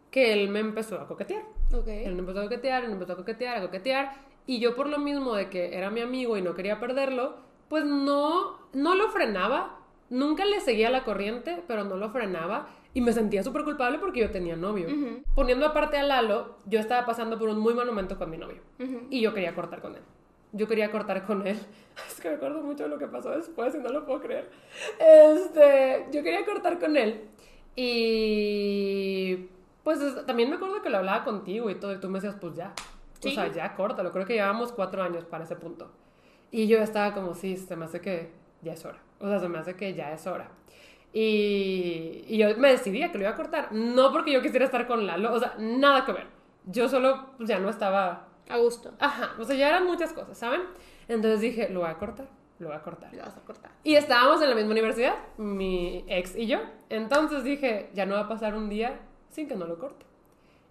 que 0.09 0.33
él 0.33 0.49
me 0.49 0.59
empezó 0.59 0.99
a 0.99 1.07
coquetear. 1.07 1.43
Ok. 1.73 1.87
Él 1.87 2.17
empezó 2.19 2.39
a 2.39 2.43
coquetear, 2.43 2.83
él 2.83 2.91
empezó 2.91 3.13
a 3.13 3.17
coquetear, 3.17 3.57
a 3.57 3.61
coquetear. 3.61 4.13
Y 4.45 4.59
yo 4.59 4.75
por 4.75 4.87
lo 4.87 4.99
mismo 4.99 5.35
de 5.35 5.49
que 5.49 5.77
era 5.77 5.89
mi 5.89 6.01
amigo 6.01 6.37
y 6.37 6.41
no 6.41 6.55
quería 6.55 6.79
perderlo, 6.79 7.37
pues 7.67 7.85
no, 7.85 8.57
no 8.73 8.95
lo 8.95 9.09
frenaba. 9.09 9.79
Nunca 10.09 10.43
le 10.45 10.59
seguía 10.59 10.89
la 10.89 11.03
corriente, 11.03 11.63
pero 11.67 11.83
no 11.83 11.97
lo 11.97 12.09
frenaba. 12.09 12.69
Y 12.95 13.01
me 13.01 13.13
sentía 13.13 13.43
súper 13.43 13.63
culpable 13.63 13.99
porque 13.99 14.21
yo 14.21 14.31
tenía 14.31 14.55
novio. 14.55 14.87
Ujú. 14.87 15.23
Poniendo 15.35 15.67
aparte 15.67 15.97
a 15.97 16.03
Lalo, 16.03 16.55
yo 16.65 16.79
estaba 16.79 17.05
pasando 17.05 17.37
por 17.37 17.49
un 17.49 17.59
muy 17.59 17.75
mal 17.75 17.85
momento 17.85 18.17
con 18.17 18.31
mi 18.31 18.37
novio. 18.37 18.61
Ujú. 18.79 19.01
Y 19.11 19.21
yo 19.21 19.33
quería 19.33 19.53
cortar 19.53 19.81
con 19.81 19.95
él. 19.95 20.01
Yo 20.51 20.67
quería 20.67 20.89
cortar 20.89 21.25
con 21.25 21.45
él. 21.45 21.59
Es 22.09 22.19
que 22.19 22.29
me 22.29 22.35
acuerdo 22.35 22.63
mucho 22.63 22.83
de 22.83 22.89
lo 22.89 22.97
que 22.97 23.07
pasó 23.07 23.29
después 23.31 23.75
y 23.75 23.77
no 23.77 23.89
lo 23.89 24.05
puedo 24.05 24.21
creer. 24.21 24.49
Este, 24.97 26.07
yo 26.11 26.23
quería 26.23 26.45
cortar 26.45 26.79
con 26.79 26.97
él. 26.97 27.25
Y 27.75 29.49
pues 29.89 30.01
es- 30.01 30.23
también 30.27 30.51
me 30.51 30.57
acuerdo 30.57 30.83
que 30.83 30.89
lo 30.91 30.97
hablaba 30.99 31.23
contigo 31.23 31.67
y 31.71 31.75
todo, 31.75 31.91
y 31.93 31.99
tú 31.99 32.09
me 32.09 32.19
decías, 32.19 32.35
pues 32.39 32.53
ya. 32.55 32.73
Sí. 33.19 33.29
O 33.29 33.31
sea, 33.31 33.47
ya 33.51 33.73
córtalo. 33.75 34.11
Creo 34.11 34.23
que 34.27 34.33
llevábamos 34.33 34.71
cuatro 34.71 35.01
años 35.01 35.25
para 35.25 35.45
ese 35.45 35.55
punto. 35.55 35.91
Y 36.51 36.67
yo 36.67 36.77
estaba 36.77 37.15
como, 37.15 37.33
sí, 37.33 37.57
se 37.57 37.75
me 37.75 37.85
hace 37.85 37.99
que 37.99 38.31
ya 38.61 38.73
es 38.73 38.85
hora. 38.85 38.99
O 39.19 39.27
sea, 39.27 39.39
se 39.39 39.49
me 39.49 39.57
hace 39.57 39.75
que 39.75 39.95
ya 39.95 40.13
es 40.13 40.27
hora. 40.27 40.51
Y, 41.11 42.23
y 42.27 42.37
yo 42.37 42.55
me 42.57 42.69
decidía 42.69 43.11
que 43.11 43.17
lo 43.17 43.23
iba 43.23 43.31
a 43.31 43.35
cortar. 43.35 43.71
No 43.71 44.11
porque 44.11 44.31
yo 44.31 44.41
quisiera 44.43 44.65
estar 44.65 44.85
con 44.85 45.07
Lalo, 45.07 45.33
o 45.33 45.39
sea, 45.39 45.55
nada 45.57 46.05
que 46.05 46.11
ver. 46.13 46.27
Yo 46.65 46.87
solo 46.87 47.31
pues, 47.37 47.49
ya 47.49 47.57
no 47.59 47.69
estaba 47.69 48.27
A 48.47 48.57
gusto. 48.57 48.91
Ajá, 48.99 49.31
o 49.39 49.43
sea, 49.43 49.55
ya 49.55 49.69
eran 49.69 49.85
muchas 49.87 50.13
cosas, 50.13 50.37
¿saben? 50.37 50.61
Entonces 51.07 51.41
dije, 51.41 51.69
lo 51.69 51.79
voy 51.81 51.89
a 51.89 51.95
cortar, 51.95 52.27
lo 52.59 52.67
voy 52.67 52.77
a 52.77 52.81
cortar. 52.81 53.11
Lo 53.13 53.23
vas 53.23 53.35
a 53.35 53.41
cortar. 53.41 53.71
Y 53.83 53.95
estábamos 53.95 54.41
en 54.43 54.49
la 54.49 54.55
misma 54.55 54.71
universidad, 54.71 55.15
mi 55.37 56.05
ex 56.07 56.35
y 56.35 56.45
yo. 56.47 56.59
Entonces 56.89 57.43
dije, 57.43 57.89
ya 57.93 58.05
no 58.05 58.15
va 58.15 58.21
a 58.21 58.27
pasar 58.27 58.55
un 58.55 58.69
día 58.69 58.99
sin 59.29 59.47
que 59.47 59.55
no 59.55 59.65
lo 59.65 59.77
corte. 59.77 60.05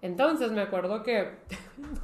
Entonces 0.02 0.52
me 0.52 0.62
acuerdo 0.62 1.02
que 1.02 1.30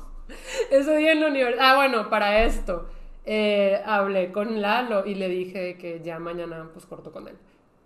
ese 0.70 0.96
día 0.96 1.12
en 1.12 1.20
la 1.20 1.28
universidad, 1.28 1.70
ah, 1.70 1.76
bueno, 1.76 2.10
para 2.10 2.44
esto, 2.44 2.88
eh, 3.24 3.80
hablé 3.84 4.32
con 4.32 4.60
Lalo 4.60 5.06
y 5.06 5.14
le 5.14 5.28
dije 5.28 5.76
que 5.78 6.00
ya 6.02 6.18
mañana 6.18 6.68
pues 6.72 6.86
corto 6.86 7.12
con 7.12 7.28
él. 7.28 7.36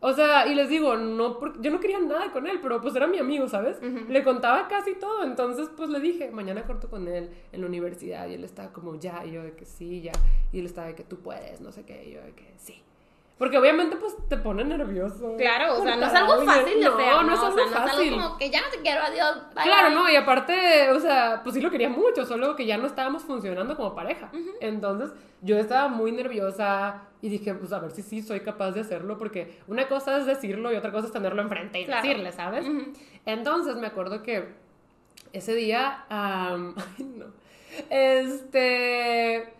O 0.01 0.13
sea, 0.13 0.47
y 0.47 0.55
les 0.55 0.69
digo, 0.69 0.97
no, 0.97 1.61
yo 1.61 1.71
no 1.73 1.81
quería 1.81 1.99
nada 1.99 2.31
con 2.31 2.47
él, 2.47 2.61
pero 2.63 2.81
pues 2.81 2.95
era 2.95 3.09
mi 3.09 3.19
amigo, 3.19 3.49
¿sabes? 3.49 3.81
Le 3.83 4.23
contaba 4.23 4.69
casi 4.69 4.95
todo, 4.95 5.25
entonces 5.25 5.69
pues 5.77 5.91
le 5.91 5.99
dije, 5.99 6.31
mañana 6.31 6.63
corto 6.63 6.89
con 6.89 7.09
él 7.09 7.31
en 7.51 7.61
la 7.61 7.67
universidad 7.67 8.29
y 8.29 8.35
él 8.35 8.45
estaba 8.45 8.73
como, 8.73 8.95
ya, 8.95 9.27
y 9.27 9.33
yo 9.33 9.43
de 9.43 9.55
que 9.55 9.65
sí, 9.65 10.01
ya, 10.01 10.13
y 10.53 10.61
él 10.61 10.67
estaba 10.67 10.87
de 10.87 10.95
que 10.95 11.03
tú 11.03 11.19
puedes, 11.19 11.61
no 11.61 11.73
sé 11.73 11.85
qué, 11.85 12.05
y 12.09 12.13
yo 12.13 12.23
de 12.23 12.33
que 12.33 12.55
sí. 12.59 12.81
Porque 13.39 13.57
obviamente 13.57 13.95
pues 13.97 14.15
te 14.29 14.37
pone 14.37 14.65
nervioso. 14.65 15.37
Claro, 15.39 15.79
o 15.79 15.83
sea, 15.83 15.95
no 15.97 16.07
es 16.07 16.13
algo 16.15 16.43
fácil 16.45 16.81
de 16.81 16.87
hacer, 16.87 17.07
No, 17.13 17.23
¿no? 17.23 17.33
es 17.35 17.39
o 17.41 17.47
algo 17.47 17.57
sea, 17.59 17.67
no 17.67 17.73
fácil. 17.73 18.01
es 18.09 18.13
algo 18.13 18.23
como 18.27 18.39
que 18.39 18.51
ya 18.51 18.61
no 18.63 18.69
te 18.69 18.79
quiero, 18.81 19.01
adiós, 19.01 19.37
bye, 19.55 19.63
Claro, 19.63 19.91
no, 19.91 20.11
y 20.11 20.17
aparte, 20.17 20.91
o 20.91 20.99
sea, 20.99 21.41
pues 21.45 21.55
sí 21.55 21.61
lo 21.61 21.71
quería 21.71 21.89
mucho, 21.89 22.27
solo 22.27 22.57
que 22.57 22.67
ya 22.67 22.77
no 22.79 22.87
estábamos 22.87 23.23
funcionando 23.23 23.77
como 23.77 23.95
pareja. 23.95 24.31
Entonces, 24.61 25.11
yo 25.43 25.57
estaba 25.57 25.87
muy 25.87 26.11
nerviosa 26.11 27.03
y 27.23 27.29
dije, 27.29 27.55
pues 27.55 27.73
a 27.73 27.79
ver 27.79 27.93
si 27.93 28.03
sí 28.03 28.23
soy 28.23 28.41
capaz 28.41 28.73
de 28.73 28.81
hacerlo, 28.81 29.19
porque 29.19 29.57
una 29.69 29.87
cosa 29.87 30.19
es 30.19 30.27
decirlo 30.27 30.73
y 30.73 30.77
otra 30.77 30.91
cosa 30.91 31.07
es 31.07 31.13
tenerlo 31.13 31.41
enfrente 31.41 31.81
y 31.81 31.85
Claro. 31.85 32.03
decirle, 32.03 32.33
¿sabes? 32.33 32.67
Entonces, 33.25 33.77
me 33.77 33.87
acuerdo 33.87 34.23
que 34.25 34.49
ese 35.33 35.55
día, 35.55 36.07
ay, 36.11 37.05
no, 37.05 37.27
este, 37.91 39.53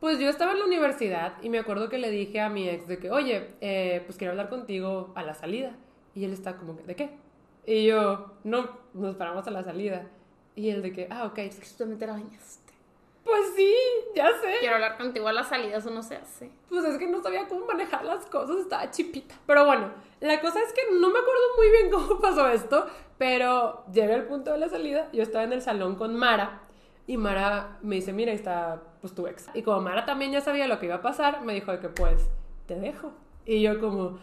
pues 0.00 0.18
yo 0.18 0.28
estaba 0.28 0.52
en 0.52 0.58
la 0.58 0.66
universidad 0.66 1.34
y 1.42 1.48
me 1.48 1.58
acuerdo 1.58 1.88
que 1.88 1.98
le 1.98 2.10
dije 2.10 2.40
a 2.40 2.48
mi 2.48 2.68
ex 2.68 2.86
de 2.86 2.98
que, 2.98 3.10
oye, 3.10 3.54
eh, 3.60 4.02
pues 4.04 4.18
quiero 4.18 4.32
hablar 4.32 4.48
contigo 4.48 5.12
a 5.14 5.22
la 5.22 5.34
salida. 5.34 5.72
Y 6.14 6.24
él 6.24 6.32
está 6.32 6.56
como 6.56 6.76
que, 6.76 6.82
¿de 6.82 6.96
qué? 6.96 7.10
Y 7.66 7.86
yo, 7.86 8.32
no, 8.44 8.68
nos 8.94 9.16
paramos 9.16 9.46
a 9.46 9.50
la 9.50 9.64
salida. 9.64 10.06
Y 10.54 10.70
él 10.70 10.82
de 10.82 10.92
que, 10.92 11.08
ah, 11.10 11.24
ok. 11.26 11.38
Tú 11.76 11.86
me 11.86 11.96
te 11.96 12.06
la 12.06 12.14
bañaste. 12.14 12.72
Pues 13.24 13.54
sí, 13.56 13.74
ya 14.14 14.28
sé. 14.40 14.56
Quiero 14.60 14.76
hablar 14.76 14.96
contigo 14.96 15.26
a 15.26 15.32
la 15.32 15.42
salida, 15.42 15.78
eso 15.78 15.90
no 15.90 16.02
se 16.02 16.16
hace. 16.16 16.50
Pues 16.68 16.84
es 16.84 16.96
que 16.96 17.08
no 17.08 17.22
sabía 17.22 17.48
cómo 17.48 17.66
manejar 17.66 18.04
las 18.04 18.24
cosas, 18.26 18.58
estaba 18.58 18.90
chipita. 18.90 19.34
Pero 19.46 19.66
bueno, 19.66 19.90
la 20.20 20.40
cosa 20.40 20.60
es 20.62 20.72
que 20.72 20.82
no 20.92 21.10
me 21.10 21.18
acuerdo 21.18 21.42
muy 21.56 21.70
bien 21.70 21.90
cómo 21.90 22.20
pasó 22.20 22.48
esto, 22.48 22.86
pero 23.18 23.84
llegué 23.92 24.14
al 24.14 24.26
punto 24.26 24.52
de 24.52 24.58
la 24.58 24.68
salida, 24.68 25.08
yo 25.12 25.24
estaba 25.24 25.42
en 25.42 25.54
el 25.54 25.60
salón 25.60 25.96
con 25.96 26.14
Mara 26.14 26.65
y 27.06 27.16
Mara 27.16 27.78
me 27.82 27.96
dice, 27.96 28.12
mira, 28.12 28.32
está 28.32 28.82
pues 29.00 29.14
tu 29.14 29.26
ex. 29.26 29.48
Y 29.54 29.62
como 29.62 29.80
Mara 29.80 30.04
también 30.04 30.32
ya 30.32 30.40
sabía 30.40 30.66
lo 30.66 30.78
que 30.78 30.86
iba 30.86 30.96
a 30.96 31.02
pasar, 31.02 31.44
me 31.44 31.54
dijo 31.54 31.78
que 31.80 31.88
pues 31.88 32.28
te 32.66 32.74
dejo. 32.74 33.12
Y 33.44 33.62
yo 33.62 33.80
como, 33.80 34.18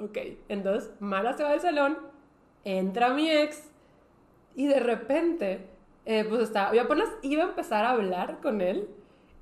ok. 0.00 0.18
Entonces 0.48 0.90
Mara 1.00 1.36
se 1.36 1.42
va 1.42 1.50
del 1.50 1.60
salón, 1.60 1.98
entra 2.64 3.10
mi 3.10 3.30
ex 3.30 3.68
y 4.54 4.66
de 4.66 4.80
repente, 4.80 5.68
eh, 6.06 6.24
pues 6.28 6.42
estaba, 6.42 6.74
yo 6.74 6.82
apenas 6.82 7.08
iba 7.22 7.44
a 7.44 7.48
empezar 7.48 7.84
a 7.84 7.90
hablar 7.90 8.40
con 8.40 8.60
él 8.60 8.88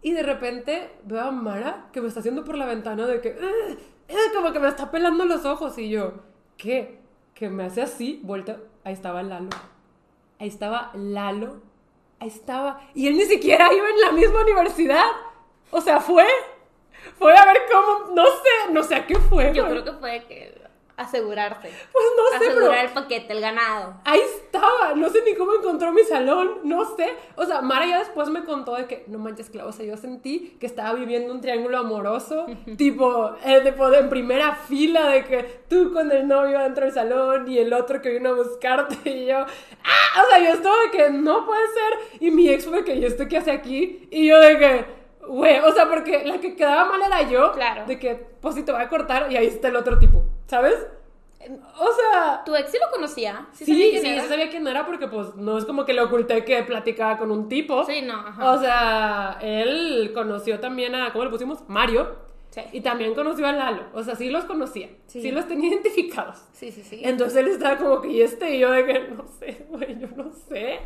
y 0.01 0.13
de 0.13 0.23
repente 0.23 0.91
veo 1.05 1.21
a 1.21 1.31
Mara 1.31 1.89
que 1.93 2.01
me 2.01 2.09
está 2.09 2.21
haciendo 2.21 2.45
por 2.45 2.57
la 2.57 2.67
ventana 2.67 3.07
de 3.07 3.21
que, 3.21 3.37
como 4.35 4.53
que 4.53 4.59
me 4.59 4.69
está 4.69 4.91
pelando 4.91 5.25
los 5.25 5.45
ojos 5.45 5.79
y 5.79 5.89
yo, 5.89 6.15
¿qué? 6.57 6.99
Que 7.35 7.49
me 7.49 7.65
hace 7.65 7.83
así, 7.83 8.21
vuelta, 8.25 8.59
ahí 8.83 8.93
estaba 8.93 9.23
Lalo. 9.23 9.51
Ahí 10.41 10.49
estaba 10.49 10.91
Lalo. 10.95 11.72
Estaba. 12.25 12.81
Y 12.95 13.09
él 13.09 13.17
ni 13.17 13.25
siquiera 13.25 13.73
iba 13.73 13.89
en 13.89 14.01
la 14.01 14.13
misma 14.13 14.43
universidad. 14.43 15.05
O 15.71 15.81
sea, 15.81 16.01
fue. 16.01 16.27
Fue 17.19 17.37
a 17.37 17.45
ver 17.45 17.63
cómo. 17.71 18.15
No 18.15 18.27
sé, 18.27 18.73
no 18.73 18.83
sé 18.83 18.95
a 18.95 19.07
qué 19.07 19.17
fue. 19.19 19.53
Yo 19.55 19.67
creo 19.67 19.85
que 19.85 19.93
puede 19.93 20.25
que 20.25 20.62
asegurarse. 20.97 21.71
Pues 21.93 22.05
no 22.17 22.39
sé, 22.39 22.39
pero. 22.39 22.51
Asegurar 22.53 22.85
el 22.87 22.93
paquete, 22.93 23.33
el 23.33 23.41
ganado. 23.41 23.95
Ahí 24.05 24.21
estaba, 24.21 24.95
no 24.95 25.09
sé 25.09 25.23
ni 25.25 25.35
cómo 25.35 25.55
encontró 25.55 25.93
mi 25.93 26.03
salón, 26.05 26.59
no 26.65 26.85
sé. 26.97 27.15
O 27.37 27.45
sea, 27.45 27.61
Mara 27.63 27.87
ya 27.87 27.99
después 27.99 28.29
me 28.29 28.45
contó 28.45 28.77
de 28.77 28.87
que, 28.87 29.05
no 29.09 29.19
manches, 29.19 29.51
Clau, 29.51 29.69
o 29.69 29.73
sea, 29.73 29.85
yo 29.87 29.97
sentí 29.97 30.57
que 30.61 30.67
estaba 30.67 30.93
viviendo 30.95 31.33
un 31.33 31.41
triángulo 31.41 31.79
amoroso, 31.79 32.47
tipo, 32.77 33.35
eh, 33.45 33.61
de 33.61 33.73
en 33.99 34.09
primera 34.09 34.55
fila, 34.55 35.09
de 35.09 35.25
que 35.25 35.63
tú 35.69 35.93
con 35.93 36.11
el 36.13 36.29
novio 36.29 36.59
dentro 36.61 36.85
del 36.85 36.95
salón 36.95 37.51
y 37.51 37.59
el 37.59 37.73
otro 37.73 38.01
que 38.01 38.11
vino 38.11 38.31
a 38.31 38.35
buscarte 38.35 39.11
y 39.11 39.27
yo, 39.27 39.39
ah, 39.39 40.23
o 40.25 40.31
sea, 40.31 40.39
yo 40.39 40.51
estaba 40.55 40.77
de 40.85 40.91
que 40.91 41.11
no 41.11 41.47
puede 41.47 41.67
ser. 41.69 42.19
Y 42.21 42.31
mi 42.31 42.49
ex 42.49 42.67
fue 42.67 42.85
que, 42.85 42.95
¿y 42.95 43.05
esto 43.05 43.27
qué 43.29 43.39
hace 43.39 43.51
aquí? 43.51 44.09
Y 44.11 44.29
yo 44.29 44.39
de 44.39 44.59
que, 44.59 44.85
güey, 45.27 45.59
o 45.61 45.73
sea, 45.73 45.89
porque 45.89 46.25
la 46.25 46.39
que 46.39 46.55
quedaba 46.55 46.85
mal 46.87 47.03
era 47.03 47.23
yo, 47.23 47.53
Claro. 47.53 47.87
de 47.87 47.99
que, 47.99 48.15
pues 48.41 48.55
si 48.55 48.63
te 48.63 48.73
voy 48.73 48.83
a 48.83 48.89
cortar 48.89 49.31
y 49.31 49.37
ahí 49.37 49.47
está 49.47 49.69
el 49.69 49.77
otro 49.77 49.99
tipo, 49.99 50.22
¿sabes? 50.47 50.87
O 51.79 51.93
sea, 51.93 52.43
¿Tu 52.47 52.55
ex 52.55 52.71
sí 52.71 52.79
lo 52.81 52.89
conocía? 52.93 53.47
Sí, 53.53 53.65
sabía 53.67 53.87
sí, 53.87 53.99
quién 54.01 54.21
sí, 54.23 54.29
sabía 54.29 54.49
quién 54.49 54.67
era 54.69 54.87
porque 54.87 55.09
pues 55.09 55.35
no 55.35 55.59
es 55.59 55.65
como 55.65 55.85
que 55.85 55.93
le 55.93 56.01
oculté 56.03 56.45
que 56.45 56.63
platicaba 56.63 57.19
con 57.19 57.33
un 57.33 57.49
tipo. 57.49 57.85
Sí, 57.85 58.01
no, 58.03 58.15
ajá. 58.15 58.53
O 58.53 58.59
sea, 58.61 59.39
él 59.43 60.13
conoció 60.15 60.61
también 60.61 60.95
a, 60.95 61.13
¿cómo 61.13 61.25
le 61.25 61.31
pusimos? 61.31 61.69
Mario. 61.69 62.31
Sí. 62.51 62.61
Y 62.73 62.81
también 62.83 63.15
conoció 63.15 63.47
a 63.49 63.53
Lalo. 63.53 63.87
O 63.95 64.03
sea, 64.05 64.15
sí 64.15 64.29
los 64.31 64.45
conocía. 64.45 64.89
Sí, 65.09 65.21
Sí. 65.23 65.31
los 65.33 65.49
tenía 65.49 65.71
identificados. 65.73 66.37
Sí, 66.53 66.71
sí, 66.71 66.83
sí. 66.83 67.01
Entonces 67.03 67.39
él 67.39 67.49
estaba 67.49 67.77
como 67.79 68.01
que, 68.03 68.09
¿y 68.09 68.23
este? 68.23 68.55
Y 68.55 68.59
yo 68.61 68.71
de 68.71 68.85
que, 68.87 68.99
no 69.09 69.25
sé, 69.41 69.67
güey, 69.71 69.99
yo 69.99 70.07
no 70.15 70.31
sé. 70.49 70.79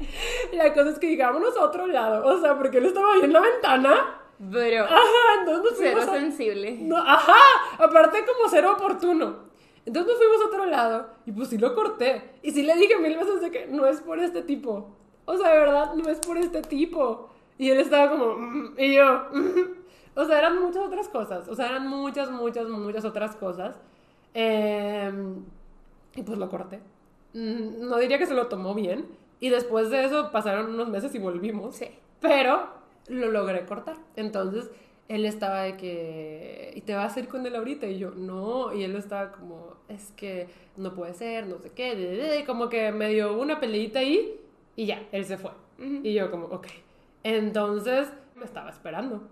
La 0.53 0.73
cosa 0.73 0.91
es 0.91 0.99
que 0.99 1.09
digámonos 1.09 1.55
a 1.57 1.65
otro 1.65 1.87
lado. 1.87 2.25
O 2.27 2.41
sea, 2.41 2.57
porque 2.57 2.79
él 2.79 2.87
estaba 2.87 3.13
ahí 3.13 3.21
en 3.25 3.33
la 3.33 3.41
ventana. 3.41 4.21
Pero 4.53 4.85
Ajá, 4.85 5.01
entonces 5.41 5.65
nos 5.65 5.79
cero 5.79 6.01
a- 6.03 6.07
sensible. 6.15 6.77
no, 6.83 6.97
ajá, 6.99 7.35
aparte 7.79 8.19
como 8.27 8.49
cero 8.51 8.75
oportuno. 8.79 9.46
Entonces 9.87 10.13
nos 10.13 10.19
fuimos 10.19 10.43
a 10.43 10.47
otro 10.49 10.67
lado 10.67 11.07
y 11.25 11.33
pues 11.33 11.49
sí 11.49 11.59
lo 11.59 11.75
corté. 11.75 12.33
Y 12.43 12.51
sí 12.51 12.63
le 12.63 12.75
dije 12.77 12.99
mil 12.99 13.17
veces 13.17 13.41
de 13.41 13.51
que 13.51 13.67
no 13.69 13.87
es 13.87 14.01
por 14.03 14.19
este 14.19 14.43
tipo. 14.43 14.89
O 15.25 15.37
sea, 15.37 15.51
de 15.53 15.59
verdad, 15.61 15.95
no 15.95 16.11
es 16.11 16.19
por 16.19 16.37
este 16.39 16.61
tipo. 16.63 17.31
Y 17.57 17.71
él 17.71 17.79
estaba 17.79 18.11
como, 18.11 18.35
"Mm", 18.35 18.75
y 18.79 18.95
yo, 18.97 19.05
"Mm". 19.33 20.19
o 20.19 20.25
sea, 20.25 20.39
eran 20.39 20.61
muchas 20.61 20.83
otras 20.85 21.09
cosas. 21.09 21.49
O 21.49 21.55
sea, 21.55 21.69
eran 21.69 21.87
muchas, 21.89 22.31
muchas, 22.31 22.69
muchas 22.69 23.05
otras 23.05 23.37
cosas. 23.37 23.77
Em, 24.35 25.45
y 26.15 26.23
pues 26.23 26.39
lo 26.39 26.49
corté. 26.51 26.81
Mm, 27.35 27.89
No 27.89 27.97
diría 27.99 28.19
que 28.19 28.27
se 28.27 28.35
lo 28.35 28.49
tomó 28.49 28.75
bien. 28.75 29.07
Y 29.41 29.51
después 29.51 29.91
de 29.91 30.05
eso 30.05 30.31
pasaron 30.33 30.75
unos 30.75 30.89
meses 30.89 31.15
y 31.15 31.19
volvimos. 31.19 31.77
Sí. 31.77 31.87
Pero 32.21 32.69
lo 33.09 33.31
logré 33.31 33.65
cortar. 33.67 33.97
Entonces, 34.17 34.71
él 35.09 35.25
estaba 35.25 35.63
de 35.63 35.77
que, 35.77 36.73
¿y 36.75 36.81
te 36.81 36.95
vas 36.95 37.17
a 37.17 37.21
ir 37.21 37.29
con 37.29 37.47
él 37.47 37.55
ahorita? 37.55 37.87
Y 37.87 37.99
yo, 37.99 38.11
no. 38.11 38.73
Y 38.73 38.83
él 38.83 38.97
estaba 38.97 39.33
como, 39.33 39.77
es 39.89 40.13
que 40.17 40.49
no 40.77 40.95
puede 40.95 41.15
ser, 41.15 41.47
no 41.47 41.59
sé 41.59 41.71
qué. 41.71 41.95
de, 41.95 42.17
de, 42.17 42.17
de", 42.17 42.41
y 42.41 42.45
como 42.45 42.69
que 42.69 42.91
me 42.93 43.09
dio 43.11 43.39
una 43.39 43.61
peleita 43.61 44.01
ahí 44.01 44.41
y 44.75 44.87
ya, 44.87 45.03
él 45.13 45.25
se 45.25 45.39
fue. 45.39 45.53
Y 45.79 46.15
yo 46.15 46.31
como, 46.31 46.47
ok. 46.47 46.67
Entonces, 47.23 48.13
me 48.35 48.45
estaba 48.45 48.71
esperando. 48.71 49.29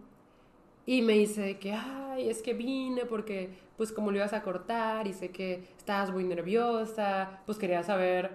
Y 0.86 1.00
me 1.02 1.14
dice 1.14 1.40
de 1.40 1.58
que, 1.58 1.72
ay, 1.72 2.28
es 2.28 2.42
que 2.42 2.52
vine 2.52 3.06
porque, 3.06 3.50
pues, 3.76 3.90
como 3.92 4.10
lo 4.10 4.18
ibas 4.18 4.34
a 4.34 4.42
cortar 4.42 5.06
y 5.06 5.12
sé 5.14 5.30
que 5.30 5.64
estabas 5.78 6.10
muy 6.12 6.24
nerviosa, 6.24 7.40
pues 7.46 7.56
quería 7.56 7.82
saber, 7.82 8.30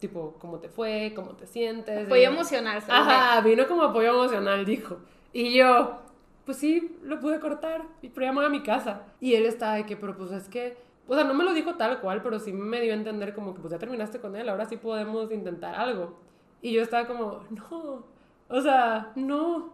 tipo, 0.00 0.34
cómo 0.40 0.58
te 0.58 0.68
fue, 0.68 1.12
cómo 1.14 1.30
te 1.36 1.46
sientes. 1.46 2.06
Apoyo 2.06 2.28
emocional. 2.28 2.82
Ajá, 2.88 3.40
vino 3.42 3.66
como 3.68 3.82
apoyo 3.84 4.08
emocional, 4.10 4.64
dijo. 4.64 4.98
Y 5.32 5.54
yo, 5.54 6.00
pues 6.46 6.56
sí, 6.58 6.96
lo 7.02 7.20
pude 7.20 7.38
cortar, 7.40 7.82
y- 8.00 8.08
pero 8.08 8.32
voy 8.32 8.44
a 8.46 8.48
mi 8.48 8.62
casa. 8.62 9.02
Y 9.20 9.34
él 9.34 9.44
estaba 9.44 9.74
de 9.74 9.84
que, 9.84 9.96
pero 9.96 10.16
pues 10.16 10.30
es 10.32 10.48
que, 10.48 10.78
o 11.08 11.14
sea, 11.14 11.24
no 11.24 11.34
me 11.34 11.44
lo 11.44 11.52
dijo 11.52 11.74
tal 11.74 12.00
cual, 12.00 12.22
pero 12.22 12.38
sí 12.38 12.52
me 12.52 12.80
dio 12.80 12.92
a 12.92 12.96
entender 12.96 13.34
como 13.34 13.52
que 13.54 13.60
pues 13.60 13.72
ya 13.72 13.78
terminaste 13.78 14.20
con 14.20 14.34
él, 14.36 14.48
ahora 14.48 14.64
sí 14.66 14.76
podemos 14.78 15.30
intentar 15.32 15.74
algo. 15.74 16.14
Y 16.62 16.72
yo 16.72 16.80
estaba 16.82 17.06
como, 17.06 17.40
no, 17.50 18.04
o 18.48 18.60
sea, 18.60 19.12
no, 19.16 19.70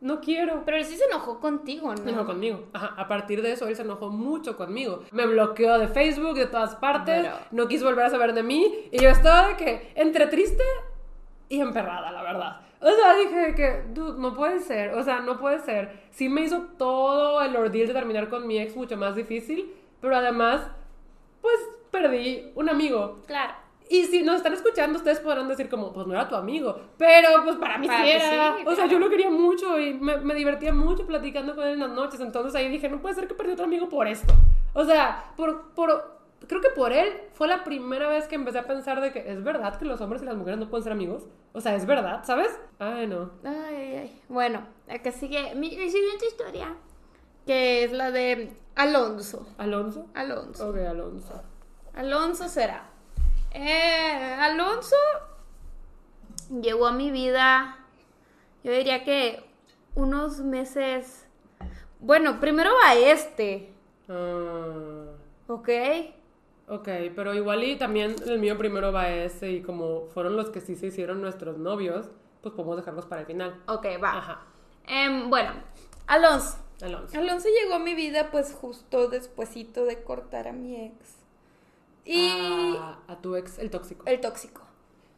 no 0.00 0.20
quiero. 0.20 0.62
Pero 0.64 0.76
él 0.78 0.84
sí 0.84 0.96
se 0.96 1.04
enojó 1.04 1.40
contigo, 1.40 1.96
Se 1.96 2.02
¿no? 2.02 2.08
enojó 2.10 2.26
conmigo. 2.26 2.64
Ajá, 2.72 2.94
a 3.00 3.06
partir 3.08 3.40
de 3.40 3.52
eso 3.52 3.66
él 3.68 3.76
se 3.76 3.82
enojó 3.82 4.10
mucho 4.10 4.56
conmigo. 4.56 5.04
Me 5.12 5.26
bloqueó 5.26 5.78
de 5.78 5.88
Facebook, 5.88 6.34
de 6.34 6.46
todas 6.46 6.74
partes, 6.76 7.22
Pero- 7.22 7.36
no 7.52 7.68
quiso 7.68 7.84
volver 7.86 8.06
a 8.06 8.10
saber 8.10 8.34
de 8.34 8.42
mí. 8.42 8.88
Y 8.90 8.98
yo 9.00 9.08
estaba 9.10 9.48
de 9.48 9.56
que, 9.56 9.92
entre 9.94 10.26
triste 10.26 10.62
y 11.54 11.60
emperrada, 11.60 12.12
la 12.12 12.22
verdad. 12.22 12.60
O 12.80 12.90
sea, 12.90 13.14
dije 13.14 13.54
que, 13.54 13.82
dude, 13.94 14.20
no 14.20 14.34
puede 14.34 14.60
ser. 14.60 14.94
O 14.94 15.02
sea, 15.02 15.20
no 15.20 15.38
puede 15.38 15.58
ser. 15.60 16.04
Sí 16.10 16.28
me 16.28 16.42
hizo 16.42 16.66
todo 16.76 17.40
el 17.42 17.56
ordeal 17.56 17.88
de 17.88 17.94
terminar 17.94 18.28
con 18.28 18.46
mi 18.46 18.58
ex 18.58 18.76
mucho 18.76 18.96
más 18.96 19.16
difícil. 19.16 19.72
Pero 20.00 20.16
además, 20.16 20.66
pues 21.40 21.56
perdí 21.90 22.52
un 22.54 22.68
amigo. 22.68 23.22
Claro. 23.26 23.54
Y 23.88 24.04
si 24.04 24.22
nos 24.22 24.36
están 24.36 24.54
escuchando, 24.54 24.98
ustedes 24.98 25.20
podrán 25.20 25.48
decir 25.48 25.68
como, 25.68 25.92
pues 25.92 26.06
no 26.06 26.14
era 26.14 26.28
tu 26.28 26.34
amigo. 26.36 26.78
Pero 26.98 27.28
pues 27.44 27.56
para 27.56 27.78
mí 27.78 27.86
Para 27.86 28.02
sí 28.02 28.10
era. 28.10 28.56
sí, 28.56 28.62
o 28.66 28.70
sea, 28.70 28.84
claro. 28.84 28.90
yo 28.90 28.98
lo 28.98 29.10
quería 29.10 29.30
mucho 29.30 29.78
y 29.78 29.94
me, 29.94 30.16
me 30.18 30.34
divertía 30.34 30.72
mucho 30.72 31.06
platicando 31.06 31.54
con 31.54 31.64
él 31.64 31.74
en 31.74 31.80
las 31.80 31.90
noches. 31.90 32.20
Entonces 32.20 32.54
ahí 32.54 32.68
dije, 32.68 32.88
no 32.88 33.00
puede 33.00 33.14
ser 33.14 33.28
que 33.28 33.34
perdí 33.34 33.52
otro 33.52 33.66
amigo 33.66 33.88
por 33.88 34.06
esto. 34.08 34.32
O 34.72 34.84
sea, 34.84 35.32
por, 35.36 35.70
por, 35.70 36.18
creo 36.46 36.60
que 36.60 36.70
por 36.70 36.92
él 36.92 37.12
fue 37.32 37.48
la 37.48 37.64
primera 37.64 38.08
vez 38.08 38.28
que 38.28 38.34
empecé 38.34 38.58
a 38.58 38.66
pensar 38.66 39.00
de 39.00 39.12
que 39.12 39.30
es 39.30 39.42
verdad 39.42 39.78
que 39.78 39.84
los 39.84 40.00
hombres 40.00 40.22
y 40.22 40.26
las 40.26 40.36
mujeres 40.36 40.58
no 40.58 40.68
pueden 40.68 40.84
ser 40.84 40.92
amigos. 40.92 41.24
O 41.52 41.60
sea, 41.60 41.74
es 41.74 41.86
verdad, 41.86 42.24
¿sabes? 42.24 42.58
Ay, 42.78 43.06
no. 43.06 43.30
Ay, 43.44 43.74
ay, 43.74 43.96
ay. 43.96 44.22
Bueno, 44.28 44.66
que 45.02 45.12
sigue, 45.12 45.54
mi, 45.54 45.70
siguiente 45.70 46.26
historia, 46.26 46.74
que 47.46 47.84
es 47.84 47.92
la 47.92 48.10
de 48.10 48.52
Alonso. 48.74 49.46
¿Alonso? 49.58 50.06
Alonso. 50.14 50.68
Ok, 50.68 50.76
Alonso. 50.78 51.42
Alonso 51.94 52.48
será. 52.48 52.90
Eh, 53.52 54.36
Alonso 54.40 54.96
llegó 56.60 56.86
a 56.86 56.92
mi 56.92 57.10
vida, 57.10 57.78
yo 58.62 58.72
diría 58.72 59.04
que 59.04 59.44
unos 59.94 60.40
meses. 60.40 61.26
Bueno, 62.00 62.40
primero 62.40 62.70
va 62.84 62.94
este, 62.94 63.74
Ah, 64.08 65.06
¿ok? 65.46 65.68
Ok, 66.68 66.88
pero 67.14 67.34
igual 67.34 67.62
y 67.64 67.76
también 67.76 68.16
el 68.26 68.38
mío 68.38 68.56
primero 68.56 68.90
va 68.92 69.10
ese 69.10 69.50
y 69.52 69.62
como 69.62 70.06
fueron 70.06 70.36
los 70.36 70.48
que 70.50 70.60
sí 70.60 70.76
se 70.76 70.86
hicieron 70.86 71.20
nuestros 71.20 71.58
novios, 71.58 72.08
pues 72.40 72.54
podemos 72.54 72.76
dejarlos 72.76 73.04
para 73.06 73.20
el 73.22 73.26
final. 73.26 73.62
Ok, 73.66 73.86
va. 74.02 74.16
Ajá. 74.18 74.42
Em, 74.86 75.28
bueno, 75.28 75.52
Alonso. 76.06 76.58
Alonso. 76.82 77.18
Alonso 77.18 77.48
llegó 77.62 77.74
a 77.74 77.78
mi 77.78 77.94
vida 77.94 78.30
pues 78.30 78.52
justo 78.54 79.08
despuesito 79.08 79.84
de 79.84 80.02
cortar 80.02 80.48
a 80.48 80.52
mi 80.52 80.76
ex. 80.86 81.16
Y 82.06 82.30
A, 82.78 82.98
a 83.08 83.16
tu 83.20 83.36
ex, 83.36 83.58
el 83.58 83.70
tóxico. 83.70 84.04
el 84.06 84.20
tóxico. 84.20 84.62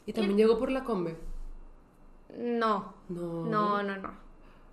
Y 0.04 0.12
también 0.12 0.36
llegó 0.36 0.58
por 0.58 0.70
la 0.70 0.84
combe. 0.84 1.16
No, 2.36 2.94
No. 3.08 3.44
no, 3.46 3.82
no, 3.82 3.96
no. 3.96 4.10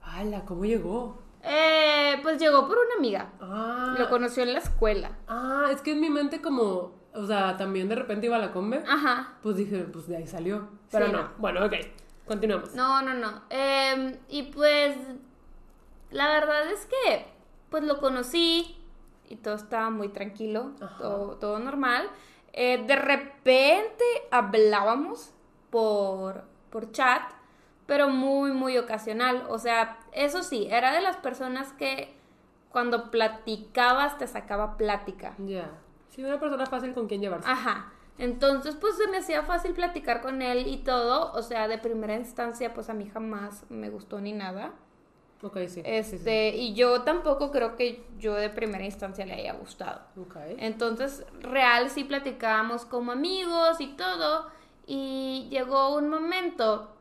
¡Hala! 0.03 0.43
¿Cómo 0.45 0.65
llegó? 0.65 1.17
Eh, 1.43 2.19
pues 2.21 2.39
llegó 2.39 2.67
por 2.67 2.77
una 2.77 2.95
amiga. 2.97 3.31
Ah. 3.41 3.95
Lo 3.99 4.09
conoció 4.09 4.43
en 4.43 4.53
la 4.53 4.59
escuela. 4.59 5.11
Ah, 5.27 5.67
es 5.71 5.81
que 5.81 5.91
en 5.91 5.99
mi 5.99 6.09
mente 6.09 6.41
como, 6.41 6.93
o 7.13 7.25
sea, 7.27 7.57
también 7.57 7.89
de 7.89 7.95
repente 7.95 8.27
iba 8.27 8.37
a 8.37 8.39
la 8.39 8.51
combe. 8.53 8.83
Ajá. 8.87 9.33
Pues 9.41 9.57
dije, 9.57 9.79
pues 9.83 10.07
de 10.07 10.17
ahí 10.17 10.27
salió. 10.27 10.69
Pero 10.91 11.07
Sí, 11.07 11.11
no. 11.11 11.21
no. 11.23 11.29
Bueno, 11.37 11.65
ok. 11.65 11.73
Continuamos. 12.25 12.73
No, 12.73 13.01
no, 13.01 13.13
no. 13.13 13.41
Em, 13.49 14.17
y 14.29 14.43
pues, 14.43 14.95
la 16.11 16.27
verdad 16.29 16.71
es 16.71 16.85
que, 16.85 17.25
pues 17.69 17.83
lo 17.83 17.99
conocí 17.99 18.77
y 19.27 19.35
todo 19.37 19.55
estaba 19.55 19.89
muy 19.89 20.07
tranquilo, 20.09 20.71
todo, 20.99 21.35
todo 21.35 21.59
normal. 21.59 22.07
Eh, 22.53 22.83
de 22.87 22.95
repente 22.95 24.03
hablábamos 24.31 25.31
por, 25.69 26.43
por 26.69 26.91
chat, 26.91 27.23
pero 27.93 28.09
muy, 28.09 28.51
muy 28.53 28.75
ocasional. 28.79 29.45
O 29.49 29.59
sea, 29.59 29.99
eso 30.13 30.41
sí, 30.41 30.67
era 30.71 30.91
de 30.93 30.99
las 30.99 31.15
personas 31.17 31.73
que 31.73 32.11
cuando 32.71 33.11
platicabas 33.11 34.17
te 34.17 34.25
sacaba 34.25 34.77
plática. 34.77 35.35
Ya. 35.37 35.69
Sí, 36.09 36.23
una 36.23 36.39
persona 36.39 36.65
fácil 36.65 36.95
con 36.95 37.07
quien 37.07 37.21
llevarse. 37.21 37.47
Ajá. 37.47 37.93
Entonces, 38.17 38.75
pues 38.81 38.97
se 38.97 39.07
me 39.09 39.17
hacía 39.17 39.43
fácil 39.43 39.75
platicar 39.75 40.21
con 40.21 40.41
él 40.41 40.65
y 40.65 40.77
todo. 40.77 41.33
O 41.33 41.43
sea, 41.43 41.67
de 41.67 41.77
primera 41.77 42.15
instancia, 42.15 42.73
pues 42.73 42.89
a 42.89 42.95
mí 42.95 43.07
jamás 43.07 43.63
me 43.69 43.91
gustó 43.91 44.19
ni 44.19 44.33
nada. 44.33 44.71
Ok, 45.43 45.59
sí. 45.67 45.83
Este, 45.85 46.57
y 46.57 46.73
yo 46.73 47.03
tampoco 47.03 47.51
creo 47.51 47.75
que 47.75 48.03
yo 48.17 48.33
de 48.33 48.49
primera 48.49 48.85
instancia 48.85 49.23
le 49.23 49.35
haya 49.35 49.53
gustado. 49.53 50.01
Sí, 50.15 50.21
sí. 50.23 50.29
Ok. 50.31 50.37
Entonces, 50.57 51.27
real 51.41 51.91
sí 51.91 52.05
platicábamos 52.05 52.85
como 52.85 53.11
amigos 53.11 53.79
y 53.79 53.89
todo. 53.89 54.47
Y 54.87 55.47
llegó 55.51 55.95
un 55.95 56.09
momento 56.09 56.92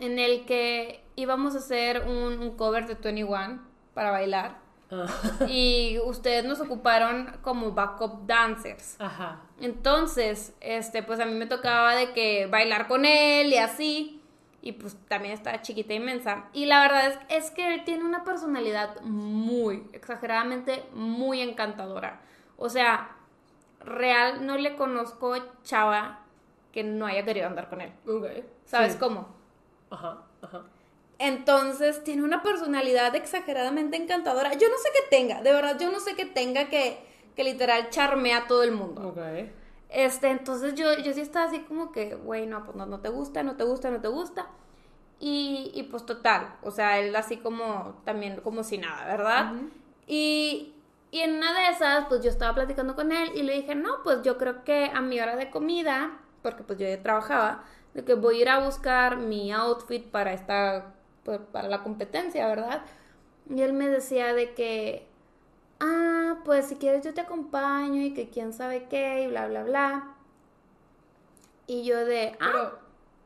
en 0.00 0.18
el 0.18 0.44
que 0.46 1.04
íbamos 1.16 1.54
a 1.54 1.58
hacer 1.58 2.02
un, 2.08 2.38
un 2.40 2.56
cover 2.56 2.86
de 2.86 2.94
21 2.94 3.60
para 3.94 4.10
bailar. 4.10 4.58
Ah. 4.90 5.06
Y 5.48 5.98
ustedes 6.04 6.44
nos 6.44 6.60
ocuparon 6.60 7.36
como 7.42 7.72
backup 7.72 8.26
dancers. 8.26 8.96
Ajá. 9.00 9.40
Entonces, 9.60 10.54
este, 10.60 11.02
pues 11.02 11.20
a 11.20 11.26
mí 11.26 11.34
me 11.34 11.46
tocaba 11.46 11.94
de 11.94 12.12
que 12.12 12.46
bailar 12.46 12.86
con 12.86 13.04
él 13.04 13.48
y 13.52 13.56
así. 13.56 14.20
Y 14.60 14.72
pues 14.72 14.96
también 15.08 15.34
estaba 15.34 15.60
chiquita 15.62 15.92
e 15.92 15.96
inmensa. 15.96 16.44
Y 16.54 16.66
la 16.66 16.80
verdad 16.80 17.08
es, 17.28 17.44
es 17.44 17.50
que 17.50 17.74
él 17.74 17.84
tiene 17.84 18.04
una 18.04 18.24
personalidad 18.24 19.00
muy, 19.02 19.84
exageradamente 19.92 20.84
muy 20.94 21.40
encantadora. 21.42 22.20
O 22.56 22.68
sea, 22.70 23.16
real 23.80 24.46
no 24.46 24.56
le 24.56 24.74
conozco 24.76 25.34
chava 25.64 26.20
que 26.72 26.82
no 26.82 27.06
haya 27.06 27.24
querido 27.24 27.46
andar 27.46 27.68
con 27.68 27.80
él. 27.82 27.92
¿Sabes 28.64 28.94
Sí. 28.94 28.98
cómo? 28.98 29.28
Ajá, 29.94 30.22
ajá. 30.42 30.62
Entonces 31.18 32.02
tiene 32.02 32.24
una 32.24 32.42
personalidad 32.42 33.14
exageradamente 33.14 33.96
encantadora. 33.96 34.52
Yo 34.54 34.68
no 34.68 34.76
sé 34.78 34.88
qué 34.92 35.16
tenga, 35.16 35.42
de 35.42 35.52
verdad, 35.52 35.78
yo 35.78 35.90
no 35.90 36.00
sé 36.00 36.14
qué 36.16 36.26
tenga 36.26 36.68
que, 36.68 36.98
que 37.36 37.44
literal 37.44 37.90
charmea 37.90 38.38
a 38.38 38.46
todo 38.46 38.64
el 38.64 38.72
mundo. 38.72 39.08
Ok. 39.08 39.18
Este, 39.88 40.28
entonces 40.28 40.74
yo, 40.74 40.98
yo 40.98 41.12
sí 41.12 41.20
estaba 41.20 41.46
así 41.46 41.60
como 41.60 41.92
que, 41.92 42.16
güey, 42.16 42.46
no, 42.46 42.64
pues 42.64 42.76
no, 42.76 42.84
no 42.86 42.98
te 42.98 43.08
gusta, 43.10 43.44
no 43.44 43.56
te 43.56 43.62
gusta, 43.62 43.90
no 43.90 44.00
te 44.00 44.08
gusta. 44.08 44.48
Y, 45.20 45.70
y 45.72 45.84
pues 45.84 46.04
total, 46.04 46.56
o 46.62 46.72
sea, 46.72 46.98
él 46.98 47.14
así 47.14 47.36
como, 47.36 48.02
también 48.04 48.40
como 48.40 48.64
si 48.64 48.78
nada, 48.78 49.06
¿verdad? 49.06 49.52
Y, 50.08 50.74
y 51.12 51.20
en 51.20 51.36
una 51.36 51.54
de 51.54 51.68
esas, 51.68 52.06
pues 52.06 52.22
yo 52.22 52.30
estaba 52.30 52.54
platicando 52.56 52.96
con 52.96 53.12
él 53.12 53.30
y 53.36 53.44
le 53.44 53.54
dije, 53.54 53.76
no, 53.76 54.02
pues 54.02 54.22
yo 54.22 54.36
creo 54.36 54.64
que 54.64 54.90
a 54.92 55.00
mi 55.00 55.20
hora 55.20 55.36
de 55.36 55.48
comida, 55.48 56.18
porque 56.42 56.64
pues 56.64 56.76
yo 56.80 56.88
ya 56.88 57.00
trabajaba, 57.00 57.64
de 57.94 58.04
que 58.04 58.14
voy 58.14 58.38
a 58.38 58.42
ir 58.42 58.48
a 58.48 58.58
buscar 58.64 59.16
mi 59.16 59.52
outfit 59.52 60.04
para 60.10 60.32
esta, 60.32 60.94
pues, 61.24 61.40
para 61.52 61.68
la 61.68 61.82
competencia, 61.82 62.46
¿verdad? 62.48 62.82
Y 63.48 63.62
él 63.62 63.72
me 63.72 63.88
decía 63.88 64.34
de 64.34 64.54
que, 64.54 65.06
ah, 65.80 66.40
pues 66.44 66.66
si 66.66 66.76
quieres 66.76 67.04
yo 67.04 67.14
te 67.14 67.20
acompaño 67.20 68.02
y 68.02 68.12
que 68.12 68.28
quién 68.28 68.52
sabe 68.52 68.86
qué 68.88 69.22
y 69.22 69.26
bla, 69.28 69.46
bla, 69.46 69.62
bla. 69.62 70.16
Y 71.66 71.84
yo 71.84 72.04
de, 72.04 72.36
ah, 72.40 72.72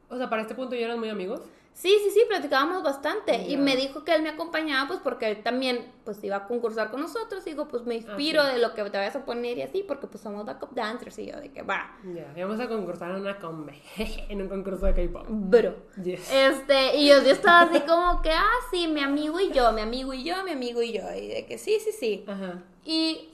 o 0.09 0.17
sea, 0.17 0.29
para 0.31 0.43
este 0.43 0.55
punto 0.55 0.75
ya 0.77 0.87
eran 0.87 0.99
muy 0.99 1.09
amigos. 1.09 1.41
Sí, 1.79 1.97
sí, 2.03 2.11
sí, 2.11 2.21
platicábamos 2.29 2.83
bastante. 2.83 3.37
Y 3.49 3.57
me 3.57 3.77
dijo 3.77 4.05
que 4.05 4.13
él 4.13 4.23
me 4.23 4.31
acompañaba 4.31 4.89
pues 4.89 5.01
porque 5.01 5.31
él 5.31 5.43
también 5.45 5.93
pues 6.05 6.23
iba 6.25 6.37
a 6.37 6.47
concursar 6.49 6.91
con 6.91 7.01
nosotros. 7.01 7.47
Y 7.47 7.51
digo, 7.51 7.69
pues 7.69 7.85
me 7.85 7.95
inspiro 7.95 8.43
sí. 8.43 8.53
de 8.53 8.59
lo 8.59 8.75
que 8.75 8.83
te 8.91 8.99
vayas 8.99 9.15
a 9.15 9.25
poner 9.25 9.59
y 9.59 9.63
así 9.63 9.85
porque 9.87 10.09
pues 10.09 10.23
somos 10.23 10.45
backup 10.45 10.75
dancers. 10.75 11.19
Y 11.21 11.27
yo 11.27 11.41
de 11.41 11.53
que, 11.53 11.63
va, 11.63 11.97
Ya. 12.05 12.33
Y 12.37 12.43
vamos 12.43 12.59
a 12.59 12.69
concursar 12.69 13.11
en 13.11 13.21
una 13.23 13.39
combe. 13.39 13.81
en 13.97 14.43
un 14.43 14.49
concurso 14.49 14.87
de 14.87 14.95
K-pop. 14.95 15.27
bro. 15.29 15.77
Yes. 16.03 16.29
Este, 16.33 16.97
y 16.97 17.09
yo, 17.09 17.23
yo 17.23 17.31
estaba 17.31 17.63
así 17.63 17.81
como 17.81 18.23
que, 18.23 18.31
ah, 18.31 18.59
sí, 18.73 18.89
mi 18.89 19.01
amigo 19.01 19.39
y 19.39 19.53
yo, 19.53 19.73
mi 19.73 19.81
amigo 19.81 20.13
y 20.13 20.25
yo, 20.25 20.43
mi 20.43 20.51
amigo 20.51 20.83
y 20.83 20.93
yo. 20.93 21.03
Y 21.15 21.29
de 21.29 21.47
que 21.47 21.59
sí, 21.59 21.79
sí, 21.79 21.93
sí. 21.93 22.25
Ajá. 22.27 22.61
Y, 22.85 23.29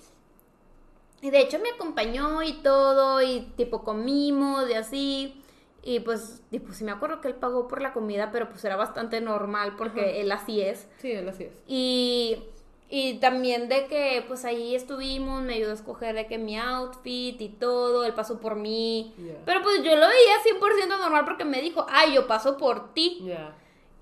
y 1.22 1.30
de 1.30 1.40
hecho 1.40 1.58
me 1.60 1.70
acompañó 1.70 2.42
y 2.42 2.52
todo, 2.54 3.22
y 3.22 3.40
tipo 3.56 3.82
comimos 3.84 4.68
y 4.68 4.74
así. 4.74 5.40
Y 5.86 6.00
pues, 6.00 6.42
tipo, 6.50 6.72
sí 6.72 6.82
me 6.82 6.92
acuerdo 6.92 7.20
que 7.20 7.28
él 7.28 7.34
pagó 7.34 7.68
por 7.68 7.82
la 7.82 7.92
comida, 7.92 8.30
pero 8.32 8.48
pues 8.48 8.64
era 8.64 8.74
bastante 8.74 9.20
normal 9.20 9.74
porque 9.76 10.00
Ajá. 10.00 10.10
él 10.10 10.32
así 10.32 10.62
es. 10.62 10.88
Sí, 10.96 11.12
él 11.12 11.28
así 11.28 11.44
es. 11.44 11.52
Y, 11.66 12.42
y 12.88 13.18
también 13.18 13.68
de 13.68 13.86
que 13.86 14.24
pues 14.26 14.46
ahí 14.46 14.74
estuvimos, 14.74 15.42
me 15.42 15.54
ayudó 15.54 15.72
a 15.72 15.74
escoger 15.74 16.14
de 16.14 16.26
que 16.26 16.38
mi 16.38 16.58
outfit 16.58 17.38
y 17.38 17.48
todo, 17.50 18.06
él 18.06 18.14
pasó 18.14 18.40
por 18.40 18.56
mí. 18.56 19.14
Pero 19.44 19.60
pues 19.62 19.82
yo 19.82 19.94
lo 19.94 20.06
veía 20.08 20.42
100% 20.42 20.98
normal 20.98 21.26
porque 21.26 21.44
me 21.44 21.60
dijo, 21.60 21.84
ay, 21.90 22.14
yo 22.14 22.26
paso 22.26 22.56
por 22.56 22.94
ti. 22.94 23.30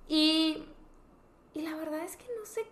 Y, 0.06 0.62
y 1.52 1.62
la 1.62 1.74
verdad 1.74 2.04
es 2.04 2.16
que 2.16 2.26
no 2.38 2.46
sé, 2.46 2.64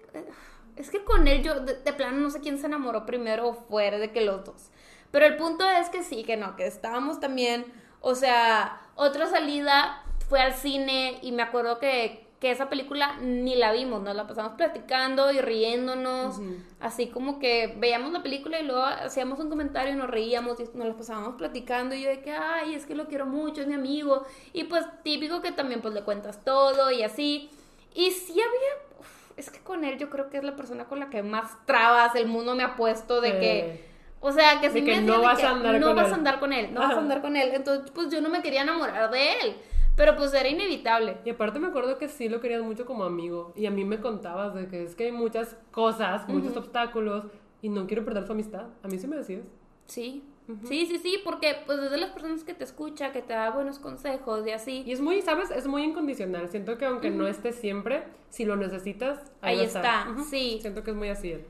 es 0.76 0.88
que 0.90 1.02
con 1.04 1.26
él 1.26 1.42
yo 1.42 1.58
de, 1.60 1.74
de 1.74 1.92
plano 1.92 2.18
no 2.18 2.30
sé 2.30 2.40
quién 2.40 2.58
se 2.58 2.66
enamoró 2.66 3.06
primero 3.06 3.48
o 3.48 3.54
fuera 3.54 3.98
de 3.98 4.12
que 4.12 4.20
los 4.20 4.44
dos. 4.44 4.70
Pero 5.10 5.26
el 5.26 5.36
punto 5.36 5.68
es 5.68 5.88
que 5.88 6.04
sí, 6.04 6.22
que 6.22 6.36
no, 6.36 6.54
que 6.54 6.66
estábamos 6.66 7.18
también, 7.18 7.64
o 8.00 8.14
sea, 8.14 8.80
otra 9.00 9.26
salida 9.26 10.02
fue 10.28 10.40
al 10.40 10.52
cine 10.52 11.18
y 11.22 11.32
me 11.32 11.42
acuerdo 11.42 11.78
que, 11.78 12.26
que 12.38 12.50
esa 12.50 12.68
película 12.68 13.16
ni 13.16 13.56
la 13.56 13.72
vimos, 13.72 14.02
nos 14.02 14.14
la 14.14 14.26
pasamos 14.26 14.52
platicando 14.58 15.32
y 15.32 15.40
riéndonos, 15.40 16.38
así 16.80 17.06
como 17.06 17.38
que 17.38 17.74
veíamos 17.78 18.12
la 18.12 18.22
película 18.22 18.60
y 18.60 18.66
luego 18.66 18.82
hacíamos 18.82 19.38
un 19.38 19.48
comentario 19.48 19.94
y 19.94 19.96
nos 19.96 20.10
reíamos 20.10 20.60
y 20.60 20.64
nos 20.76 20.86
la 20.86 20.94
pasábamos 20.94 21.36
platicando 21.36 21.94
y 21.94 22.02
yo 22.02 22.10
de 22.10 22.20
que, 22.20 22.32
ay, 22.32 22.74
es 22.74 22.84
que 22.84 22.94
lo 22.94 23.08
quiero 23.08 23.24
mucho, 23.24 23.62
es 23.62 23.66
mi 23.66 23.74
amigo, 23.74 24.26
y 24.52 24.64
pues 24.64 24.84
típico 25.02 25.40
que 25.40 25.52
también 25.52 25.80
pues 25.80 25.94
le 25.94 26.02
cuentas 26.02 26.44
todo 26.44 26.90
y 26.90 27.02
así, 27.02 27.48
y 27.94 28.10
sí 28.10 28.32
había, 28.32 28.98
uf, 28.98 29.38
es 29.38 29.50
que 29.50 29.60
con 29.60 29.82
él 29.82 29.96
yo 29.96 30.10
creo 30.10 30.28
que 30.28 30.36
es 30.36 30.44
la 30.44 30.56
persona 30.56 30.84
con 30.84 31.00
la 31.00 31.08
que 31.08 31.22
más 31.22 31.56
trabas 31.64 32.14
el 32.16 32.26
mundo 32.26 32.54
me 32.54 32.64
ha 32.64 32.76
puesto 32.76 33.22
de 33.22 33.38
que... 33.38 33.89
Eh, 34.22 34.26
O 34.26 34.32
sea, 34.32 34.60
que 34.60 34.68
que 34.70 34.82
me 34.82 35.00
no 35.02 35.22
vas 35.22 35.38
que 35.38 35.46
a 35.46 35.50
andar 35.50 35.80
no 35.80 35.86
con 35.88 35.96
vas 35.96 36.06
él. 36.08 36.12
a 36.12 36.16
andar 36.16 36.40
con 36.40 36.52
él, 36.52 36.74
no 36.74 36.80
vas 36.80 36.90
a 36.90 36.92
Ajá. 36.92 37.00
andar 37.00 37.22
con 37.22 37.36
él. 37.36 37.50
Entonces, 37.54 37.90
pues 37.90 38.10
yo 38.10 38.20
no 38.20 38.28
me 38.28 38.42
quería 38.42 38.62
enamorar 38.62 39.10
de 39.10 39.32
él. 39.32 39.56
Pero 39.96 40.16
pues 40.16 40.32
era 40.32 40.48
inevitable. 40.48 41.18
Y 41.24 41.30
aparte 41.30 41.58
me 41.58 41.66
acuerdo 41.68 41.98
que 41.98 42.08
sí 42.08 42.28
lo 42.28 42.40
querías 42.40 42.62
mucho 42.62 42.86
como 42.86 43.04
amigo. 43.04 43.52
Y 43.56 43.66
a 43.66 43.70
mí 43.70 43.84
me 43.84 44.00
contabas 44.00 44.54
de 44.54 44.66
que 44.68 44.84
es 44.84 44.94
que 44.94 45.04
hay 45.06 45.12
muchas 45.12 45.56
cosas, 45.72 46.28
muchos 46.28 46.56
obstáculos. 46.56 47.24
Y 47.62 47.68
no 47.68 47.86
quiero 47.86 48.04
perder 48.04 48.24
su 48.26 48.32
amistad. 48.32 48.66
A 48.82 48.88
mí 48.88 48.98
sí 48.98 49.06
me 49.06 49.16
decías. 49.16 49.42
Sí. 49.86 50.24
Sí, 50.64 50.86
sí, 50.86 50.98
sí, 50.98 51.20
porque 51.24 51.54
pues 51.64 51.78
es 51.78 51.90
de 51.92 51.96
las 51.98 52.10
personas 52.10 52.42
que 52.42 52.54
te 52.54 52.64
escucha, 52.64 53.12
que 53.12 53.22
te 53.22 53.34
da 53.34 53.50
buenos 53.50 53.78
consejos 53.78 54.44
y 54.46 54.50
así. 54.50 54.82
Y 54.84 54.90
es 54.90 55.00
muy, 55.00 55.22
¿sabes? 55.22 55.50
Es 55.52 55.68
muy 55.68 55.84
incondicional. 55.84 56.48
Siento 56.48 56.76
que 56.76 56.86
aunque 56.86 57.10
no 57.10 57.28
esté 57.28 57.52
siempre, 57.52 58.02
si 58.30 58.44
lo 58.44 58.56
necesitas, 58.56 59.20
ahí, 59.42 59.60
Ahí 59.60 59.66
está, 59.66 60.08
sí. 60.28 60.58
Siento 60.60 60.82
que 60.82 60.90
es 60.90 60.96
muy 60.96 61.08
así 61.08 61.32
él. 61.32 61.44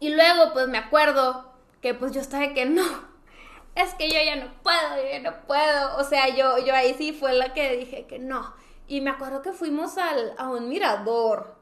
Y 0.00 0.14
luego, 0.14 0.52
pues 0.52 0.66
me 0.68 0.78
acuerdo 0.78 1.52
que 1.80 1.94
pues 1.94 2.12
yo 2.12 2.20
estaba 2.20 2.46
de 2.46 2.54
que 2.54 2.66
no, 2.66 2.84
es 3.74 3.94
que 3.94 4.08
yo 4.08 4.16
ya 4.24 4.36
no 4.36 4.52
puedo, 4.62 4.96
yo 4.96 5.10
ya 5.10 5.20
no 5.20 5.46
puedo. 5.46 5.96
O 5.98 6.04
sea, 6.04 6.28
yo, 6.28 6.58
yo 6.58 6.74
ahí 6.74 6.94
sí 6.94 7.12
fue 7.12 7.32
la 7.32 7.52
que 7.52 7.76
dije 7.76 8.06
que 8.06 8.18
no. 8.18 8.52
Y 8.88 9.00
me 9.00 9.10
acuerdo 9.10 9.42
que 9.42 9.52
fuimos 9.52 9.98
al, 9.98 10.34
a 10.36 10.48
un 10.48 10.68
mirador 10.68 11.54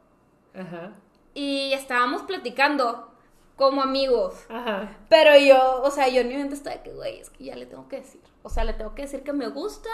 Ajá. 0.54 0.92
y 1.34 1.72
estábamos 1.74 2.22
platicando 2.22 3.12
como 3.56 3.82
amigos. 3.82 4.34
Ajá. 4.48 4.96
Pero 5.08 5.36
yo, 5.36 5.82
o 5.82 5.90
sea, 5.90 6.08
yo 6.08 6.22
en 6.22 6.28
mi 6.28 6.36
mente 6.36 6.54
estaba 6.54 6.76
de 6.76 6.82
que, 6.82 6.94
güey, 6.94 7.20
es 7.20 7.30
que 7.30 7.44
ya 7.44 7.56
le 7.56 7.66
tengo 7.66 7.88
que 7.88 7.96
decir. 7.96 8.20
O 8.42 8.48
sea, 8.48 8.64
le 8.64 8.72
tengo 8.72 8.94
que 8.94 9.02
decir 9.02 9.22
que 9.22 9.32
me 9.32 9.48
gusta. 9.48 9.90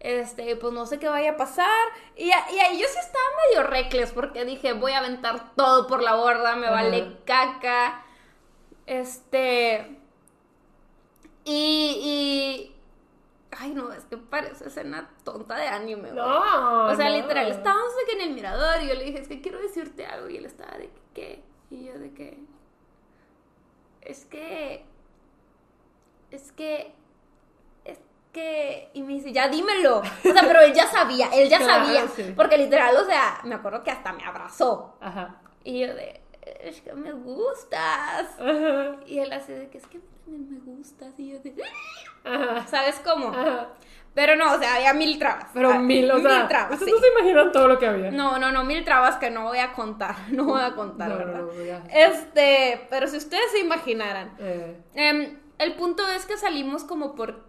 Este, 0.00 0.56
pues 0.56 0.72
no 0.72 0.86
sé 0.86 0.98
qué 0.98 1.08
vaya 1.08 1.32
a 1.32 1.36
pasar. 1.36 1.88
Y, 2.16 2.30
ahí 2.30 2.78
yo 2.78 2.86
sí 2.86 2.98
estaba 2.98 3.24
medio 3.48 3.68
reckless 3.68 4.12
porque 4.12 4.44
dije, 4.44 4.72
voy 4.72 4.92
a 4.92 4.98
aventar 4.98 5.54
todo 5.54 5.86
por 5.86 6.02
la 6.02 6.16
borda, 6.16 6.56
me 6.56 6.70
vale 6.70 7.16
caca. 7.24 8.04
Este. 8.86 9.98
Y. 11.44 12.00
y 12.02 12.76
ay, 13.58 13.70
no, 13.70 13.92
es 13.92 14.04
que 14.04 14.16
parece 14.16 14.68
escena 14.68 15.10
tonta 15.24 15.56
de 15.56 15.68
anime, 15.68 16.12
güey. 16.12 16.14
No. 16.14 16.88
O 16.88 16.94
sea, 16.94 17.08
no. 17.08 17.16
literal, 17.16 17.50
estábamos 17.50 17.96
de 17.96 18.04
que 18.04 18.22
en 18.22 18.28
el 18.28 18.34
mirador 18.34 18.82
y 18.82 18.88
yo 18.88 18.94
le 18.94 19.04
dije, 19.04 19.20
es 19.20 19.28
que 19.28 19.40
quiero 19.40 19.60
decirte 19.60 20.06
algo. 20.06 20.28
Y 20.28 20.36
él 20.36 20.44
estaba 20.44 20.76
de 20.76 20.90
que, 20.90 21.00
¿qué? 21.14 21.42
Y 21.70 21.84
yo 21.86 21.98
de 21.98 22.12
que. 22.12 22.38
Es 24.02 24.24
que. 24.26 24.84
Es 26.30 26.52
que. 26.52 26.94
Que. 28.36 28.90
Y 28.92 29.02
me 29.02 29.14
dice, 29.14 29.32
ya 29.32 29.48
dímelo. 29.48 29.98
O 30.00 30.02
sea, 30.32 30.42
pero 30.46 30.60
él 30.60 30.74
ya 30.74 30.86
sabía, 30.86 31.28
él 31.32 31.48
ya 31.48 31.58
Claro, 31.66 31.84
sabía. 31.86 32.06
sí. 32.08 32.34
Porque 32.36 32.58
literal, 32.58 32.94
o 32.96 33.04
sea, 33.04 33.40
me 33.44 33.54
acuerdo 33.54 33.82
que 33.82 33.90
hasta 33.90 34.12
me 34.12 34.22
abrazó. 34.24 34.96
Ajá. 35.00 35.36
Y 35.64 35.80
yo 35.80 35.94
de, 35.94 36.20
es 36.60 36.82
que 36.82 36.92
me 36.92 37.12
gustas. 37.12 38.26
Ajá. 38.38 38.96
Y 39.06 39.18
él 39.20 39.32
así 39.32 39.52
de 39.52 39.68
que 39.70 39.78
es 39.78 39.86
que 39.86 40.00
me 40.26 40.58
gustas. 40.60 41.18
Y 41.18 41.30
yo 41.32 41.38
de, 41.38 41.54
Ajá. 42.24 42.66
¿sabes 42.68 43.00
cómo? 43.02 43.28
Ajá. 43.28 43.68
Pero 44.12 44.34
no, 44.36 44.54
o 44.54 44.58
sea, 44.58 44.76
había 44.76 44.92
mil 44.94 45.18
trabas. 45.18 45.46
Pero 45.54 45.70
Ah, 45.70 45.78
mil, 45.78 46.10
o 46.10 46.20
sea, 46.20 46.38
Mil 46.40 46.48
trabas, 46.48 46.78
sí. 46.78 46.90
no 46.90 46.98
se 46.98 47.08
imaginan 47.08 47.52
todo 47.52 47.68
lo 47.68 47.78
que 47.78 47.86
había. 47.86 48.10
No, 48.10 48.38
no, 48.38 48.50
no, 48.52 48.64
mil 48.64 48.84
trabas 48.84 49.16
que 49.16 49.30
no 49.30 49.44
voy 49.44 49.58
a 49.58 49.72
contar. 49.72 50.14
No 50.30 50.44
voy 50.44 50.60
a 50.62 50.74
contar, 50.74 51.08
No, 51.08 51.16
¿verdad? 51.18 51.40
no. 51.40 51.50
Este, 51.90 52.86
pero 52.90 53.06
si 53.08 53.16
ustedes 53.16 53.50
se 53.52 53.60
imaginaran. 53.60 54.34
Eh, 54.38 54.76
Em, 54.94 55.38
el 55.58 55.74
punto 55.74 56.06
es 56.08 56.26
que 56.26 56.36
salimos 56.36 56.84
como 56.84 57.14
por 57.14 57.45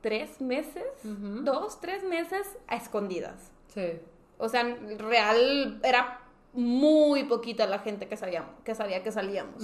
tres 0.00 0.40
meses, 0.40 0.84
dos, 1.02 1.80
tres 1.80 2.04
meses 2.04 2.46
a 2.66 2.76
escondidas. 2.76 3.52
sí. 3.72 4.00
O 4.38 4.50
sea, 4.50 4.64
real 4.98 5.80
era 5.82 6.20
muy 6.52 7.24
poquita 7.24 7.66
la 7.66 7.78
gente 7.78 8.06
que 8.06 8.16
sabía 8.16 8.46
que, 8.64 8.74
sabía 8.74 9.02
que 9.02 9.10
salíamos. 9.10 9.62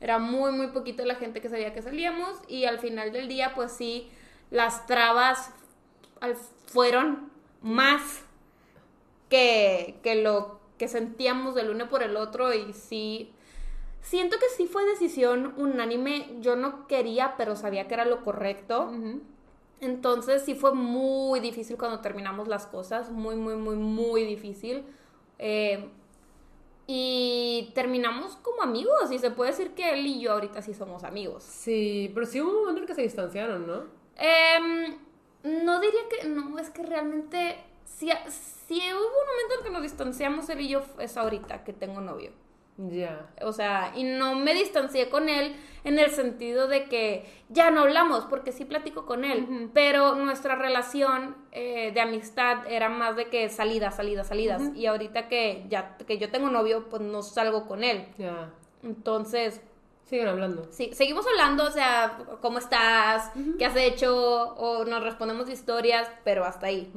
Era 0.00 0.18
muy, 0.18 0.52
muy 0.52 0.68
poquita 0.68 1.04
la 1.04 1.14
gente 1.14 1.40
que 1.40 1.48
sabía 1.48 1.72
que 1.72 1.82
salíamos 1.82 2.36
y 2.48 2.64
al 2.64 2.78
final 2.78 3.12
del 3.12 3.28
día, 3.28 3.52
pues 3.54 3.72
sí, 3.72 4.10
las 4.50 4.86
trabas 4.86 5.50
fueron 6.66 7.30
más 7.62 8.22
que, 9.28 9.98
que 10.02 10.16
lo 10.16 10.60
que 10.78 10.88
sentíamos 10.88 11.54
del 11.54 11.70
uno 11.70 11.88
por 11.88 12.02
el 12.02 12.16
otro 12.16 12.54
y 12.54 12.72
sí, 12.72 13.32
siento 14.00 14.38
que 14.38 14.48
sí 14.56 14.66
fue 14.66 14.84
decisión 14.86 15.54
unánime. 15.56 16.36
Yo 16.40 16.56
no 16.56 16.86
quería, 16.86 17.34
pero 17.36 17.54
sabía 17.54 17.86
que 17.86 17.94
era 17.94 18.04
lo 18.04 18.24
correcto. 18.24 18.90
Entonces 19.80 20.42
sí 20.42 20.54
fue 20.54 20.74
muy 20.74 21.40
difícil 21.40 21.76
cuando 21.78 22.00
terminamos 22.00 22.48
las 22.48 22.66
cosas, 22.66 23.10
muy, 23.10 23.36
muy, 23.36 23.56
muy, 23.56 23.76
muy 23.76 24.24
difícil. 24.24 24.84
Eh, 25.38 25.88
y 26.86 27.70
terminamos 27.74 28.36
como 28.36 28.62
amigos 28.62 29.12
y 29.12 29.18
se 29.18 29.30
puede 29.30 29.52
decir 29.52 29.74
que 29.74 29.92
él 29.92 30.06
y 30.06 30.20
yo 30.20 30.32
ahorita 30.32 30.60
sí 30.60 30.74
somos 30.74 31.04
amigos. 31.04 31.44
Sí, 31.44 32.10
pero 32.12 32.26
sí 32.26 32.40
hubo 32.40 32.50
un 32.50 32.56
momento 32.56 32.78
en 32.78 32.82
el 32.82 32.86
que 32.88 32.94
se 32.94 33.02
distanciaron, 33.02 33.66
¿no? 33.66 33.84
Em, 34.16 34.98
no 35.44 35.80
diría 35.80 36.00
que, 36.10 36.28
no, 36.28 36.58
es 36.58 36.68
que 36.70 36.82
realmente, 36.82 37.62
si, 37.84 38.10
si 38.28 38.74
hubo 38.92 38.98
un 38.98 39.28
momento 39.28 39.54
en 39.58 39.64
que 39.64 39.70
nos 39.70 39.82
distanciamos 39.82 40.48
él 40.50 40.60
y 40.62 40.68
yo, 40.68 40.82
es 40.98 41.16
ahorita 41.16 41.62
que 41.64 41.72
tengo 41.72 42.00
novio. 42.00 42.32
Ya. 42.88 43.30
O 43.42 43.52
sea, 43.52 43.92
y 43.94 44.04
no 44.04 44.34
me 44.34 44.54
distancié 44.54 45.10
con 45.10 45.28
él 45.28 45.54
en 45.84 45.98
el 45.98 46.10
sentido 46.10 46.68
de 46.68 46.84
que 46.84 47.26
ya 47.48 47.70
no 47.70 47.82
hablamos, 47.82 48.24
porque 48.24 48.52
sí 48.52 48.64
platico 48.64 49.06
con 49.06 49.24
él, 49.24 49.70
pero 49.74 50.14
nuestra 50.14 50.54
relación 50.54 51.36
eh, 51.52 51.90
de 51.92 52.00
amistad 52.00 52.66
era 52.68 52.88
más 52.88 53.16
de 53.16 53.26
que 53.26 53.48
salidas, 53.48 53.96
salidas, 53.96 54.28
salidas. 54.28 54.62
Y 54.74 54.86
ahorita 54.86 55.28
que 55.28 55.64
ya 55.68 55.96
que 55.96 56.18
yo 56.18 56.30
tengo 56.30 56.48
novio, 56.48 56.88
pues 56.88 57.02
no 57.02 57.22
salgo 57.22 57.66
con 57.66 57.84
él. 57.84 58.06
Ya. 58.18 58.50
Entonces, 58.82 59.60
Siguen 60.04 60.26
hablando. 60.26 60.66
sí, 60.70 60.90
seguimos 60.92 61.24
hablando, 61.26 61.64
o 61.64 61.70
sea, 61.70 62.18
¿cómo 62.40 62.58
estás? 62.58 63.30
¿Qué 63.58 63.64
has 63.64 63.76
hecho? 63.76 64.54
O 64.56 64.84
nos 64.84 65.04
respondemos 65.04 65.48
historias, 65.48 66.10
pero 66.24 66.44
hasta 66.44 66.66
ahí. 66.66 66.92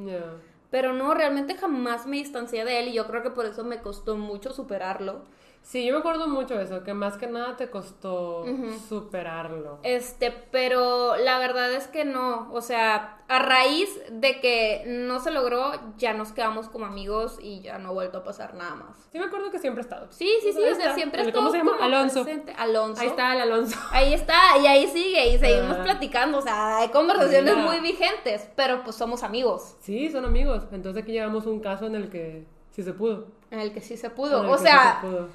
Pero 0.70 0.92
no, 0.92 1.14
realmente 1.14 1.54
jamás 1.54 2.06
me 2.06 2.16
distancié 2.16 2.64
de 2.64 2.80
él 2.80 2.88
y 2.88 2.94
yo 2.94 3.06
creo 3.06 3.22
que 3.22 3.30
por 3.30 3.46
eso 3.46 3.62
me 3.62 3.80
costó 3.80 4.16
mucho 4.16 4.52
superarlo. 4.52 5.22
Sí, 5.64 5.84
yo 5.86 5.94
me 5.94 6.00
acuerdo 6.00 6.28
mucho 6.28 6.56
de 6.58 6.64
eso, 6.64 6.84
que 6.84 6.92
más 6.92 7.16
que 7.16 7.26
nada 7.26 7.56
te 7.56 7.70
costó 7.70 8.44
superarlo. 8.86 9.78
Este, 9.82 10.30
pero 10.30 11.16
la 11.16 11.38
verdad 11.38 11.72
es 11.72 11.88
que 11.88 12.04
no, 12.04 12.52
o 12.52 12.60
sea, 12.60 13.18
a 13.28 13.38
raíz 13.38 13.88
de 14.10 14.40
que 14.40 14.84
no 14.86 15.20
se 15.20 15.30
logró, 15.30 15.72
ya 15.96 16.12
nos 16.12 16.32
quedamos 16.32 16.68
como 16.68 16.84
amigos 16.84 17.38
y 17.40 17.60
ya 17.62 17.78
no 17.78 17.88
ha 17.88 17.92
vuelto 17.92 18.18
a 18.18 18.24
pasar 18.24 18.54
nada 18.54 18.74
más. 18.74 18.96
Sí, 19.10 19.18
me 19.18 19.24
acuerdo 19.24 19.50
que 19.50 19.58
siempre 19.58 19.80
ha 19.80 19.84
estado. 19.84 20.06
Sí, 20.10 20.28
sí, 20.42 20.52
sí, 20.52 20.60
o 20.62 20.74
sea, 20.74 20.94
siempre 20.94 21.22
El- 21.22 21.28
estuvo 21.28 21.40
¿Cómo 21.44 21.50
se 21.50 21.58
llama? 21.58 21.72
como 21.72 21.84
Alonso. 21.84 22.24
presente. 22.24 22.54
Alonso. 22.58 23.00
Ahí 23.00 23.08
está 23.08 23.32
el 23.34 23.40
Alonso. 23.40 23.78
Ahí 23.90 24.12
está, 24.12 24.38
y 24.62 24.66
ahí 24.66 24.86
sigue, 24.88 25.30
y 25.30 25.38
seguimos 25.38 25.78
Ah. 25.78 25.82
platicando, 25.82 26.38
o 26.38 26.42
sea, 26.42 26.76
hay 26.78 26.88
conversaciones 26.90 27.54
Mira. 27.56 27.66
muy 27.66 27.80
vigentes, 27.80 28.48
pero 28.54 28.84
pues 28.84 28.96
somos 28.96 29.22
amigos, 29.22 29.76
Sí, 29.80 30.10
son 30.10 30.24
amigos. 30.26 30.64
Entonces 30.72 31.02
aquí 31.02 31.12
llevamos 31.12 31.46
un 31.46 31.60
caso 31.60 31.86
en 31.86 31.94
el 31.94 32.10
que 32.10 32.46
sí 32.70 32.82
se 32.82 32.92
pudo. 32.92 33.28
en 33.50 33.60
el 33.60 33.72
que 33.72 33.80
sí 33.80 33.96
se 33.96 34.10
pudo, 34.10 34.50
o 34.50 34.58
sea, 34.58 34.98
se 35.00 35.06
pudo. 35.06 35.28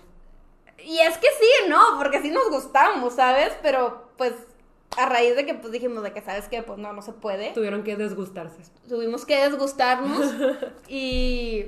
Y 0.86 1.00
es 1.00 1.18
que 1.18 1.28
sí, 1.40 1.70
¿no? 1.70 1.80
Porque 1.98 2.22
sí 2.22 2.30
nos 2.30 2.50
gustamos, 2.50 3.14
¿sabes? 3.16 3.54
Pero 3.62 4.10
pues 4.18 4.34
a 4.98 5.06
raíz 5.08 5.36
de 5.36 5.46
que 5.46 5.54
pues 5.54 5.72
dijimos 5.72 6.04
de 6.04 6.12
que, 6.14 6.22
¿sabes 6.22 6.48
qué? 6.48 6.64
Pues 6.64 6.80
no, 6.80 6.94
no 6.94 7.02
se 7.02 7.14
puede. 7.14 7.52
Tuvieron 7.54 7.84
que 7.84 7.96
desgustarse. 7.96 8.62
tuvimos 8.88 9.26
que 9.26 9.38
desgustarnos 9.38 10.34
y 10.88 11.68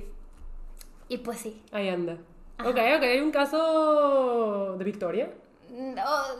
y 1.07 1.17
pues 1.17 1.39
sí 1.39 1.61
Ahí 1.71 1.89
anda. 1.89 2.17
Ok, 2.59 2.77
ok, 2.77 3.03
hay 3.03 3.19
un 3.21 3.31
caso 3.31 4.75
de 4.77 4.83
Victoria. 4.83 5.31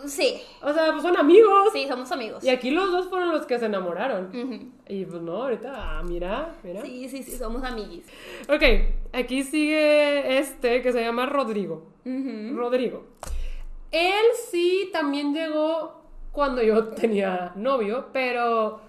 Sí 0.05 0.41
O 0.61 0.73
sea, 0.73 0.91
pues 0.91 1.03
son 1.03 1.17
amigos. 1.17 1.69
sí 1.73 1.85
somos 1.87 2.11
amigos 2.11 2.43
Y 2.43 2.49
aquí 2.49 2.71
los 2.71 2.91
dos 2.91 3.07
fueron 3.09 3.29
los 3.31 3.45
que 3.45 3.59
se 3.59 3.65
enamoraron. 3.65 4.71
Y 4.87 5.05
pues 5.05 5.21
no, 5.21 5.43
ahorita, 5.43 5.71
ah, 5.99 6.03
mira, 6.03 6.55
mira. 6.63 6.81
sí 6.81 7.07
sí 7.09 7.23
sí 7.23 7.37
somos 7.37 7.63
amiguis 7.63 8.05
Ok, 8.49 8.63
aquí 9.13 9.43
sigue 9.43 10.37
este 10.39 10.81
que 10.81 10.91
se 10.91 11.01
llama 11.01 11.25
Rodrigo. 11.25 11.83
Rodrigo. 12.05 13.05
Él 13.91 14.23
sí 14.49 14.89
también 14.93 15.33
llegó 15.33 16.01
cuando 16.31 16.61
yo 16.63 16.87
tenía 16.95 17.51
novio, 17.55 18.07
pero 18.13 18.79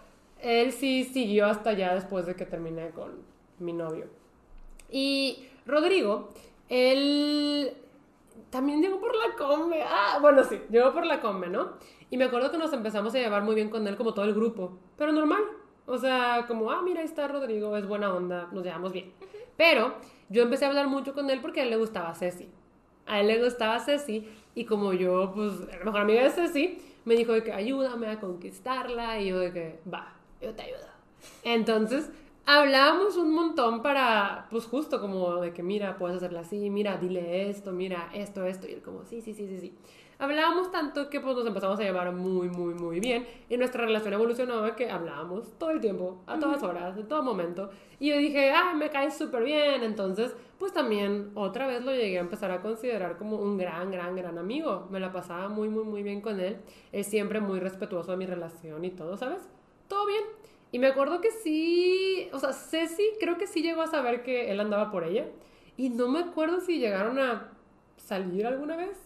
él 0.41 0.73
sí 0.73 1.05
siguió 1.05 1.47
hasta 1.47 1.71
allá 1.71 1.95
después 1.95 2.27
de 2.27 2.35
que 2.37 2.47
terminé 2.47 2.91
con 2.91 3.13
mi 3.59 3.73
novio. 3.73 4.07
Y 4.91 5.47
Rodrigo, 5.67 6.29
él 6.69 7.73
también 8.53 8.83
llegó 8.83 9.01
por 9.01 9.17
la 9.17 9.35
come. 9.35 9.83
Ah, 9.83 10.19
bueno, 10.21 10.45
sí, 10.45 10.61
llegó 10.71 10.93
por 10.93 11.07
la 11.07 11.21
come, 11.21 11.49
¿no? 11.49 11.73
Y 12.11 12.19
me 12.19 12.25
acuerdo 12.25 12.51
que 12.51 12.59
nos 12.59 12.73
empezamos 12.75 13.15
a 13.15 13.19
llevar 13.19 13.43
muy 13.43 13.55
bien 13.55 13.71
con 13.71 13.89
él, 13.89 13.97
como 13.97 14.13
todo 14.13 14.27
el 14.27 14.35
grupo, 14.35 14.79
pero 14.97 15.11
normal. 15.11 15.43
O 15.87 15.97
sea, 15.97 16.45
como, 16.47 16.71
ah, 16.71 16.83
mira, 16.83 17.01
ahí 17.01 17.07
está 17.07 17.27
Rodrigo, 17.27 17.75
es 17.77 17.89
buena 17.89 18.15
onda, 18.15 18.49
nos 18.53 18.63
llevamos 18.63 18.93
bien. 18.93 19.11
Pero 19.57 19.95
yo 20.29 20.43
empecé 20.43 20.67
a 20.67 20.69
hablar 20.69 20.87
mucho 20.87 21.15
con 21.15 21.31
él 21.31 21.41
porque 21.41 21.61
a 21.61 21.65
él 21.65 21.71
le 21.71 21.77
gustaba 21.77 22.15
Ceci. 22.15 22.49
A 23.07 23.21
él 23.21 23.29
le 23.29 23.43
gustaba 23.43 23.81
Ceci 23.81 24.29
y 24.55 24.67
como 24.67 24.93
yo, 24.93 25.33
pues, 25.35 25.55
era 25.69 25.79
la 25.79 25.85
mejor 25.87 26.03
amiga 26.03 26.23
de 26.23 26.31
Ceci, 26.31 26.79
me 27.07 27.17
dijo 27.17 27.33
de 27.33 27.43
que 27.43 27.53
ayúdame 27.53 28.07
a 28.09 28.21
conquistarla 28.21 29.19
y 29.19 29.29
yo 29.29 29.39
de 29.39 29.53
que, 29.53 29.81
va, 29.93 30.13
yo 30.43 30.55
te 30.55 30.63
ayudo. 30.63 30.87
Entonces, 31.43 32.11
hablábamos 32.47 33.17
un 33.17 33.35
montón 33.35 33.83
para, 33.83 34.47
pues 34.51 34.67
justo 34.67 35.01
como 35.01 35.37
de 35.41 35.53
que, 35.53 35.63
mira, 35.63 35.97
puedes 35.97 36.17
hacerla 36.17 36.41
así, 36.41 36.71
mira, 36.71 36.97
dile 36.97 37.49
esto, 37.51 37.73
mira, 37.73 38.11
esto, 38.15 38.45
esto, 38.45 38.69
y 38.69 38.73
él 38.73 38.83
como, 38.83 39.05
sí, 39.05 39.21
sí, 39.21 39.35
sí, 39.35 39.47
sí, 39.47 39.59
sí. 39.61 39.75
Hablábamos 40.23 40.71
tanto 40.71 41.11
que 41.11 41.21
pues 41.21 41.35
nos 41.35 41.45
empezamos 41.45 41.81
a 41.81 41.83
llevar 41.83 42.13
muy, 42.13 42.49
muy, 42.49 42.75
muy 42.75 43.01
bien 43.01 43.27
y 43.49 43.57
nuestra 43.57 43.85
relación 43.85 44.15
evolucionó 44.15 44.77
que 44.77 44.89
hablábamos 44.89 45.59
todo 45.59 45.71
el 45.71 45.81
tiempo, 45.81 46.23
a 46.29 46.39
todas 46.39 46.63
horas, 46.63 46.97
en 46.97 47.09
todo 47.09 47.25
momento. 47.25 47.71
Y 47.99 48.11
yo 48.11 48.19
dije, 48.19 48.53
ah, 48.53 48.73
me 48.73 48.89
caes 48.89 49.19
súper 49.19 49.43
bien. 49.43 49.83
Entonces, 49.83 50.33
pues 50.59 50.73
también 50.73 51.33
otra 51.35 51.67
vez 51.67 51.83
lo 51.85 51.91
llegué 51.91 52.19
a 52.19 52.21
empezar 52.21 52.53
a 52.53 52.63
considerar 52.63 53.17
como 53.17 53.37
un 53.37 53.59
gran, 53.59 53.91
gran, 53.91 54.15
gran 54.15 54.39
amigo. 54.39 54.87
Me 54.93 55.01
la 55.01 55.11
pasaba 55.11 55.49
muy, 55.49 55.69
muy, 55.69 55.83
muy 55.83 56.05
bien 56.05 56.21
con 56.21 56.39
él. 56.39 56.59
Es 56.93 57.09
siempre 57.09 57.41
muy 57.41 57.59
respetuoso 57.59 58.13
de 58.13 58.17
mi 58.17 58.27
relación 58.27 58.85
y 58.85 58.91
todo, 58.91 59.17
¿sabes? 59.17 59.49
Todo 59.89 60.07
bien. 60.07 60.23
Y 60.73 60.79
me 60.79 60.87
acuerdo 60.87 61.21
que 61.21 61.31
sí, 61.31 62.29
o 62.33 62.39
sea, 62.39 62.55
Ceci 62.55 63.05
creo 63.21 63.37
que 63.37 63.47
sí 63.47 63.63
llegó 63.63 63.83
a 63.83 63.87
saber 63.87 64.23
que 64.23 64.51
él 64.51 64.59
andaba 64.59 64.91
por 64.91 65.05
ella. 65.05 65.27
Y 65.77 65.91
no 65.91 66.09
me 66.09 66.21
acuerdo 66.21 66.61
si 66.61 66.79
llegaron 66.79 67.19
a 67.19 67.53
salir 67.99 68.47
alguna 68.47 68.77
vez. 68.77 68.99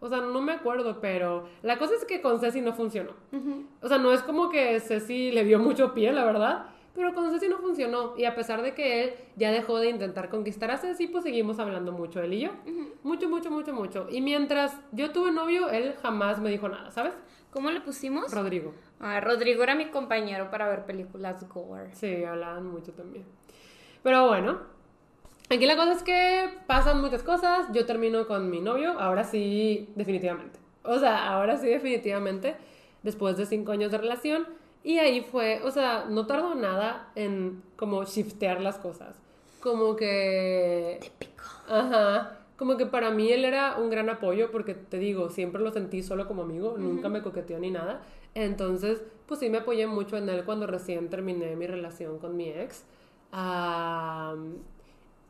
O 0.00 0.08
sea, 0.08 0.20
no 0.20 0.42
me 0.42 0.52
acuerdo, 0.52 1.00
pero 1.00 1.48
la 1.62 1.78
cosa 1.78 1.94
es 1.94 2.04
que 2.04 2.20
con 2.20 2.40
Ceci 2.40 2.60
no 2.60 2.74
funcionó. 2.74 3.12
O 3.80 3.88
sea, 3.88 3.96
no 3.96 4.12
es 4.12 4.20
como 4.20 4.50
que 4.50 4.78
Ceci 4.80 5.32
le 5.32 5.44
dio 5.44 5.58
mucho 5.58 5.94
pie, 5.94 6.12
la 6.12 6.26
verdad. 6.26 6.66
Pero 6.94 7.14
con 7.14 7.32
Ceci 7.32 7.48
no 7.48 7.56
funcionó. 7.56 8.12
Y 8.18 8.26
a 8.26 8.34
pesar 8.34 8.60
de 8.60 8.74
que 8.74 9.04
él 9.04 9.14
ya 9.36 9.50
dejó 9.50 9.78
de 9.78 9.88
intentar 9.88 10.28
conquistar 10.28 10.70
a 10.70 10.76
Ceci, 10.76 11.06
pues 11.06 11.24
seguimos 11.24 11.58
hablando 11.58 11.90
mucho, 11.90 12.20
él 12.20 12.34
y 12.34 12.40
yo. 12.40 12.50
Mucho, 13.02 13.30
mucho, 13.30 13.50
mucho, 13.50 13.72
mucho. 13.72 14.06
Y 14.10 14.20
mientras 14.20 14.78
yo 14.92 15.10
tuve 15.10 15.32
novio, 15.32 15.70
él 15.70 15.94
jamás 16.02 16.38
me 16.38 16.50
dijo 16.50 16.68
nada, 16.68 16.90
¿sabes? 16.90 17.14
¿cómo 17.54 17.70
le 17.70 17.80
pusimos? 17.80 18.32
Rodrigo. 18.32 18.74
Ah, 19.06 19.20
Rodrigo 19.20 19.62
era 19.62 19.74
mi 19.74 19.90
compañero 19.90 20.50
para 20.50 20.66
ver 20.66 20.86
películas 20.86 21.46
gore 21.46 21.94
Sí, 21.94 22.24
hablaban 22.24 22.66
mucho 22.66 22.92
también. 22.92 23.26
Pero 24.02 24.26
bueno, 24.26 24.60
aquí 25.50 25.66
la 25.66 25.76
cosa 25.76 25.92
es 25.92 26.02
que 26.02 26.48
pasan 26.66 27.02
muchas 27.02 27.22
cosas. 27.22 27.66
Yo 27.74 27.84
termino 27.84 28.26
con 28.26 28.48
mi 28.48 28.62
novio, 28.62 28.98
ahora 28.98 29.22
sí, 29.24 29.90
definitivamente. 29.94 30.58
O 30.84 30.98
sea, 30.98 31.28
ahora 31.28 31.58
sí, 31.58 31.66
definitivamente, 31.66 32.56
después 33.02 33.36
de 33.36 33.44
cinco 33.44 33.72
años 33.72 33.92
de 33.92 33.98
relación. 33.98 34.46
Y 34.82 34.96
ahí 34.96 35.20
fue, 35.20 35.60
o 35.64 35.70
sea, 35.70 36.06
no 36.08 36.26
tardó 36.26 36.54
nada 36.54 37.10
en 37.14 37.62
como 37.76 38.04
shiftear 38.04 38.62
las 38.62 38.78
cosas. 38.78 39.20
Como 39.60 39.96
que... 39.96 40.98
Típico. 41.02 41.44
Ajá. 41.68 42.38
Como 42.56 42.78
que 42.78 42.86
para 42.86 43.10
mí 43.10 43.30
él 43.30 43.44
era 43.44 43.76
un 43.76 43.90
gran 43.90 44.08
apoyo 44.08 44.50
porque 44.50 44.72
te 44.74 44.98
digo, 44.98 45.28
siempre 45.28 45.60
lo 45.60 45.72
sentí 45.72 46.02
solo 46.02 46.26
como 46.26 46.42
amigo, 46.42 46.76
nunca 46.78 47.10
me 47.10 47.20
coqueteó 47.20 47.58
ni 47.58 47.70
nada. 47.70 48.00
Entonces, 48.34 49.02
pues 49.26 49.40
sí 49.40 49.48
me 49.50 49.58
apoyé 49.58 49.86
mucho 49.86 50.16
en 50.16 50.28
él 50.28 50.44
cuando 50.44 50.66
recién 50.66 51.08
terminé 51.08 51.56
mi 51.56 51.66
relación 51.66 52.18
con 52.18 52.36
mi 52.36 52.48
ex. 52.48 52.84
Am, 53.32 54.58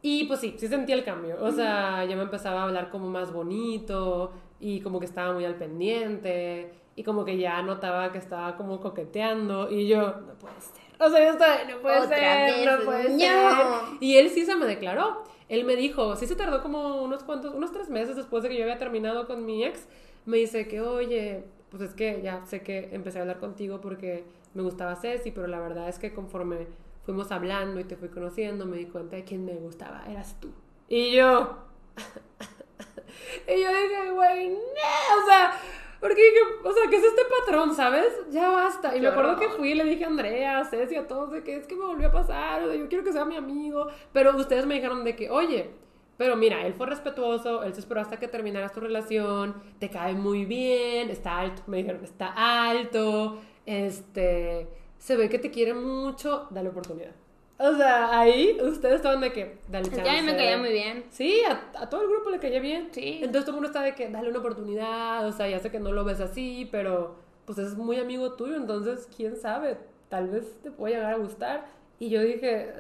y 0.03 0.25
pues 0.25 0.41
sí, 0.41 0.55
sí 0.59 0.69
sentí 0.69 0.93
el 0.93 1.05
cambio. 1.05 1.37
O 1.41 1.51
sea, 1.51 2.05
ya 2.05 2.17
me 2.17 2.23
empezaba 2.23 2.61
a 2.61 2.65
hablar 2.65 2.91
como 2.91 3.09
más 3.09 3.33
bonito 3.33 4.33
y 4.61 4.81
como 4.81 5.01
que 5.01 5.07
estaba 5.07 5.33
muy 5.33 5.45
al 5.45 5.55
pendiente 5.55 6.73
y 6.97 7.03
como 7.03 7.25
que 7.25 7.39
ya 7.39 7.63
notaba 7.63 8.13
que 8.13 8.19
estaba 8.19 8.57
como 8.57 8.81
coqueteando 8.81 9.71
y 9.71 9.89
yo, 9.89 10.01
no 10.03 10.35
puede 10.39 10.61
ser. 10.61 10.85
O 11.01 11.11
sea, 11.11 11.25
yo 11.25 11.33
estaba, 11.33 11.65
no 11.65 11.79
puede 11.81 11.99
Otra 12.01 12.17
ser, 12.17 12.55
vez, 12.55 12.67
no 12.67 12.85
puede 12.85 13.11
no. 13.11 13.19
ser. 13.19 13.57
Y 14.01 14.17
él 14.17 14.31
sí 14.31 14.45
se 14.45 14.55
me 14.57 14.67
declaró. 14.67 15.25
Él 15.49 15.65
me 15.65 15.77
dijo, 15.77 16.17
sí 16.17 16.27
se 16.27 16.37
tardó 16.37 16.63
como 16.63 17.03
unos 17.03 17.23
cuantos, 17.25 17.55
unos 17.55 17.73
tres 17.73 17.91
meses 17.91 18.17
después 18.17 18.43
de 18.43 18.49
que 18.49 18.57
yo 18.57 18.63
había 18.63 18.79
terminado 18.79 19.27
con 19.27 19.45
mi 19.45 19.65
ex. 19.65 19.87
Me 20.25 20.39
dice 20.39 20.69
que, 20.69 20.81
oye, 20.81 21.45
pues 21.75 21.91
es 21.91 21.97
que 21.97 22.23
ya 22.23 22.47
sé 22.47 22.63
que 22.63 22.91
empecé 22.93 23.19
a 23.19 23.23
hablar 23.23 23.41
contigo 23.41 23.81
porque 23.81 24.25
me 24.55 24.63
gustaba 24.63 24.95
Ceci, 24.95 25.33
pero 25.33 25.49
la 25.49 25.59
verdad 25.59 25.89
es 25.89 25.99
que 25.99 26.15
conforme 26.15 26.69
fuimos 27.05 27.33
hablando 27.33 27.81
y 27.81 27.85
te 27.85 27.97
fui 27.97 28.11
conociendo, 28.11 28.65
me 28.65 28.77
di 28.77 28.87
cuenta 28.87 29.17
de 29.17 29.25
quién 29.25 29.45
me 29.45 29.55
gustaba, 29.55 30.05
eras 30.09 30.39
tú. 30.41 30.53
Y 30.89 31.11
yo, 31.11 31.59
y 33.49 33.61
yo 33.61 33.69
dije, 33.69 34.11
güey, 34.13 34.51
no, 34.51 34.57
o 34.57 35.27
sea, 35.27 35.59
porque 35.99 36.23
dije, 36.23 36.39
o 36.63 36.73
sea, 36.73 36.89
¿qué 36.89 36.97
es 36.97 37.05
este 37.05 37.23
patrón, 37.41 37.75
sabes? 37.75 38.13
Ya 38.31 38.51
basta. 38.51 38.97
Y 38.97 39.01
me 39.01 39.09
acuerdo 39.09 39.37
que 39.37 39.49
fui 39.49 39.73
y 39.73 39.75
le 39.75 39.83
dije 39.83 40.05
a 40.05 40.09
Andrea, 40.09 40.61
a 40.61 40.65
Ceci, 40.65 40.95
a 40.95 41.09
todos, 41.09 41.33
de 41.33 41.43
que 41.43 41.57
es 41.57 41.67
que 41.67 41.75
me 41.75 41.87
volvió 41.87 42.07
a 42.07 42.13
pasar, 42.13 42.63
o 42.63 42.69
sea, 42.69 42.77
yo 42.77 42.89
quiero 42.89 43.03
que 43.03 43.13
sea 43.13 43.25
mi 43.25 43.35
amigo. 43.35 43.89
Pero 44.13 44.37
ustedes 44.37 44.65
me 44.65 44.75
dijeron 44.75 45.03
de 45.03 45.17
que, 45.17 45.29
oye, 45.29 45.71
pero 46.17 46.37
mira, 46.37 46.67
él 46.67 46.75
fue 46.75 46.87
respetuoso, 46.87 47.63
él 47.65 47.75
se 47.75 47.81
esperó 47.81 48.01
hasta 48.01 48.19
que 48.19 48.29
terminaras 48.29 48.73
tu 48.73 48.81
relación, 48.81 49.55
te 49.79 49.91
cae 49.91 50.15
muy 50.15 50.45
bien, 50.45 51.11
está 51.11 51.39
alto, 51.39 51.63
me 51.67 51.79
dijeron, 51.79 52.05
está 52.05 52.69
alto, 52.69 53.41
este, 53.67 54.69
se 54.99 55.17
ve 55.17 55.29
que 55.29 55.39
te 55.39 55.51
quiere 55.51 55.75
mucho, 55.75 56.47
dale 56.51 56.69
oportunidad. 56.69 57.13
O 57.59 57.77
sea, 57.77 58.19
ahí 58.19 58.59
ustedes 58.61 58.97
estaban 58.97 59.21
de 59.21 59.33
que, 59.33 59.59
dale 59.69 59.89
chance. 59.89 60.05
Ya 60.05 60.23
me 60.23 60.37
caía 60.37 60.59
muy 60.59 60.71
bien. 60.71 61.05
Sí, 61.11 61.41
a, 61.49 61.83
a 61.83 61.89
todo 61.89 62.03
el 62.03 62.09
grupo 62.09 62.31
le 62.31 62.41
caía 62.41 62.59
bien. 62.59 62.89
Sí. 62.91 63.21
Entonces 63.23 63.45
todo 63.45 63.53
el 63.53 63.63
mundo 63.63 63.69
está 63.69 63.83
de 63.83 63.95
que 63.95 64.09
dale 64.09 64.29
una 64.29 64.41
oportunidad, 64.41 65.27
o 65.27 65.33
sea, 65.33 65.49
ya 65.49 65.59
sé 65.61 65.71
que 65.71 65.79
no 65.79 65.93
lo 65.93 66.05
ves 66.05 66.21
así, 66.21 66.69
pero 66.71 67.17
pues 67.45 67.59
es 67.59 67.77
muy 67.77 67.99
amigo 67.99 68.33
tuyo, 68.33 68.57
entonces 68.57 69.09
quién 69.17 69.37
sabe, 69.37 69.77
tal 70.09 70.29
vez 70.31 70.61
te 70.63 70.71
pueda 70.71 70.97
llegar 70.97 71.15
a 71.15 71.17
gustar. 71.17 71.67
Y 71.99 72.09
yo 72.11 72.21
dije. 72.23 72.73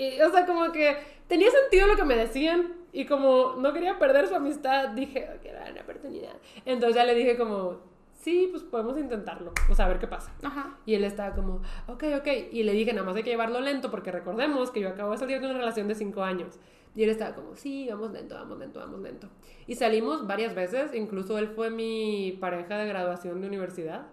Y, 0.00 0.20
o 0.22 0.30
sea, 0.30 0.46
como 0.46 0.72
que 0.72 0.96
tenía 1.28 1.50
sentido 1.50 1.86
lo 1.86 1.96
que 1.96 2.04
me 2.04 2.16
decían 2.16 2.72
y 2.92 3.04
como 3.04 3.56
no 3.58 3.72
quería 3.72 3.98
perder 3.98 4.26
su 4.26 4.34
amistad, 4.34 4.88
dije, 4.90 5.28
"Ok, 5.36 5.44
dale 5.52 5.72
una 5.72 5.82
oportunidad. 5.82 6.32
Entonces 6.64 6.96
ya 6.96 7.04
le 7.04 7.14
dije 7.14 7.36
como, 7.36 7.78
sí, 8.20 8.48
pues 8.50 8.62
podemos 8.62 8.98
intentarlo, 8.98 9.52
o 9.70 9.74
sea, 9.74 9.86
a 9.86 9.88
ver 9.88 9.98
qué 9.98 10.06
pasa. 10.06 10.32
Ajá. 10.42 10.78
Y 10.86 10.94
él 10.94 11.04
estaba 11.04 11.34
como, 11.34 11.62
ok, 11.86 12.04
ok. 12.18 12.28
Y 12.52 12.62
le 12.62 12.72
dije, 12.72 12.92
nada 12.92 13.06
más 13.06 13.16
hay 13.16 13.22
que 13.22 13.30
llevarlo 13.30 13.60
lento 13.60 13.90
porque 13.90 14.10
recordemos 14.12 14.70
que 14.70 14.80
yo 14.80 14.88
acabo 14.90 15.12
de 15.12 15.18
salir 15.18 15.40
de 15.40 15.46
una 15.46 15.58
relación 15.58 15.88
de 15.88 15.94
cinco 15.94 16.22
años. 16.22 16.58
Y 16.94 17.04
él 17.04 17.10
estaba 17.10 17.34
como, 17.34 17.54
sí, 17.56 17.86
vamos 17.88 18.10
lento, 18.10 18.34
vamos 18.34 18.58
lento, 18.58 18.80
vamos 18.80 19.00
lento. 19.00 19.28
Y 19.66 19.74
salimos 19.76 20.26
varias 20.26 20.54
veces, 20.54 20.94
incluso 20.94 21.38
él 21.38 21.48
fue 21.48 21.70
mi 21.70 22.36
pareja 22.40 22.78
de 22.78 22.86
graduación 22.86 23.40
de 23.40 23.46
universidad. 23.46 24.06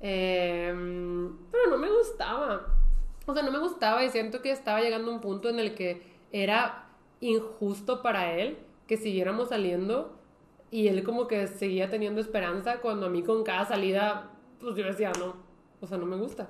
Em, 0.00 1.36
pero 1.50 1.70
no 1.70 1.78
me 1.78 1.90
gustaba. 1.90 2.66
O 3.26 3.34
sea, 3.34 3.42
no 3.42 3.50
me 3.50 3.58
gustaba 3.58 4.04
y 4.04 4.10
siento 4.10 4.40
que 4.40 4.50
estaba 4.50 4.80
llegando 4.80 5.10
a 5.10 5.14
un 5.14 5.20
punto 5.20 5.48
en 5.48 5.58
el 5.58 5.74
que 5.74 6.02
era 6.32 6.88
injusto 7.20 8.02
para 8.02 8.32
él 8.34 8.58
que 8.86 8.96
siguiéramos 8.96 9.48
saliendo 9.48 10.16
y 10.70 10.88
él 10.88 11.02
como 11.04 11.26
que 11.26 11.46
seguía 11.46 11.90
teniendo 11.90 12.20
esperanza 12.20 12.80
cuando 12.80 13.06
a 13.06 13.08
mí 13.08 13.22
con 13.22 13.42
cada 13.44 13.64
salida, 13.64 14.30
pues 14.60 14.76
yo 14.76 14.84
decía, 14.84 15.12
no, 15.18 15.34
o 15.80 15.86
sea, 15.86 15.98
no 15.98 16.06
me 16.06 16.16
gusta. 16.16 16.48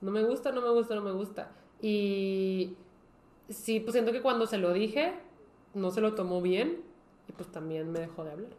No 0.00 0.10
me 0.10 0.22
gusta, 0.22 0.50
no 0.52 0.60
me 0.60 0.70
gusta, 0.70 0.94
no 0.94 1.02
me 1.02 1.12
gusta. 1.12 1.52
Y 1.80 2.76
sí, 3.48 3.80
pues 3.80 3.92
siento 3.92 4.12
que 4.12 4.20
cuando 4.20 4.46
se 4.46 4.58
lo 4.58 4.72
dije, 4.72 5.14
no 5.74 5.90
se 5.90 6.00
lo 6.00 6.14
tomó 6.14 6.42
bien 6.42 6.82
y 7.28 7.32
pues 7.32 7.50
también 7.50 7.90
me 7.92 8.00
dejó 8.00 8.24
de 8.24 8.32
hablar. 8.32 8.52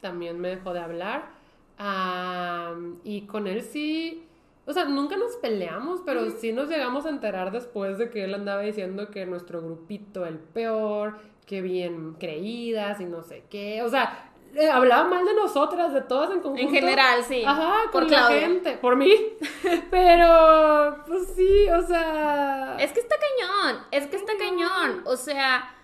También 0.00 0.40
me 0.40 0.48
dejó 0.48 0.72
de 0.72 0.80
hablar. 0.80 1.30
Am, 1.76 3.00
y 3.04 3.22
con 3.22 3.46
él 3.46 3.62
sí, 3.62 4.26
o 4.70 4.72
sea, 4.72 4.84
nunca 4.84 5.16
nos 5.16 5.34
peleamos, 5.36 6.00
pero 6.06 6.30
sí 6.30 6.52
nos 6.52 6.68
llegamos 6.68 7.04
a 7.04 7.08
enterar 7.08 7.50
después 7.50 7.98
de 7.98 8.08
que 8.08 8.22
él 8.22 8.34
andaba 8.34 8.62
diciendo 8.62 9.10
que 9.10 9.26
nuestro 9.26 9.60
grupito 9.60 10.24
el 10.26 10.38
peor, 10.38 11.18
que 11.44 11.60
bien 11.60 12.14
creídas 12.14 13.00
y 13.00 13.04
no 13.04 13.22
sé 13.24 13.42
qué. 13.50 13.82
O 13.82 13.88
sea, 13.88 14.30
eh, 14.54 14.68
hablaba 14.70 15.08
mal 15.08 15.24
de 15.24 15.34
nosotras, 15.34 15.92
de 15.92 16.02
todas 16.02 16.30
en 16.30 16.40
conjunto. 16.40 16.62
En 16.62 16.70
general, 16.70 17.24
sí. 17.24 17.42
Ajá, 17.44 17.72
Por 17.90 18.02
con 18.02 18.12
la 18.12 18.26
Claudia. 18.26 18.40
gente. 18.40 18.76
Por 18.76 18.94
mí. 18.94 19.12
Pero, 19.90 21.02
pues 21.08 21.32
sí, 21.34 21.68
o 21.68 21.82
sea. 21.82 22.76
Es 22.78 22.92
que 22.92 23.00
está 23.00 23.16
cañón, 23.16 23.82
es 23.90 24.06
que 24.06 24.14
está 24.14 24.34
cañón. 24.38 25.02
O 25.04 25.16
sea, 25.16 25.74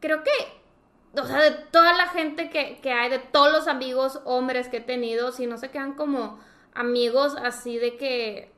creo 0.00 0.22
que, 0.22 1.18
o 1.18 1.24
sea, 1.24 1.40
de 1.40 1.52
toda 1.70 1.94
la 1.94 2.08
gente 2.08 2.50
que, 2.50 2.80
que 2.82 2.92
hay, 2.92 3.08
de 3.08 3.18
todos 3.18 3.50
los 3.50 3.66
amigos 3.66 4.20
hombres 4.26 4.68
que 4.68 4.76
he 4.76 4.82
tenido, 4.82 5.32
si 5.32 5.46
no 5.46 5.56
se 5.56 5.70
quedan 5.70 5.94
como 5.94 6.38
amigos 6.76 7.36
así 7.42 7.78
de 7.78 7.96
que, 7.96 8.50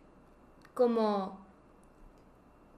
como, 0.75 1.41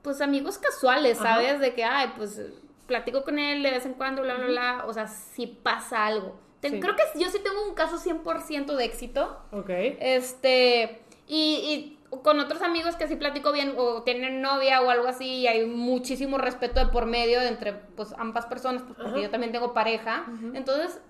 pues 0.03 0.21
amigos 0.21 0.59
casuales, 0.59 1.19
Ajá. 1.21 1.35
¿sabes? 1.35 1.61
De 1.61 1.75
que, 1.75 1.85
ay, 1.85 2.13
pues 2.17 2.41
platico 2.87 3.25
con 3.25 3.39
él 3.39 3.63
de 3.63 3.71
vez 3.71 3.87
en 3.87 3.95
cuando, 3.95 4.23
bla, 4.23 4.35
bla, 4.35 4.47
bla. 4.47 4.85
O 4.87 4.93
sea, 4.93 5.07
si 5.07 5.47
pasa 5.47 6.07
algo. 6.07 6.39
Sí. 6.63 6.79
Creo 6.79 6.95
que 6.95 7.03
yo 7.19 7.31
sí 7.31 7.39
tengo 7.43 7.67
un 7.67 7.75
caso 7.75 7.99
100% 7.99 8.77
de 8.77 8.85
éxito. 8.85 9.41
Ok. 9.53 9.71
Este, 9.71 11.01
y, 11.27 11.97
y 12.11 12.19
con 12.19 12.41
otros 12.41 12.61
amigos 12.63 12.97
que 12.97 13.07
sí 13.07 13.17
platico 13.17 13.53
bien 13.53 13.75
o 13.79 14.03
tienen 14.03 14.43
novia 14.43 14.83
o 14.83 14.91
algo 14.91 15.07
así 15.07 15.27
y 15.27 15.47
hay 15.47 15.65
muchísimo 15.65 16.39
respeto 16.39 16.81
de 16.81 16.87
por 16.87 17.07
medio 17.07 17.41
entre 17.41 17.73
pues 17.73 18.13
ambas 18.19 18.47
personas, 18.47 18.83
pues, 18.83 18.97
porque 18.97 19.11
Ajá. 19.13 19.21
yo 19.21 19.31
también 19.31 19.53
tengo 19.53 19.73
pareja. 19.73 20.25
Entonces, 20.55 21.01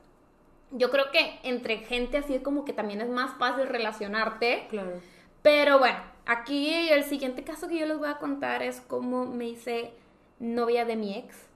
yo 0.72 0.90
creo 0.90 1.10
que 1.10 1.38
entre 1.42 1.78
gente 1.78 2.18
así 2.18 2.38
como 2.40 2.64
que 2.64 2.72
también 2.72 3.00
es 3.00 3.08
más 3.08 3.36
fácil 3.38 3.66
relacionarte. 3.66 4.66
Claro. 4.70 5.00
Pero 5.42 5.78
bueno, 5.78 5.98
aquí 6.26 6.88
el 6.90 7.04
siguiente 7.04 7.42
caso 7.44 7.68
que 7.68 7.78
yo 7.78 7.86
les 7.86 7.98
voy 7.98 8.08
a 8.08 8.18
contar 8.18 8.62
es 8.62 8.80
cómo 8.80 9.26
me 9.26 9.48
hice 9.48 9.92
novia 10.38 10.84
de 10.84 10.96
mi 10.96 11.16
ex. 11.16 11.49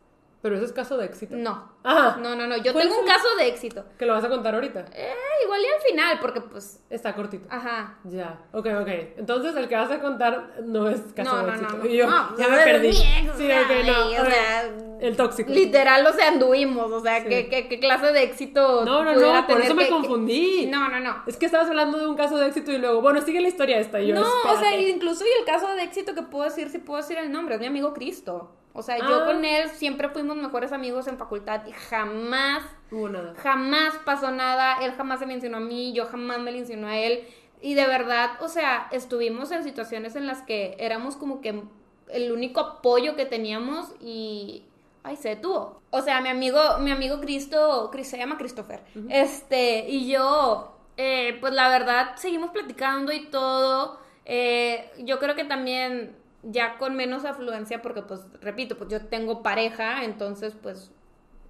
Pero 0.45 0.57
eso 0.57 0.67
es 0.67 0.73
caso 0.73 0.99
de 0.99 1.07
éxito. 1.07 1.35
No. 1.39 1.73
Ajá. 1.83 2.19
No, 2.21 2.37
no, 2.37 2.47
no. 2.47 2.59
Yo 2.59 2.75
¿Cuál 2.75 2.87
tengo 2.87 3.01
un 3.01 3.07
caso 3.07 3.35
de 3.39 3.49
éxito. 3.49 3.83
Que 3.99 4.05
lo 4.05 4.13
vas 4.13 4.25
a 4.25 4.29
contar 4.29 4.55
ahorita. 4.55 4.85
Eh, 4.93 5.15
igual 5.43 5.59
y 5.63 5.65
al 5.75 5.81
final, 5.81 6.19
porque 6.21 6.43
pues. 6.43 6.85
Está 6.91 7.15
cortito. 7.15 7.47
Ajá. 7.51 7.97
Ya, 8.05 8.43
ok, 8.53 8.67
ok. 8.83 8.89
Entonces 9.17 9.57
el 9.57 9.69
que 9.69 9.75
vas 9.75 9.91
a 9.91 10.01
contar 10.01 10.61
no 10.67 10.91
es 10.91 11.01
caso 11.17 11.31
No, 11.35 11.39
de 11.39 11.43
no, 11.47 11.53
éxito. 11.55 11.73
no, 11.73 11.79
no. 11.85 11.87
Y 11.91 11.97
yo, 11.97 12.07
No, 12.11 12.37
ya 12.37 12.49
me 12.49 12.59
perdí. 12.59 12.93
sí, 12.93 13.51
ok, 13.51 13.87
no. 13.87 14.23
o 14.23 14.27
sea, 14.27 14.71
el 15.01 15.17
tóxico. 15.17 15.51
Literal, 15.51 16.07
o 16.07 16.13
sea, 16.13 16.29
anduvimos, 16.29 16.93
o 16.93 17.01
sea, 17.01 17.23
Sí. 17.23 17.29
¿qué, 17.31 17.49
qué, 17.49 17.67
qué 17.67 17.81
clase 17.81 18.13
de 18.13 18.23
éxito 18.25 18.85
No, 18.85 19.03
no, 19.03 19.15
no, 19.15 19.47
por 19.47 19.63
eso 19.63 19.75
me 19.75 19.85
que- 19.85 19.89
que- 19.89 19.95
confundí. 19.95 20.67
No, 20.67 20.91
no, 20.91 21.01
no. 21.01 21.23
Es 21.27 21.39
que 21.39 21.47
estabas 21.47 21.69
hablando 21.69 21.97
de 21.99 22.07
un 22.07 22.17
caso 22.17 22.37
de 22.37 22.49
éxito 22.49 22.71
y 22.71 22.77
luego, 22.77 23.01
bueno, 23.01 23.23
sigue 23.23 23.41
la 23.41 23.49
historia 23.49 23.79
esta. 23.79 23.99
Y 23.99 24.09
yo, 24.09 24.15
no, 24.15 24.21
o 24.53 24.59
sea, 24.59 24.79
incluso 24.79 25.25
y 25.25 25.41
el 25.41 25.47
caso 25.47 25.69
de 25.75 25.83
éxito 25.85 26.15
que 26.15 26.21
puedo 26.21 26.45
decir, 26.45 26.69
si 26.69 26.77
puedo 26.77 27.01
decir 27.01 27.17
el 27.17 27.33
nombre, 27.33 27.55
es 27.55 27.61
mi 27.63 27.67
amigo 27.67 27.95
Cristo. 27.95 28.51
O 28.77 28.83
sea, 28.83 28.99
yo 28.99 29.23
Ah. 29.23 29.25
con 29.27 29.45
él 29.45 29.71
siempre 29.71 30.09
fuimos 30.09 30.37
mejores 30.37 30.73
amigos 30.73 31.07
en 31.07 31.17
facultad 31.17 31.65
y 31.67 31.73
jamás, 31.73 32.65
nada. 32.91 33.35
jamás 33.37 33.95
pasó 34.05 34.31
nada. 34.33 34.79
Él 34.83 34.93
jamás 34.97 35.21
se 35.21 35.27
mencionó 35.27 35.59
a 35.59 35.61
mí, 35.61 35.93
yo 35.93 36.07
jamás 36.07 36.41
me 36.41 36.51
mencionó 36.51 36.89
a 36.89 36.97
él. 36.99 37.25
Y 37.63 37.75
de 37.75 37.87
verdad, 37.87 38.33
o 38.43 38.49
sea, 38.49 38.89
estuvimos 38.91 39.51
en 39.53 39.63
situaciones 39.65 40.17
en 40.17 40.27
las 40.27 40.43
que 40.43 40.77
éramos 40.79 41.17
como 41.17 41.41
que 41.41 41.63
el 42.09 42.33
único 42.33 42.61
apoyo 42.61 43.17
que 43.17 43.25
teníamos 43.25 43.95
y 44.01 44.65
ay, 45.05 45.17
se 45.17 45.31
detuvo. 45.31 45.81
O 45.91 46.03
sea, 46.03 46.21
mi 46.21 46.29
amigo, 46.29 46.61
mi 46.81 46.91
amigo 46.91 47.21
Cristo, 47.21 47.91
Chris- 47.93 48.09
se 48.11 48.19
llama 48.19 48.37
Christopher. 48.39 48.81
Este, 49.09 49.89
y 49.89 50.11
yo, 50.11 50.77
eh, 50.97 51.39
pues 51.41 51.53
la 51.55 51.69
verdad, 51.69 52.17
seguimos 52.17 52.51
platicando 52.51 53.13
y 53.13 53.27
todo. 53.27 54.01
Eh, 54.25 54.91
yo 54.99 55.19
creo 55.21 55.35
que 55.37 55.45
también 55.45 56.17
ya 56.45 56.79
con 56.79 56.97
menos 56.97 57.25
afluencia, 57.25 57.83
porque 57.83 58.03
pues, 58.03 58.21
repito, 58.41 58.77
pues 58.77 58.91
yo 58.91 59.07
tengo 59.07 59.43
pareja, 59.43 60.05
entonces 60.05 60.55
pues 60.61 60.91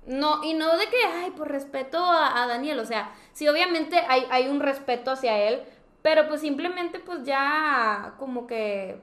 no, 0.06 0.44
y 0.44 0.54
no 0.54 0.76
de 0.76 0.86
que, 0.86 1.04
ay, 1.04 1.30
por 1.30 1.50
respeto 1.50 1.98
a, 1.98 2.42
a 2.42 2.46
Daniel, 2.46 2.78
o 2.78 2.84
sea, 2.84 3.12
sí, 3.32 3.48
obviamente 3.48 3.96
hay, 4.08 4.26
hay 4.30 4.48
un 4.48 4.60
respeto 4.60 5.10
hacia 5.10 5.38
él, 5.48 5.62
pero 6.02 6.28
pues 6.28 6.42
simplemente 6.42 7.00
pues 7.00 7.24
ya 7.24 8.14
como 8.18 8.46
que 8.46 9.00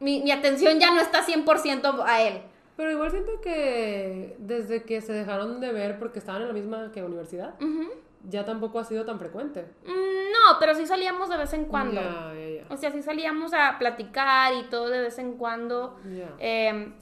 mi, 0.00 0.22
mi 0.22 0.32
atención 0.32 0.80
ya 0.80 0.92
no 0.92 1.00
está 1.00 1.24
100% 1.24 2.02
a 2.04 2.22
él. 2.22 2.42
Pero 2.76 2.90
igual 2.90 3.10
siento 3.10 3.40
que 3.42 4.36
desde 4.38 4.84
que 4.84 5.02
se 5.02 5.12
dejaron 5.12 5.60
de 5.60 5.70
ver 5.70 5.98
porque 5.98 6.18
estaban 6.18 6.40
en 6.42 6.48
la 6.48 6.54
misma 6.54 6.90
que 6.92 7.02
universidad, 7.02 7.54
ya 8.24 8.46
tampoco 8.46 8.78
ha 8.78 8.84
sido 8.84 9.04
tan 9.04 9.18
frecuente. 9.18 9.66
Mm, 9.84 10.32
no, 10.32 10.58
pero 10.58 10.74
sí 10.74 10.86
salíamos 10.86 11.28
de 11.28 11.36
vez 11.36 11.52
en 11.52 11.66
cuando. 11.66 12.00
Ya, 12.00 12.32
O 12.68 12.76
sea, 12.76 12.90
sí 12.92 13.02
salíamos 13.02 13.52
a 13.54 13.78
platicar 13.78 14.52
y 14.54 14.64
todo 14.64 14.88
de 14.88 15.00
vez 15.00 15.18
en 15.18 15.36
cuando. 15.36 15.98
Eh, 16.38 16.92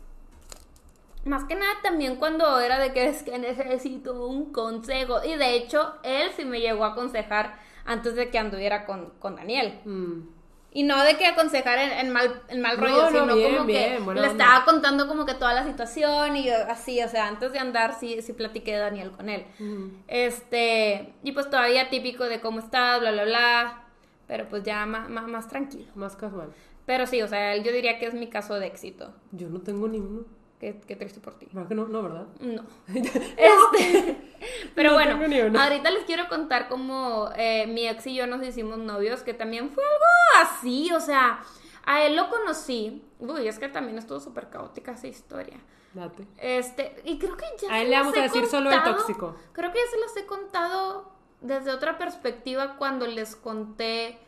más 1.24 1.44
que 1.44 1.54
nada 1.54 1.74
también 1.82 2.16
cuando 2.16 2.58
era 2.60 2.78
de 2.78 2.92
que 2.92 3.08
es 3.08 3.22
que 3.22 3.38
necesito 3.38 4.26
un 4.26 4.52
consejo. 4.52 5.22
Y 5.24 5.36
de 5.36 5.56
hecho, 5.56 5.94
él 6.02 6.30
sí 6.36 6.44
me 6.44 6.60
llegó 6.60 6.84
a 6.84 6.88
aconsejar 6.88 7.58
antes 7.84 8.14
de 8.16 8.30
que 8.30 8.38
anduviera 8.38 8.84
con, 8.84 9.10
con 9.18 9.36
Daniel. 9.36 9.80
Mm. 9.84 10.38
Y 10.70 10.82
no 10.82 11.02
de 11.02 11.16
que 11.16 11.26
aconsejar 11.26 11.78
en, 11.78 11.90
en 11.90 12.12
mal, 12.12 12.42
en 12.48 12.60
mal 12.60 12.78
No, 12.78 12.86
rollo, 12.86 13.10
no, 13.10 13.10
sino 13.10 13.34
bien, 13.34 13.52
como 13.54 13.66
bien, 13.66 14.06
que 14.06 14.20
le 14.20 14.26
estaba 14.26 14.64
contando 14.66 15.08
como 15.08 15.24
que 15.24 15.32
toda 15.32 15.54
la 15.54 15.64
situación 15.64 16.36
y 16.36 16.50
así, 16.50 17.02
o 17.02 17.08
sea, 17.08 17.26
antes 17.26 17.52
de 17.52 17.58
andar 17.58 17.98
sí, 17.98 18.20
sí 18.20 18.34
platiqué 18.34 18.72
de 18.72 18.78
Daniel 18.78 19.10
con 19.10 19.30
él. 19.30 19.46
Ujú. 19.58 19.92
Este, 20.06 21.14
y 21.22 21.32
pues 21.32 21.48
todavía 21.48 21.88
típico 21.88 22.24
de 22.24 22.40
cómo 22.40 22.60
estás, 22.60 23.00
bla, 23.00 23.12
bla, 23.12 23.24
bla, 23.24 23.87
pero 24.28 24.48
pues 24.48 24.62
ya 24.62 24.86
más, 24.86 25.08
más, 25.08 25.26
más 25.26 25.48
tranquilo. 25.48 25.90
Más 25.96 26.14
casual. 26.14 26.52
Pero 26.86 27.06
sí, 27.06 27.20
o 27.22 27.26
sea, 27.28 27.56
yo 27.56 27.72
diría 27.72 27.98
que 27.98 28.06
es 28.06 28.14
mi 28.14 28.28
caso 28.28 28.54
de 28.54 28.66
éxito. 28.66 29.12
Yo 29.32 29.48
no 29.48 29.60
tengo 29.60 29.88
ni 29.88 29.98
uno. 29.98 30.24
Qué, 30.60 30.80
qué 30.86 30.96
triste 30.96 31.20
por 31.20 31.38
ti. 31.38 31.46
¿Verdad 31.52 31.68
que 31.68 31.74
no? 31.74 31.86
No, 31.88 32.02
¿verdad? 32.02 32.26
No. 32.40 32.62
Este, 32.94 34.16
pero 34.74 34.90
No 34.90 34.96
bueno, 34.96 35.60
ahorita 35.60 35.90
les 35.90 36.04
quiero 36.04 36.28
contar 36.28 36.68
cómo 36.68 37.30
eh, 37.36 37.66
mi 37.66 37.86
ex 37.88 38.06
y 38.06 38.14
yo 38.14 38.26
nos 38.26 38.44
hicimos 38.46 38.78
novios, 38.78 39.22
que 39.22 39.34
también 39.34 39.70
fue 39.70 39.84
algo 39.84 40.48
así, 40.48 40.92
o 40.92 41.00
sea, 41.00 41.40
a 41.84 42.02
él 42.04 42.16
lo 42.16 42.28
conocí. 42.28 43.04
Uy, 43.18 43.48
es 43.48 43.58
que 43.58 43.68
también 43.68 43.98
estuvo 43.98 44.20
súper 44.20 44.50
caótica 44.50 44.92
esa 44.92 45.06
historia. 45.06 45.58
Date. 45.94 46.26
Este, 46.36 47.00
y 47.04 47.18
creo 47.18 47.36
que 47.36 47.46
ya 47.60 47.72
A 47.72 47.82
él 47.82 47.90
le 47.90 47.96
vamos 47.96 48.16
a 48.16 48.22
decir 48.22 48.46
solo 48.46 48.70
el 48.70 48.82
tóxico. 48.82 49.36
Creo 49.52 49.72
que 49.72 49.78
ya 49.78 49.90
se 49.90 49.98
los 49.98 50.16
he 50.16 50.26
contado 50.26 51.17
desde 51.40 51.70
otra 51.70 51.98
perspectiva 51.98 52.76
cuando 52.76 53.06
les 53.06 53.36
conté 53.36 54.18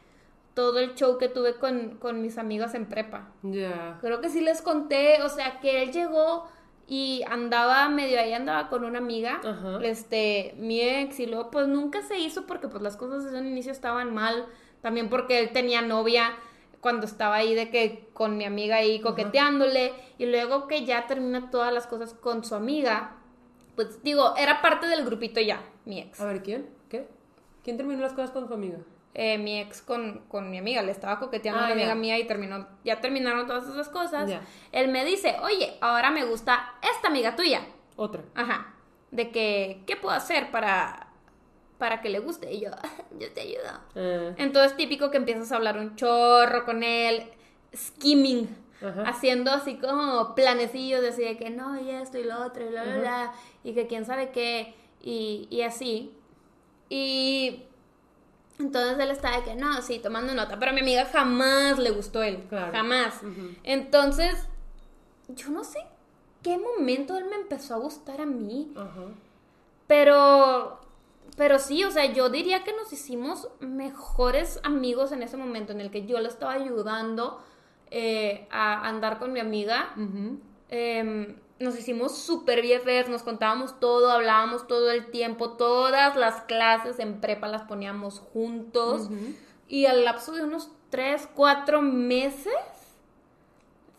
todo 0.55 0.79
el 0.79 0.95
show 0.95 1.19
que 1.19 1.29
tuve 1.29 1.55
con, 1.55 1.97
con 1.99 2.21
mis 2.21 2.39
amigas 2.39 2.75
en 2.75 2.87
prepa. 2.87 3.29
Ya. 3.43 3.99
Creo 4.01 4.21
que 4.21 4.29
sí 4.29 4.41
les 4.41 4.63
conté, 4.63 5.23
o 5.23 5.29
sea, 5.29 5.61
que 5.61 5.83
él 5.83 5.93
llegó 5.93 6.49
y 6.87 7.23
andaba 7.29 7.89
medio 7.89 8.21
ahí, 8.21 8.33
andaba 8.33 8.69
con 8.69 8.85
una 8.85 8.99
amiga, 8.99 9.41
Ajá. 9.45 9.79
este, 9.83 10.55
mi 10.59 10.81
ex, 10.81 11.21
y 11.21 11.27
luego 11.27 11.51
pues 11.51 11.69
nunca 11.69 12.03
se 12.03 12.19
hizo 12.19 12.47
porque 12.47 12.67
pues 12.67 12.83
las 12.83 12.97
cosas 12.97 13.25
desde 13.25 13.39
un 13.39 13.47
inicio 13.47 13.71
estaban 13.71 14.13
mal, 14.13 14.47
también 14.83 15.09
porque 15.09 15.39
él 15.39 15.51
tenía 15.53 15.83
novia 15.83 16.35
cuando 16.81 17.07
estaba 17.07 17.37
ahí 17.37 17.55
de 17.55 17.71
que 17.71 18.09
con 18.13 18.37
mi 18.37 18.45
amiga 18.45 18.77
ahí 18.77 19.01
coqueteándole, 19.01 19.93
y 20.19 20.27
luego 20.27 20.67
que 20.67 20.85
ya 20.85 21.07
termina 21.07 21.51
todas 21.51 21.73
las 21.73 21.87
cosas 21.87 22.13
con 22.13 22.45
su 22.45 22.57
amiga, 22.57 23.13
pues 23.77 24.03
digo, 24.03 24.35
era 24.37 24.61
parte 24.61 24.89
del 24.89 25.05
grupito 25.05 25.41
ya, 25.41 25.63
mi 25.85 26.01
ex. 26.01 26.21
A 26.21 26.27
ver, 26.27 26.43
¿quién? 26.43 26.80
¿Quién 27.65 27.77
terminó 27.77 28.01
las 28.01 28.13
cosas 28.13 28.31
con 28.31 28.47
su 28.49 28.55
amiga? 28.55 28.79
eh, 29.13 29.39
mi 29.39 29.59
ex 29.61 29.83
con, 29.83 30.21
con 30.29 30.51
mi 30.51 30.59
amiga, 30.59 30.83
le 30.83 30.93
estaba 30.93 31.19
coqueteando 31.19 31.61
Ah, 31.61 31.65
a 31.65 31.67
una 31.67 31.75
amiga 31.75 31.95
mía 31.97 32.17
y 32.21 32.27
terminó, 32.29 32.69
ya 32.85 33.01
terminaron 33.01 33.45
todas 33.49 33.67
esas 33.69 33.89
cosas. 33.89 34.31
Ya. 34.31 34.41
Él 34.71 34.87
me 34.89 35.05
dice, 35.05 35.37
oye, 35.43 35.77
ahora 35.81 36.11
me 36.13 36.25
gusta 36.25 36.75
esta 36.81 37.09
amiga 37.09 37.35
tuya. 37.35 37.61
Otra. 37.97 38.23
Ajá. 38.37 38.73
De 39.11 39.31
que, 39.33 39.83
¿qué 39.89 39.97
puedo 39.97 40.15
hacer 40.15 40.53
para, 40.53 41.09
para 41.79 42.01
que 42.01 42.09
le 42.09 42.21
guste? 42.21 42.53
Y 42.53 42.61
yo, 42.61 42.71
yo 43.19 43.33
te 43.33 43.41
ayudo. 43.41 43.81
Eh, 43.97 44.35
Entonces 44.39 44.77
típico 44.77 45.11
que 45.11 45.17
empiezas 45.17 45.51
a 45.51 45.57
hablar 45.57 45.77
un 45.77 45.97
chorro 45.97 46.65
con 46.65 46.85
él, 46.85 47.25
skimming, 47.75 48.49
Ajá. 48.81 49.03
haciendo 49.09 49.51
así 49.51 49.75
como 49.77 50.37
planecillos, 50.37 51.03
de 51.03 51.09
así 51.09 51.23
de 51.23 51.37
que 51.37 51.51
no, 51.51 51.81
y 51.81 51.91
esto 51.91 52.17
y 52.17 52.23
lo 52.23 52.45
otro, 52.47 52.65
y 52.65 52.69
bla, 52.69 52.85
bla, 52.85 52.97
bla, 52.99 53.33
y 53.65 53.75
que 53.75 53.89
quién 53.89 54.05
sabe 54.05 54.31
qué, 54.31 54.73
y, 55.03 55.49
y 55.51 55.63
así. 55.63 56.17
Y 56.91 57.63
entonces 58.59 58.99
él 58.99 59.11
estaba 59.11 59.39
de 59.39 59.45
que 59.45 59.55
no, 59.55 59.81
sí, 59.81 60.01
tomando 60.01 60.35
nota, 60.35 60.59
pero 60.59 60.73
a 60.73 60.75
mi 60.75 60.81
amiga 60.83 61.07
jamás 61.07 61.79
le 61.79 61.91
gustó 61.93 62.23
él, 62.23 62.45
Claro. 62.51 62.73
jamás. 62.73 63.21
Entonces, 63.65 64.47
yo 65.29 65.49
no 65.49 65.65
sé 65.65 65.79
qué 66.43 66.59
momento 66.59 67.17
él 67.17 67.25
me 67.31 67.37
empezó 67.37 67.75
a 67.75 67.79
gustar 67.79 68.21
a 68.21 68.27
mí. 68.27 68.73
Pero, 69.87 70.81
pero 71.37 71.59
sí, 71.59 71.85
o 71.85 71.91
sea, 71.91 72.13
yo 72.13 72.29
diría 72.29 72.63
que 72.65 72.73
nos 72.77 72.93
hicimos 72.93 73.49
mejores 73.61 74.61
amigos 74.63 75.13
en 75.13 75.23
ese 75.23 75.37
momento 75.37 75.73
en 75.73 75.81
el 75.81 75.91
que 75.91 76.07
yo 76.07 76.21
le 76.21 76.29
estaba 76.29 76.53
ayudando 76.53 77.41
eh, 77.91 78.47
a 78.51 78.87
andar 78.89 79.19
con 79.19 79.33
mi 79.33 79.41
amiga. 79.41 79.95
Em, 80.69 81.37
nos 81.61 81.79
hicimos 81.79 82.17
súper 82.17 82.63
BFFs, 82.63 83.09
nos 83.11 83.23
contábamos 83.23 83.79
todo, 83.81 84.11
hablábamos 84.11 84.67
todo 84.67 84.91
el 84.91 85.11
tiempo, 85.11 85.53
todas 85.53 86.17
las 86.17 86.43
clases 86.43 86.99
en 86.99 87.21
prepa 87.21 87.47
las 87.49 87.63
poníamos 87.63 88.19
juntos. 88.19 89.11
Y 89.69 89.87
al 89.87 90.05
lapso 90.05 90.33
de 90.33 90.43
unos 90.43 90.71
3, 90.91 91.29
4 91.35 91.83
meses 91.83 92.53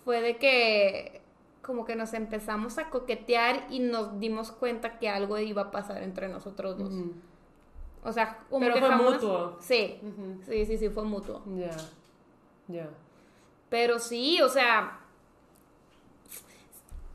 fue 0.03 0.21
de 0.21 0.37
que 0.37 1.21
como 1.61 1.85
que 1.85 1.95
nos 1.95 2.13
empezamos 2.13 2.79
a 2.79 2.89
coquetear 2.89 3.67
y 3.69 3.79
nos 3.79 4.19
dimos 4.19 4.51
cuenta 4.51 4.97
que 4.97 5.07
algo 5.09 5.37
iba 5.37 5.61
a 5.61 5.71
pasar 5.71 6.01
entre 6.01 6.27
nosotros 6.27 6.77
dos. 6.77 6.91
O 8.03 8.11
sea, 8.11 8.39
como 8.49 8.61
Pero 8.61 8.73
que 8.73 8.79
fue 8.79 8.89
jamás- 8.89 9.11
mutuo. 9.13 9.57
Sí, 9.61 9.99
sí, 10.47 10.65
sí, 10.65 10.77
sí, 10.79 10.89
fue 10.89 11.03
mutuo. 11.03 11.43
Ya. 11.55 11.69
Ya. 12.67 12.89
Pero 13.69 13.99
sí, 13.99 14.41
o 14.41 14.49
sea, 14.49 15.00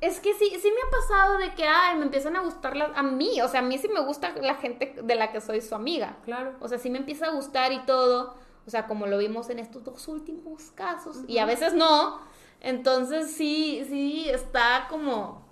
es 0.07 0.21
que 0.21 0.35
sí, 0.35 0.51
sí 0.61 0.71
me 0.71 0.81
ha 0.81 0.91
pasado 0.91 1.39
de 1.39 1.55
que, 1.55 1.65
ay, 1.67 1.97
me 1.97 2.05
empiezan 2.05 2.37
a 2.37 2.41
gustar 2.41 2.75
a 2.95 3.03
mí, 3.03 3.41
o 3.41 3.49
sea, 3.49 3.61
a 3.61 3.63
mí 3.63 3.77
sí 3.79 3.89
me 3.89 4.01
gusta 4.01 4.33
la 4.41 4.55
gente 4.55 4.95
de 5.03 5.15
la 5.15 5.33
que 5.33 5.41
soy 5.41 5.61
su 5.61 5.75
amiga. 5.75 6.17
Claro. 6.25 6.55
O 6.61 6.69
sea, 6.69 6.79
sí 6.79 6.91
me 6.91 6.99
empieza 6.99 7.27
a 7.27 7.31
gustar 7.31 7.73
y 7.73 7.81
todo. 7.87 8.35
O 8.67 8.71
sea, 8.71 8.87
como 8.87 9.07
lo 9.07 9.19
vimos 9.19 9.51
en 9.51 9.59
estos 9.59 9.85
dos 9.85 10.09
últimos 10.09 10.71
casos. 10.73 11.19
Y 11.29 11.39
a 11.39 11.47
veces 11.47 11.75
no. 11.75 12.21
Entonces 12.61 13.31
sí, 13.33 13.85
sí, 13.89 14.29
está 14.29 14.87
como, 14.89 15.47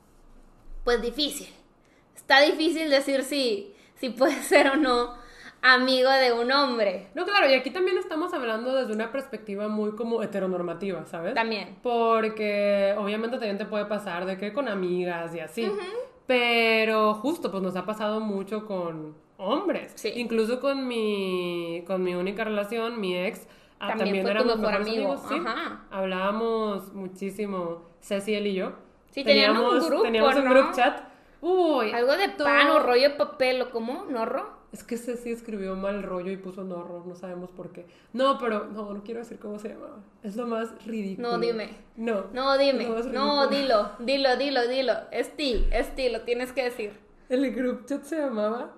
pues 0.85 1.01
difícil. 1.03 1.49
Está 2.17 2.41
difícil 2.41 2.91
decir 2.91 3.23
si, 3.25 3.75
si 3.97 4.11
puede 4.11 4.43
ser 4.43 4.69
o 4.69 4.77
no 4.77 5.24
amigo 5.67 6.11
de 6.11 6.33
un 6.33 6.53
hombre. 6.53 7.09
No, 7.15 7.25
claro, 7.25 7.49
y 7.49 7.55
aquí 7.55 7.71
también 7.71 7.97
estamos 7.99 8.33
hablando 8.35 8.75
desde 8.75 8.93
una 8.93 9.11
perspectiva 9.11 9.67
muy 9.67 9.93
como 9.97 10.23
heteronormativa, 10.23 11.05
¿sabes? 11.07 11.35
También. 11.35 11.79
Porque 11.83 12.95
obviamente 12.99 13.39
también 13.39 13.57
te 13.59 13.65
puede 13.65 13.87
pasar 13.87 14.27
de 14.27 14.37
que 14.37 14.53
con 14.53 14.69
amigas 14.69 15.35
y 15.35 15.41
así. 15.41 15.71
Pero 16.27 17.15
justo, 17.15 17.51
pues 17.51 17.63
nos 17.63 17.77
ha 17.77 17.85
pasado 17.85 18.21
mucho 18.21 18.67
con 18.67 19.15
hombres. 19.39 19.93
Sí. 19.95 20.13
Incluso 20.17 20.61
con 20.61 20.87
mi, 20.87 21.83
con 21.87 22.03
mi 22.03 22.15
única 22.15 22.45
relación, 22.45 23.01
mi 23.01 23.17
ex, 23.17 23.47
ah, 23.81 23.95
También 23.97 24.25
tu 24.25 24.31
éramos 24.31 24.59
mejor 24.59 24.75
amigos, 24.75 25.21
sí. 25.29 25.35
ajá. 25.45 25.85
Hablábamos 25.91 26.93
muchísimo, 26.95 27.83
Ceci, 28.01 28.35
él 28.35 28.47
y 28.49 28.55
yo. 28.55 28.73
Sí, 29.11 29.23
tenían 29.25 29.57
un 29.57 29.79
grupo, 29.81 30.03
Teníamos 30.03 30.35
un 30.37 30.45
¿no? 30.45 30.51
group 30.51 30.73
chat. 30.75 31.01
Uy, 31.41 31.91
Algo 31.93 32.17
de 32.17 32.29
todo- 32.29 32.47
pan 32.47 32.69
o 32.71 32.79
rollo 32.81 33.11
de 33.11 33.15
papel 33.17 33.63
o 33.63 33.71
cómo, 33.71 34.07
¿norro? 34.09 34.49
Es 34.75 34.83
que 34.83 34.97
Ceci 34.97 35.31
escribió 35.31 35.77
mal 35.77 36.03
rollo 36.03 36.33
y 36.33 36.37
puso 36.37 36.65
norro, 36.65 37.05
no 37.07 37.15
sabemos 37.15 37.49
por 37.49 37.71
qué. 37.71 37.87
No, 38.13 38.39
pero 38.39 38.65
no, 38.65 38.93
no 38.93 39.05
quiero 39.05 39.21
decir 39.21 39.39
cómo 39.39 39.61
se 39.61 39.69
llamaba. 39.69 39.99
Es 40.25 40.35
lo 40.35 40.49
más 40.49 40.85
ridículo. 40.85 41.31
No, 41.31 41.39
dime. 41.39 41.77
No. 41.95 42.25
No, 42.33 42.59
dime. 42.59 42.89
No, 43.13 43.47
dilo, 43.47 43.93
dilo, 44.01 44.37
dilo, 44.37 44.67
dilo. 44.67 44.95
Es 45.13 45.37
ti, 45.37 45.65
es 45.71 45.95
ti, 45.95 46.09
lo 46.09 46.23
tienes 46.23 46.53
que 46.53 46.65
decir. 46.65 46.99
El 47.29 47.55
group 47.55 47.87
chat 47.87 48.03
se 48.03 48.19
llamaba. 48.19 48.73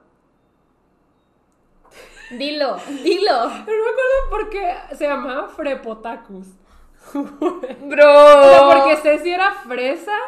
Dilo, 2.28 2.76
dilo. 3.02 3.50
Pero 3.64 3.78
no 3.78 3.84
me 3.84 3.90
acuerdo 3.90 4.28
por 4.28 4.50
qué 4.50 4.74
se 4.96 5.08
llamaba 5.08 5.48
Frepotacus. 5.48 6.48
Bro. 7.14 7.24
O 7.88 8.50
sea, 8.50 8.68
porque 8.70 8.96
Ceci 8.96 9.30
era 9.30 9.50
fresa. 9.66 10.18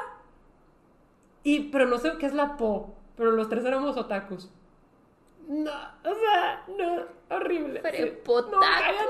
Y, 1.42 1.68
pero 1.68 1.84
no 1.84 1.98
sé 1.98 2.12
qué 2.18 2.24
es 2.24 2.32
la 2.32 2.56
po. 2.56 2.94
Pero 3.16 3.32
los 3.32 3.50
tres 3.50 3.66
éramos 3.66 3.98
otakus. 3.98 4.48
No, 5.50 5.70
o 6.04 6.14
sea, 6.14 6.62
no, 6.76 7.34
horrible. 7.34 7.80
sí. 7.82 7.88
Frepotacus. 7.88 8.52
No, 8.52 8.60
cállate, 8.60 9.08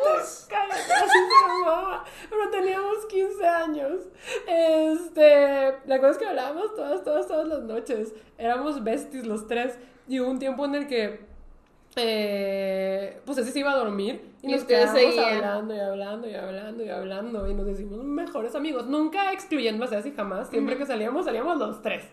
cállate, 0.49 0.93
así 0.93 1.19
se 1.19 1.49
llamaba. 1.49 2.05
Pero 2.31 2.51
teníamos 2.51 3.07
15 3.07 3.45
años. 3.47 4.03
Este, 4.47 5.75
la 5.87 5.99
cosa 5.99 6.11
es 6.13 6.19
que 6.19 6.27
hablábamos 6.27 6.75
todas, 6.77 7.03
todas, 7.03 7.27
todas 7.27 7.49
las 7.49 7.63
noches. 7.63 8.15
Éramos 8.39 8.85
besties 8.85 9.27
los 9.27 9.49
tres. 9.49 9.79
Y 10.07 10.21
hubo 10.21 10.31
un 10.31 10.39
tiempo 10.39 10.65
en 10.65 10.77
el 10.77 10.87
que, 10.87 11.21
eh, 11.97 13.21
pues 13.25 13.39
ese 13.39 13.51
se 13.51 13.59
iba 13.59 13.73
a 13.73 13.77
dormir. 13.77 14.33
Y, 14.43 14.49
Y 14.49 14.53
nos 14.53 14.65
quedábamos 14.65 15.01
seguían. 15.01 15.35
hablando 15.45 15.75
y 15.75 15.81
hablando 15.81 16.29
y 16.29 16.35
hablando 16.35 16.85
y 16.85 16.89
hablando. 16.89 17.51
Y 17.51 17.55
nos 17.55 17.67
decimos 17.67 18.05
mejores 18.05 18.55
amigos. 18.55 18.87
Nunca 18.87 19.33
excluyendo 19.33 19.85
a 19.85 19.89
Ceci 19.89 20.13
jamás. 20.13 20.49
Siempre 20.51 20.77
que 20.79 20.87
salíamos, 20.87 21.25
salíamos 21.25 21.59
los 21.59 21.83
tres. 21.83 22.05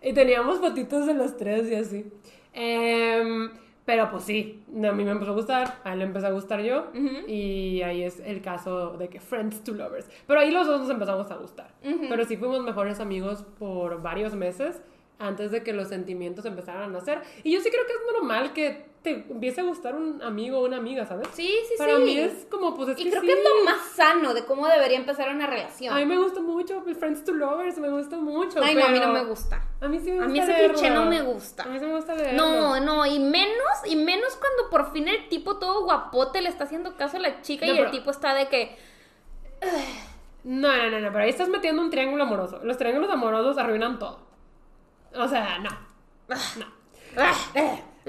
Y 0.00 0.14
teníamos 0.14 0.58
fotitos 0.58 1.06
de 1.06 1.14
los 1.14 1.36
tres 1.36 1.68
y 1.70 1.74
así. 1.74 2.10
Em, 2.52 3.50
Pero 3.84 4.10
pues 4.10 4.24
sí, 4.24 4.62
a 4.68 4.92
mí 4.92 5.02
me 5.02 5.12
empezó 5.12 5.30
a 5.30 5.34
gustar, 5.34 5.80
a 5.82 5.94
él 5.94 6.00
le 6.00 6.04
empezó 6.04 6.26
a 6.26 6.30
gustar 6.30 6.60
yo. 6.60 6.88
Y 7.26 7.80
ahí 7.80 8.02
es 8.02 8.20
el 8.20 8.42
caso 8.42 8.98
de 8.98 9.08
que 9.08 9.18
friends 9.18 9.64
to 9.64 9.72
lovers. 9.72 10.10
Pero 10.26 10.40
ahí 10.40 10.50
los 10.50 10.66
dos 10.66 10.82
nos 10.82 10.90
empezamos 10.90 11.30
a 11.30 11.36
gustar. 11.36 11.70
Pero 11.82 12.24
sí 12.26 12.36
fuimos 12.36 12.62
mejores 12.62 13.00
amigos 13.00 13.44
por 13.58 14.02
varios 14.02 14.34
meses 14.34 14.82
antes 15.18 15.50
de 15.50 15.62
que 15.62 15.72
los 15.72 15.88
sentimientos 15.88 16.44
empezaran 16.44 16.82
a 16.82 16.86
nacer. 16.88 17.22
Y 17.42 17.52
yo 17.52 17.60
sí 17.60 17.70
creo 17.70 17.86
que 17.86 17.92
es 17.92 17.98
normal 18.12 18.52
que 18.52 18.84
te 19.26 19.32
empiece 19.32 19.60
a 19.60 19.64
gustar 19.64 19.94
un 19.94 20.22
amigo 20.22 20.58
o 20.58 20.66
una 20.66 20.76
amiga, 20.76 21.06
¿sabes? 21.06 21.28
Sí, 21.32 21.48
sí, 21.68 21.74
Para 21.78 21.96
sí. 21.96 22.02
mí 22.02 22.18
es 22.18 22.46
como, 22.50 22.74
pues 22.74 22.90
es 22.90 22.98
Y 22.98 23.04
que 23.04 23.10
creo 23.10 23.22
sí. 23.22 23.26
que 23.26 23.32
es 23.34 23.38
lo 23.44 23.64
más 23.64 23.80
sano 23.94 24.34
de 24.34 24.44
cómo 24.44 24.66
debería 24.66 24.98
empezar 24.98 25.28
una 25.34 25.46
relación. 25.46 25.94
A 25.94 25.98
mí 25.98 26.06
me 26.06 26.18
gusta 26.18 26.40
mucho 26.40 26.82
el 26.86 26.94
Friends 26.96 27.24
to 27.24 27.32
Lovers, 27.32 27.78
me 27.78 27.88
gusta 27.88 28.16
mucho. 28.16 28.60
Ay, 28.62 28.74
no, 28.74 28.84
a 28.84 28.88
mí 28.88 28.98
no 29.00 29.12
me 29.12 29.24
gusta. 29.24 29.62
A 29.80 29.88
mí 29.88 29.98
sí 30.00 30.10
me 30.12 30.18
A 30.18 30.26
gusta 30.26 30.32
mí 30.32 30.38
ese 30.40 30.68
cliché 30.68 30.90
no 30.90 31.06
me 31.06 31.22
gusta. 31.22 31.62
A 31.62 31.66
mí 31.66 31.78
sí 31.78 31.84
me 31.84 31.94
gusta 31.96 32.14
leerlo. 32.14 32.42
No, 32.42 32.80
no, 32.80 33.06
y 33.06 33.18
menos, 33.18 33.66
y 33.86 33.96
menos 33.96 34.36
cuando 34.36 34.70
por 34.70 34.92
fin 34.92 35.08
el 35.08 35.28
tipo 35.28 35.58
todo 35.58 35.84
guapote 35.84 36.40
le 36.42 36.48
está 36.48 36.64
haciendo 36.64 36.96
caso 36.96 37.16
a 37.16 37.20
la 37.20 37.42
chica 37.42 37.66
No, 37.66 37.74
y 37.74 37.78
el 37.78 37.90
tipo 37.90 38.10
está 38.10 38.34
de 38.34 38.48
que. 38.48 38.76
No, 40.44 40.76
no, 40.76 40.90
no, 40.90 41.00
no, 41.00 41.12
pero 41.12 41.24
ahí 41.24 41.30
estás 41.30 41.48
metiendo 41.48 41.82
un 41.82 41.90
triángulo 41.90 42.22
amoroso. 42.24 42.60
Los 42.62 42.76
triángulos 42.78 43.10
amorosos 43.10 43.58
arruinan 43.58 43.98
todo. 43.98 44.20
O 45.14 45.26
sea, 45.28 45.58
no. 45.58 45.70
No. 46.58 46.66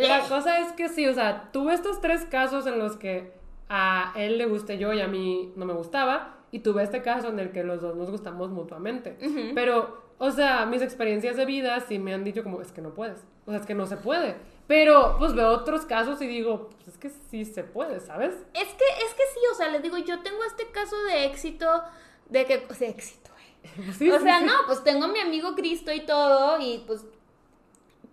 "Ah, 0.05 0.19
La 0.19 0.29
cosa 0.29 0.59
es 0.59 0.71
que 0.73 0.89
sí, 0.89 1.07
o 1.07 1.13
sea, 1.13 1.49
tuve 1.51 1.73
estos 1.73 2.01
tres 2.01 2.25
casos 2.25 2.65
en 2.67 2.79
los 2.79 2.97
que 2.97 3.33
a 3.69 4.13
él 4.15 4.37
le 4.37 4.45
gusté 4.45 4.77
yo 4.77 4.93
y 4.93 5.01
a 5.01 5.07
mí 5.07 5.53
no 5.55 5.65
me 5.65 5.73
gustaba. 5.73 6.35
Y 6.51 6.59
tuve 6.59 6.81
este 6.81 7.03
caso 7.03 7.27
en 7.27 7.37
el 7.39 7.51
que 7.51 7.63
los 7.63 7.79
dos 7.81 7.95
nos 7.95 8.09
gustamos 8.09 8.49
mutuamente. 8.49 9.17
Pero, 9.53 10.01
o 10.17 10.31
sea, 10.31 10.65
mis 10.65 10.81
experiencias 10.81 11.37
de 11.37 11.45
vida 11.45 11.79
sí 11.81 11.99
me 11.99 12.11
han 12.13 12.23
dicho 12.23 12.41
como, 12.41 12.59
es 12.61 12.71
que 12.71 12.81
no 12.81 12.95
puedes. 12.95 13.23
O 13.45 13.51
sea, 13.51 13.59
es 13.59 13.67
que 13.67 13.75
no 13.75 13.85
se 13.85 13.97
puede. 13.97 14.35
Pero, 14.65 15.15
pues 15.19 15.33
veo 15.35 15.49
otros 15.49 15.85
casos 15.85 16.19
y 16.23 16.27
digo, 16.27 16.69
pues 16.71 16.87
es 16.87 16.97
que 16.97 17.09
sí 17.09 17.45
se 17.45 17.63
puede, 17.63 17.99
¿sabes? 17.99 18.33
Es 18.55 18.67
que, 18.67 18.85
es 19.05 19.13
que 19.13 19.23
sí, 19.33 19.39
o 19.51 19.55
sea, 19.55 19.69
les 19.69 19.83
digo, 19.83 19.97
yo 19.99 20.21
tengo 20.21 20.43
este 20.43 20.67
caso 20.71 20.95
de 21.03 21.25
éxito, 21.25 21.83
de 22.29 22.45
que, 22.45 22.57
de 22.57 22.87
éxito, 22.89 23.29
güey. 23.31 23.91
Sí, 23.93 24.09
o 24.09 24.19
sea, 24.19 24.39
sí. 24.39 24.45
no, 24.45 24.53
pues 24.65 24.83
tengo 24.83 25.05
a 25.05 25.07
mi 25.09 25.19
amigo 25.19 25.53
Cristo 25.55 25.91
y 25.91 26.01
todo, 26.05 26.59
y 26.59 26.83
pues, 26.87 27.05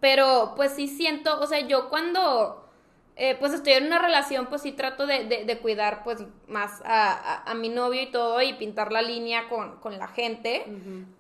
pero 0.01 0.53
pues 0.57 0.73
sí 0.73 0.89
siento, 0.89 1.41
o 1.41 1.47
sea, 1.47 1.61
yo 1.61 1.89
cuando, 1.89 2.69
eh, 3.17 3.37
pues 3.41 3.53
estoy 3.53 3.75
en 3.75 3.87
una 3.87 3.99
relación, 3.99 4.47
pues 4.47 4.63
sí 4.63 4.73
trato 4.73 5.07
de, 5.07 5.25
de- 5.25 5.45
de 5.45 5.59
cuidar, 5.59 6.03
pues, 6.05 6.23
más 6.49 6.83
a, 6.85 7.13
a- 7.13 7.51
a 7.51 7.55
mi 7.55 7.69
novio 7.69 8.03
y 8.03 8.11
todo, 8.11 8.41
y 8.43 8.53
pintar 8.55 8.93
la 8.93 9.03
línea 9.03 9.49
con, 9.49 9.77
con 9.81 9.99
la 9.99 10.09
gente, 10.09 10.65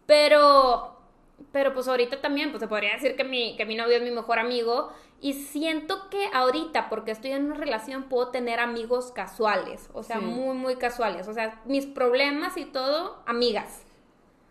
pero, 0.06 0.96
pero 1.52 1.72
pues 1.74 1.88
ahorita 1.88 2.20
también, 2.20 2.50
pues 2.50 2.60
se 2.60 2.68
podría 2.68 2.92
decir 2.94 3.16
que 3.16 3.24
mi, 3.24 3.56
que 3.56 3.64
mi 3.66 3.76
novio 3.76 3.96
es 3.96 4.02
mi 4.02 4.10
mejor 4.10 4.38
amigo, 4.38 4.90
y 5.20 5.32
siento 5.32 6.10
que 6.10 6.28
ahorita, 6.34 6.90
porque 6.90 7.10
estoy 7.12 7.32
en 7.32 7.46
una 7.46 7.54
relación, 7.56 8.04
puedo 8.04 8.28
tener 8.28 8.60
amigos 8.60 9.12
casuales, 9.12 9.88
o 9.94 10.02
sea, 10.02 10.18
Sí. 10.18 10.24
muy, 10.26 10.54
muy 10.54 10.76
casuales, 10.76 11.26
o 11.28 11.32
sea, 11.32 11.62
mis 11.64 11.86
problemas 11.86 12.56
y 12.58 12.66
todo, 12.66 13.22
amigas. 13.26 13.82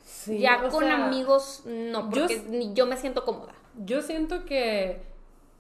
Sí, 0.04 0.40
ya 0.40 0.62
con 0.70 0.86
sea, 0.86 1.06
amigos, 1.06 1.62
no, 1.66 2.10
porque 2.10 2.72
yo 2.74 2.88
me 2.88 2.98
siento 2.98 3.24
cómoda. 3.26 3.54
Yo 3.84 4.02
siento 4.02 4.46
que 4.46 5.02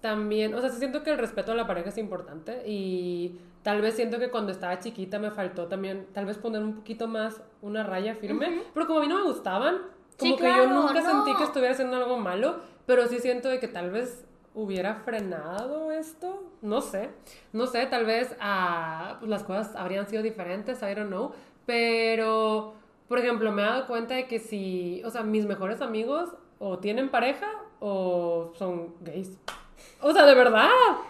también, 0.01 0.53
o 0.53 0.61
sea, 0.61 0.69
siento 0.69 1.03
que 1.03 1.11
el 1.11 1.17
respeto 1.17 1.51
a 1.51 1.55
la 1.55 1.65
pareja 1.67 1.89
es 1.89 1.97
importante 1.97 2.61
y 2.65 3.39
tal 3.63 3.81
vez 3.81 3.95
siento 3.95 4.19
que 4.19 4.29
cuando 4.29 4.51
estaba 4.51 4.79
chiquita 4.79 5.17
me 5.19 5.31
faltó 5.31 5.67
también, 5.67 6.07
tal 6.13 6.25
vez 6.25 6.37
poner 6.37 6.61
un 6.61 6.75
poquito 6.75 7.07
más 7.07 7.41
una 7.61 7.83
raya 7.83 8.15
firme, 8.15 8.61
pero 8.73 8.85
como 8.85 8.99
a 8.99 9.01
mí 9.01 9.07
no 9.07 9.17
me 9.17 9.23
gustaban, 9.23 9.77
Sí, 10.09 10.17
como 10.29 10.37
que 10.37 10.47
yo 10.47 10.67
nunca 10.67 11.01
no. 11.01 11.09
sentí 11.09 11.35
que 11.37 11.43
estuviera 11.43 11.73
haciendo 11.73 11.97
algo 11.97 12.17
malo, 12.17 12.59
pero 12.85 13.07
sí 13.07 13.19
siento 13.19 13.49
de 13.49 13.59
que 13.59 13.67
tal 13.67 13.89
vez 13.91 14.25
hubiera 14.53 14.95
frenado 14.95 15.91
esto, 15.91 16.43
no 16.61 16.79
sé, 16.81 17.09
no 17.51 17.67
sé, 17.67 17.85
tal 17.87 18.05
vez 18.05 18.33
ah, 18.39 19.17
pues 19.19 19.29
las 19.29 19.43
cosas 19.43 19.75
habrían 19.75 20.07
sido 20.07 20.23
diferentes, 20.23 20.81
I 20.83 20.93
don't 20.95 21.07
know, 21.09 21.33
pero, 21.65 22.75
por 23.07 23.17
ejemplo, 23.17 23.51
me 23.51 23.61
he 23.63 23.65
dado 23.65 23.87
cuenta 23.87 24.13
de 24.13 24.27
que 24.27 24.39
si, 24.39 25.01
o 25.03 25.09
sea, 25.09 25.23
mis 25.23 25.45
mejores 25.45 25.81
amigos 25.81 26.29
o 26.59 26.77
tienen 26.79 27.09
pareja 27.09 27.47
o 27.87 28.51
son 28.57 28.95
gays. 29.01 29.37
O 30.01 30.11
sea, 30.11 30.25
de 30.25 30.33
verdad, 30.33 30.69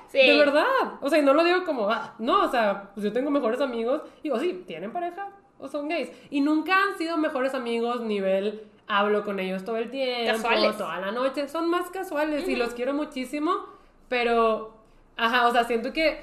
Sí. 0.09 0.17
de 0.19 0.37
verdad. 0.37 0.65
O 1.01 1.09
sea, 1.09 1.19
y 1.19 1.21
no 1.21 1.33
lo 1.33 1.43
digo 1.45 1.63
como, 1.63 1.89
ah, 1.89 2.13
no, 2.19 2.43
o 2.43 2.51
sea, 2.51 2.91
pues 2.93 3.03
yo 3.05 3.13
tengo 3.13 3.31
mejores 3.31 3.61
amigos 3.61 4.01
y 4.19 4.23
digo, 4.23 4.39
sí, 4.39 4.63
tienen 4.67 4.91
pareja 4.91 5.29
o 5.57 5.69
son 5.69 5.87
gays. 5.87 6.11
Y 6.29 6.41
nunca 6.41 6.75
han 6.83 6.97
sido 6.97 7.17
mejores 7.17 7.53
amigos 7.53 8.01
nivel, 8.01 8.63
hablo 8.87 9.23
con 9.23 9.39
ellos 9.39 9.63
todo 9.63 9.77
el 9.77 9.89
tiempo, 9.89 10.33
Casuales. 10.43 10.77
toda 10.77 10.99
la 10.99 11.11
noche. 11.11 11.47
Son 11.47 11.69
más 11.69 11.89
casuales 11.91 12.47
y 12.49 12.57
los 12.57 12.73
quiero 12.73 12.93
muchísimo, 12.93 13.53
pero, 14.09 14.73
ajá, 15.15 15.47
o 15.47 15.51
sea, 15.53 15.63
siento 15.63 15.93
que 15.93 16.19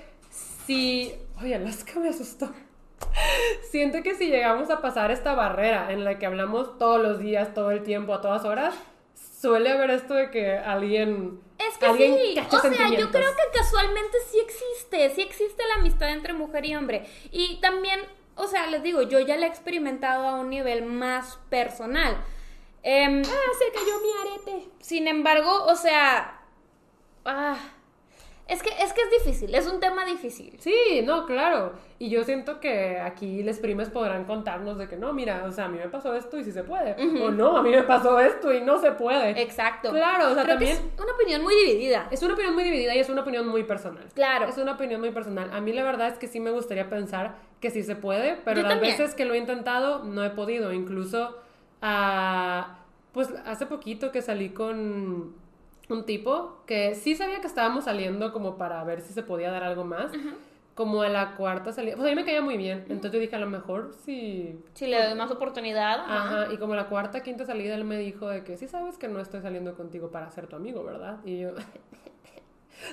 si, 0.66 1.14
oye, 1.40 1.54
Alaska 1.54 1.98
me 1.98 2.10
asustó. 2.10 2.50
Siento 3.70 4.02
que 4.02 4.14
si 4.14 4.26
llegamos 4.28 4.70
a 4.70 4.80
pasar 4.80 5.10
esta 5.10 5.34
barrera 5.34 5.92
en 5.92 6.04
la 6.04 6.18
que 6.18 6.26
hablamos 6.26 6.78
todos 6.78 7.00
los 7.02 7.18
días, 7.18 7.52
todo 7.54 7.70
el 7.70 7.82
tiempo, 7.82 8.14
a 8.14 8.20
todas 8.20 8.44
horas, 8.44 8.74
suele 9.42 9.70
haber 9.72 9.90
esto 9.90 10.14
de 10.14 10.30
que 10.30 10.52
alguien. 10.56 11.40
Es 11.58 11.76
que 11.76 11.86
alguien 11.86 12.14
sí, 12.16 12.38
o 12.38 12.60
sea, 12.60 12.88
yo 12.90 13.10
creo 13.10 13.30
que 13.34 13.58
casualmente 13.58 14.16
sí 14.30 14.38
existe, 14.38 15.10
sí 15.10 15.20
existe 15.22 15.62
la 15.66 15.74
amistad 15.80 16.10
entre 16.10 16.32
mujer 16.32 16.64
y 16.64 16.76
hombre. 16.76 17.06
Y 17.32 17.60
también, 17.60 18.00
o 18.36 18.46
sea, 18.46 18.68
les 18.68 18.82
digo, 18.84 19.02
yo 19.02 19.18
ya 19.20 19.36
la 19.36 19.46
he 19.46 19.48
experimentado 19.48 20.26
a 20.28 20.34
un 20.36 20.48
nivel 20.48 20.84
más 20.84 21.38
personal. 21.50 22.16
Em, 22.84 23.22
Ah, 23.22 23.52
se 23.58 23.72
cayó 23.72 24.00
mi 24.00 24.30
arete. 24.30 24.68
sin 24.80 25.06
embargo, 25.08 25.64
o 25.66 25.74
sea, 25.76 26.40
ah, 27.24 27.56
es 28.52 28.62
que 28.62 28.68
es 28.68 28.92
que 28.92 29.00
es 29.02 29.24
difícil, 29.24 29.54
es 29.54 29.66
un 29.66 29.80
tema 29.80 30.04
difícil. 30.04 30.56
Sí, 30.60 31.02
no, 31.04 31.26
claro. 31.26 31.72
Y 31.98 32.10
yo 32.10 32.22
siento 32.24 32.60
que 32.60 32.98
aquí 33.00 33.42
les 33.42 33.58
primes 33.58 33.88
podrán 33.90 34.24
contarnos 34.24 34.76
de 34.78 34.88
que 34.88 34.96
no, 34.96 35.12
mira, 35.12 35.44
o 35.46 35.50
sea, 35.52 35.66
a 35.66 35.68
mí 35.68 35.78
me 35.78 35.88
pasó 35.88 36.14
esto 36.14 36.36
y 36.38 36.44
sí 36.44 36.52
se 36.52 36.64
puede. 36.64 36.94
O 37.22 37.30
no, 37.30 37.56
a 37.56 37.62
mí 37.62 37.70
me 37.70 37.82
pasó 37.84 38.18
esto 38.20 38.52
y 38.52 38.60
no 38.60 38.78
se 38.80 38.92
puede. 38.92 39.40
Exacto. 39.40 39.90
Claro, 39.90 40.30
o 40.30 40.34
sea, 40.34 40.44
Creo 40.44 40.58
que 40.58 40.64
también- 40.66 40.76
es 40.96 41.02
una 41.02 41.12
opinión 41.12 41.42
muy 41.42 41.54
dividida. 41.54 42.08
Es 42.10 42.22
una 42.22 42.34
opinión 42.34 42.54
muy 42.54 42.64
dividida 42.64 42.94
y 42.94 42.98
es 42.98 43.08
una 43.08 43.22
opinión 43.22 43.46
muy 43.48 43.62
personal. 43.64 44.04
Claro. 44.14 44.46
Es 44.46 44.58
una 44.58 44.72
opinión 44.72 45.00
muy 45.00 45.10
personal. 45.12 45.50
A 45.52 45.60
mí 45.60 45.72
la 45.72 45.84
verdad 45.84 46.08
es 46.08 46.18
que 46.18 46.26
sí 46.26 46.40
me 46.40 46.50
gustaría 46.50 46.88
pensar 46.90 47.36
que 47.60 47.70
sí 47.70 47.82
se 47.82 47.94
puede, 47.96 48.36
pero 48.44 48.56
Yo 48.58 48.62
las 48.64 48.72
también. 48.72 48.96
veces 48.98 49.14
que 49.14 49.24
lo 49.24 49.34
he 49.34 49.38
intentado 49.38 50.02
no 50.04 50.24
he 50.24 50.30
podido. 50.30 50.72
Incluso, 50.72 51.38
ah, 51.80 52.78
pues 53.12 53.28
hace 53.46 53.66
poquito 53.66 54.10
que 54.10 54.22
salí 54.22 54.50
con 54.50 55.34
un 55.88 56.04
tipo 56.04 56.62
que 56.66 56.94
sí 56.94 57.14
sabía 57.16 57.40
que 57.40 57.46
estábamos 57.46 57.84
saliendo 57.84 58.32
como 58.32 58.56
para 58.56 58.82
ver 58.84 59.00
si 59.00 59.12
se 59.12 59.22
podía 59.22 59.50
dar 59.50 59.62
algo 59.64 59.84
más. 59.84 60.12
Como 60.74 61.02
a 61.02 61.08
la 61.10 61.36
cuarta 61.36 61.70
salida, 61.70 61.96
pues 61.96 62.06
a 62.06 62.10
mí 62.10 62.16
me 62.16 62.24
caía 62.24 62.40
muy 62.40 62.56
bien. 62.56 62.78
Entonces 62.88 63.12
yo 63.12 63.18
dije, 63.18 63.36
a 63.36 63.38
lo 63.38 63.46
mejor 63.46 63.92
sí 64.06 64.58
Si 64.72 64.86
le 64.86 65.04
doy 65.04 65.14
más 65.14 65.30
oportunidad. 65.30 66.00
ajá. 66.00 66.42
Ajá, 66.44 66.52
y 66.54 66.56
como 66.56 66.74
la 66.74 66.86
cuarta, 66.88 67.22
quinta 67.22 67.44
salida, 67.44 67.74
él 67.74 67.84
me 67.84 67.98
dijo 67.98 68.26
de 68.28 68.42
que 68.42 68.56
sí 68.56 68.66
sabes 68.68 68.96
que 68.96 69.06
no 69.06 69.20
estoy 69.20 69.42
saliendo 69.42 69.74
contigo 69.74 70.10
para 70.10 70.30
ser 70.30 70.46
tu 70.46 70.56
amigo, 70.56 70.82
¿verdad? 70.82 71.18
Y 71.26 71.40
yo, 71.40 71.50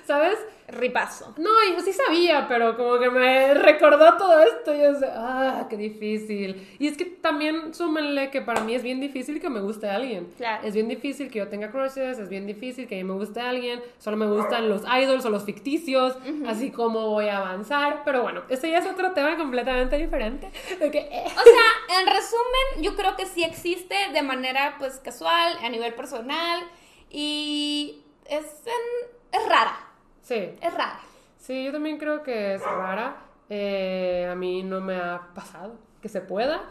¿sabes? 0.06 0.38
Ripazo. 0.68 1.34
No, 1.38 1.50
yo 1.74 1.80
sí 1.82 1.92
sabía, 1.94 2.48
pero 2.48 2.78
como 2.78 3.00
que 3.00 3.10
me 3.10 3.56
recordó 3.56 4.18
todo 4.18 4.40
esto 4.44 4.76
y 4.76 4.80
yo 4.82 4.94
sé, 4.94 5.08
ah, 5.12 5.66
qué 5.68 5.78
difícil. 5.78 6.76
Y 6.78 6.88
es 6.88 6.96
que 6.96 7.06
también 7.06 7.74
súmenle 7.74 8.30
que 8.30 8.42
para 8.42 8.62
mí 8.62 8.76
es 8.76 8.84
bien 8.84 9.00
difícil 9.00 9.42
que 9.42 9.50
me 9.50 9.62
guste 9.62 9.90
alguien. 9.90 10.28
Claro. 10.38 10.68
Es 10.68 10.76
bien 10.76 10.88
difícil 10.88 11.32
que 11.32 11.40
yo 11.40 11.48
tenga 11.48 11.72
crushes, 11.72 12.20
es 12.20 12.30
bien 12.30 12.46
difícil 12.46 12.88
que 12.88 12.96
a 12.96 12.98
mí 13.00 13.04
me 13.04 13.14
guste 13.16 13.40
alguien, 13.42 13.82
solo 13.98 14.16
me 14.18 14.28
gustan 14.28 14.70
los 14.70 14.84
idols 14.84 15.26
o 15.26 15.32
los 15.32 15.44
ficticios, 15.44 16.16
así 16.48 16.70
como 16.70 17.10
voy 17.10 17.30
a 17.30 17.38
avanzar. 17.40 18.04
Pero 18.06 18.22
bueno, 18.22 18.44
ese 18.50 18.70
ya 18.70 18.78
es 18.78 18.86
otro 18.86 19.12
tema 19.14 19.38
completamente 19.38 19.98
diferente. 19.98 20.52
Eh, 20.80 21.24
O 21.26 21.42
sea, 21.44 22.00
en 22.00 22.06
resumen, 22.06 22.84
yo 22.84 22.96
creo 22.96 23.16
que 23.16 23.26
sí 23.26 23.44
existe 23.44 23.96
de 24.14 24.22
manera 24.22 24.76
pues 24.78 25.00
casual, 25.00 25.58
a 25.64 25.70
nivel 25.70 25.96
personal 25.96 26.62
y 27.10 28.04
es, 28.26 28.46
en- 28.68 29.19
es 29.32 29.50
rara, 29.50 29.78
sí. 30.22 30.56
es 30.62 30.74
rara. 30.74 31.00
Sí, 31.38 31.66
yo 31.66 31.72
también 31.72 31.98
creo 31.98 32.24
que 32.24 32.56
es 32.56 32.64
rara. 32.64 33.18
Eh, 33.50 34.28
a 34.30 34.36
mí 34.36 34.62
no 34.62 34.82
me 34.82 34.96
ha 34.96 35.30
pasado 35.34 35.76
que 36.02 36.10
se 36.10 36.22
pueda. 36.22 36.62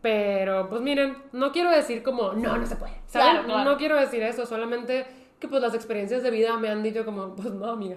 Pero, 0.00 0.68
pues 0.68 0.82
miren, 0.82 1.16
no 1.32 1.50
quiero 1.50 1.70
decir 1.70 2.02
como, 2.02 2.32
no, 2.32 2.58
no 2.58 2.66
se 2.66 2.76
puede. 2.76 2.92
¿saben? 3.06 3.30
Claro, 3.30 3.46
claro. 3.46 3.70
No 3.70 3.76
quiero 3.78 3.98
decir 3.98 4.22
eso, 4.22 4.44
solamente 4.44 5.06
que 5.40 5.48
pues 5.48 5.62
las 5.62 5.74
experiencias 5.74 6.22
de 6.22 6.30
vida 6.30 6.56
me 6.58 6.68
han 6.68 6.82
dicho 6.82 7.04
como, 7.04 7.34
pues 7.34 7.50
no, 7.50 7.70
amiga. 7.70 7.96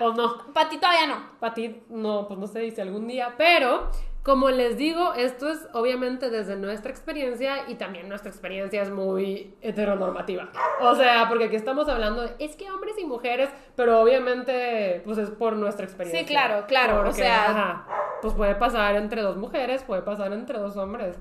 Pues 0.00 0.16
no. 0.16 0.38
Para 0.52 0.68
ti 0.68 0.78
todavía 0.78 1.06
no. 1.06 1.22
Para 1.38 1.54
ti, 1.54 1.82
no, 1.88 2.26
pues 2.26 2.40
no 2.40 2.46
sé 2.48 2.58
dice 2.60 2.82
algún 2.82 3.06
día. 3.06 3.34
Pero, 3.38 3.90
como 4.24 4.50
les 4.50 4.76
digo, 4.76 5.12
esto 5.14 5.48
es 5.48 5.68
obviamente 5.72 6.28
desde 6.30 6.56
nuestra 6.56 6.90
experiencia 6.90 7.68
y 7.68 7.76
también 7.76 8.08
nuestra 8.08 8.30
experiencia 8.30 8.82
es 8.82 8.90
muy 8.90 9.54
heteronormativa. 9.60 10.50
O 10.80 10.94
sea, 10.96 11.26
porque 11.28 11.44
aquí 11.44 11.56
estamos 11.56 11.88
hablando 11.88 12.22
de, 12.22 12.34
es 12.38 12.56
que 12.56 12.70
hombres 12.70 12.96
y 12.98 13.04
mujeres, 13.04 13.50
pero 13.76 14.00
obviamente, 14.00 15.02
pues 15.04 15.18
es 15.18 15.30
por 15.30 15.54
nuestra 15.54 15.84
experiencia. 15.84 16.20
Sí, 16.20 16.26
claro, 16.26 16.64
claro, 16.66 17.08
o 17.08 17.12
sea- 17.12 17.50
ajá, 17.50 17.86
pues 18.22 18.34
puede 18.34 18.54
pasar 18.56 18.96
entre 18.96 19.22
dos 19.22 19.36
mujeres, 19.36 19.82
puede 19.84 20.02
pasar 20.02 20.32
entre 20.32 20.58
dos 20.58 20.76
hombres. 20.76 21.16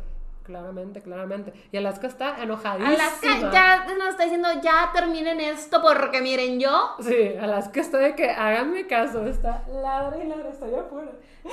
Claramente, 0.50 1.02
claramente. 1.02 1.54
Y 1.72 1.78
Alaska 1.78 2.08
está 2.08 2.41
enojadísima. 2.41 2.89
Alaska 2.89 3.52
ya 3.52 3.86
nos 3.95 4.10
está 4.10 4.24
diciendo, 4.24 4.50
ya 4.64 4.89
terminen 4.91 5.39
esto 5.39 5.80
porque 5.80 6.22
miren 6.22 6.60
yo. 6.60 6.95
Sí, 7.02 7.36
Alaska 7.39 7.80
está 7.80 8.00
de 8.00 8.16
que 8.16 8.32
háganme 8.32 8.88
caso, 8.88 9.26
está 9.28 9.64
ladra 9.72 10.18
y 10.24 10.28
ladra, 10.28 10.50
está 10.50 10.66
allá 10.66 10.82
afuera. 10.82 11.12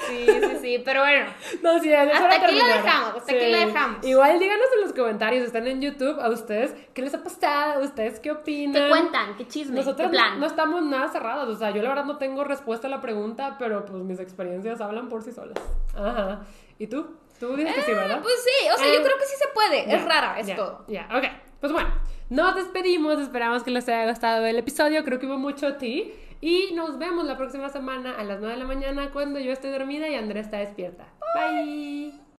Sí, 0.09 0.27
sí, 0.27 0.57
sí, 0.61 0.83
pero 0.85 1.03
bueno. 1.03 1.27
No, 1.63 1.79
sí, 1.79 1.93
Hasta 1.93 2.37
aquí 2.37 2.59
lo 2.59 2.67
dejamos, 2.67 3.17
hasta 3.17 3.33
aquí 3.33 3.51
lo 3.51 3.59
dejamos. 3.59 4.07
Igual 4.07 4.39
díganos 4.39 4.67
en 4.77 4.81
los 4.81 4.93
comentarios, 4.95 5.45
están 5.45 5.67
en 5.67 5.83
YouTube, 5.83 6.19
a 6.19 6.31
ustedes, 6.31 6.75
¿qué 6.95 7.03
les 7.03 7.15
ha 7.15 7.23
pasado? 7.23 7.85
¿Ustedes 7.85 8.19
qué 8.21 8.31
opinan? 8.31 8.83
¿Qué 8.83 8.89
cuentan? 8.89 9.37
¿Qué 9.37 9.47
chisme? 9.47 9.77
Nosotros 9.77 10.09
¿Qué 10.09 10.13
plan? 10.17 10.35
No, 10.35 10.41
no 10.41 10.47
estamos 10.47 10.83
nada 10.83 11.09
cerrados, 11.09 11.55
o 11.55 11.59
sea, 11.59 11.71
yo 11.71 11.83
la 11.83 11.91
verdad 11.91 12.05
no 12.05 12.17
tengo 12.17 12.45
respuesta 12.45 12.87
a 12.87 12.91
la 12.91 13.03
pregunta, 13.03 13.57
pero 13.59 13.85
pues 13.85 14.03
mis 14.03 14.21
experiencias 14.21 14.81
hablan 14.81 15.11
por 15.11 15.23
sí 15.23 15.33
solas. 15.33 15.59
Ajá. 15.95 16.41
¿Y 16.79 16.87
tú? 16.87 17.07
Tú 17.39 17.57
dices 17.57 17.75
que 17.75 17.83
sí, 17.83 17.93
¿verdad? 17.93 18.21
Pues 18.23 18.35
sí, 18.43 18.69
o 18.73 18.77
sea, 18.77 18.87
Eh, 18.87 18.95
yo 18.95 19.03
creo 19.03 19.17
que 19.19 19.25
sí 19.27 19.37
se 19.37 19.49
puede. 19.49 19.87
Ya, 19.87 19.97
es 19.97 20.05
rara, 20.05 20.39
es 20.39 20.47
ya, 20.47 20.57
todo. 20.57 20.85
Ya, 20.89 21.09
ok. 21.15 21.25
Pues 21.61 21.73
bueno, 21.73 21.89
nos 22.31 22.55
despedimos. 22.55 23.19
Esperamos 23.21 23.63
que 23.63 23.71
les 23.71 23.89
haya 23.89 24.09
gustado 24.09 24.45
el 24.47 24.57
episodio. 24.59 25.05
Creo 25.05 25.19
que 25.19 25.27
hubo 25.27 25.39
mucho 25.39 25.67
a 25.67 25.79
ti. 25.79 26.13
Y 26.41 26.73
nos 26.75 26.99
vemos 26.99 27.25
la 27.25 27.37
próxima 27.37 27.69
semana 27.71 28.15
a 28.19 28.25
las 28.25 28.41
9 28.41 28.55
de 28.55 28.61
la 28.61 28.67
mañana 28.67 29.11
cuando 29.13 29.39
yo 29.41 29.53
esté 29.53 29.71
dormida 29.71 30.09
y 30.09 30.15
Andrea 30.15 30.43
está 30.43 30.59
despierta. 30.59 31.07
Bye. 31.35 32.26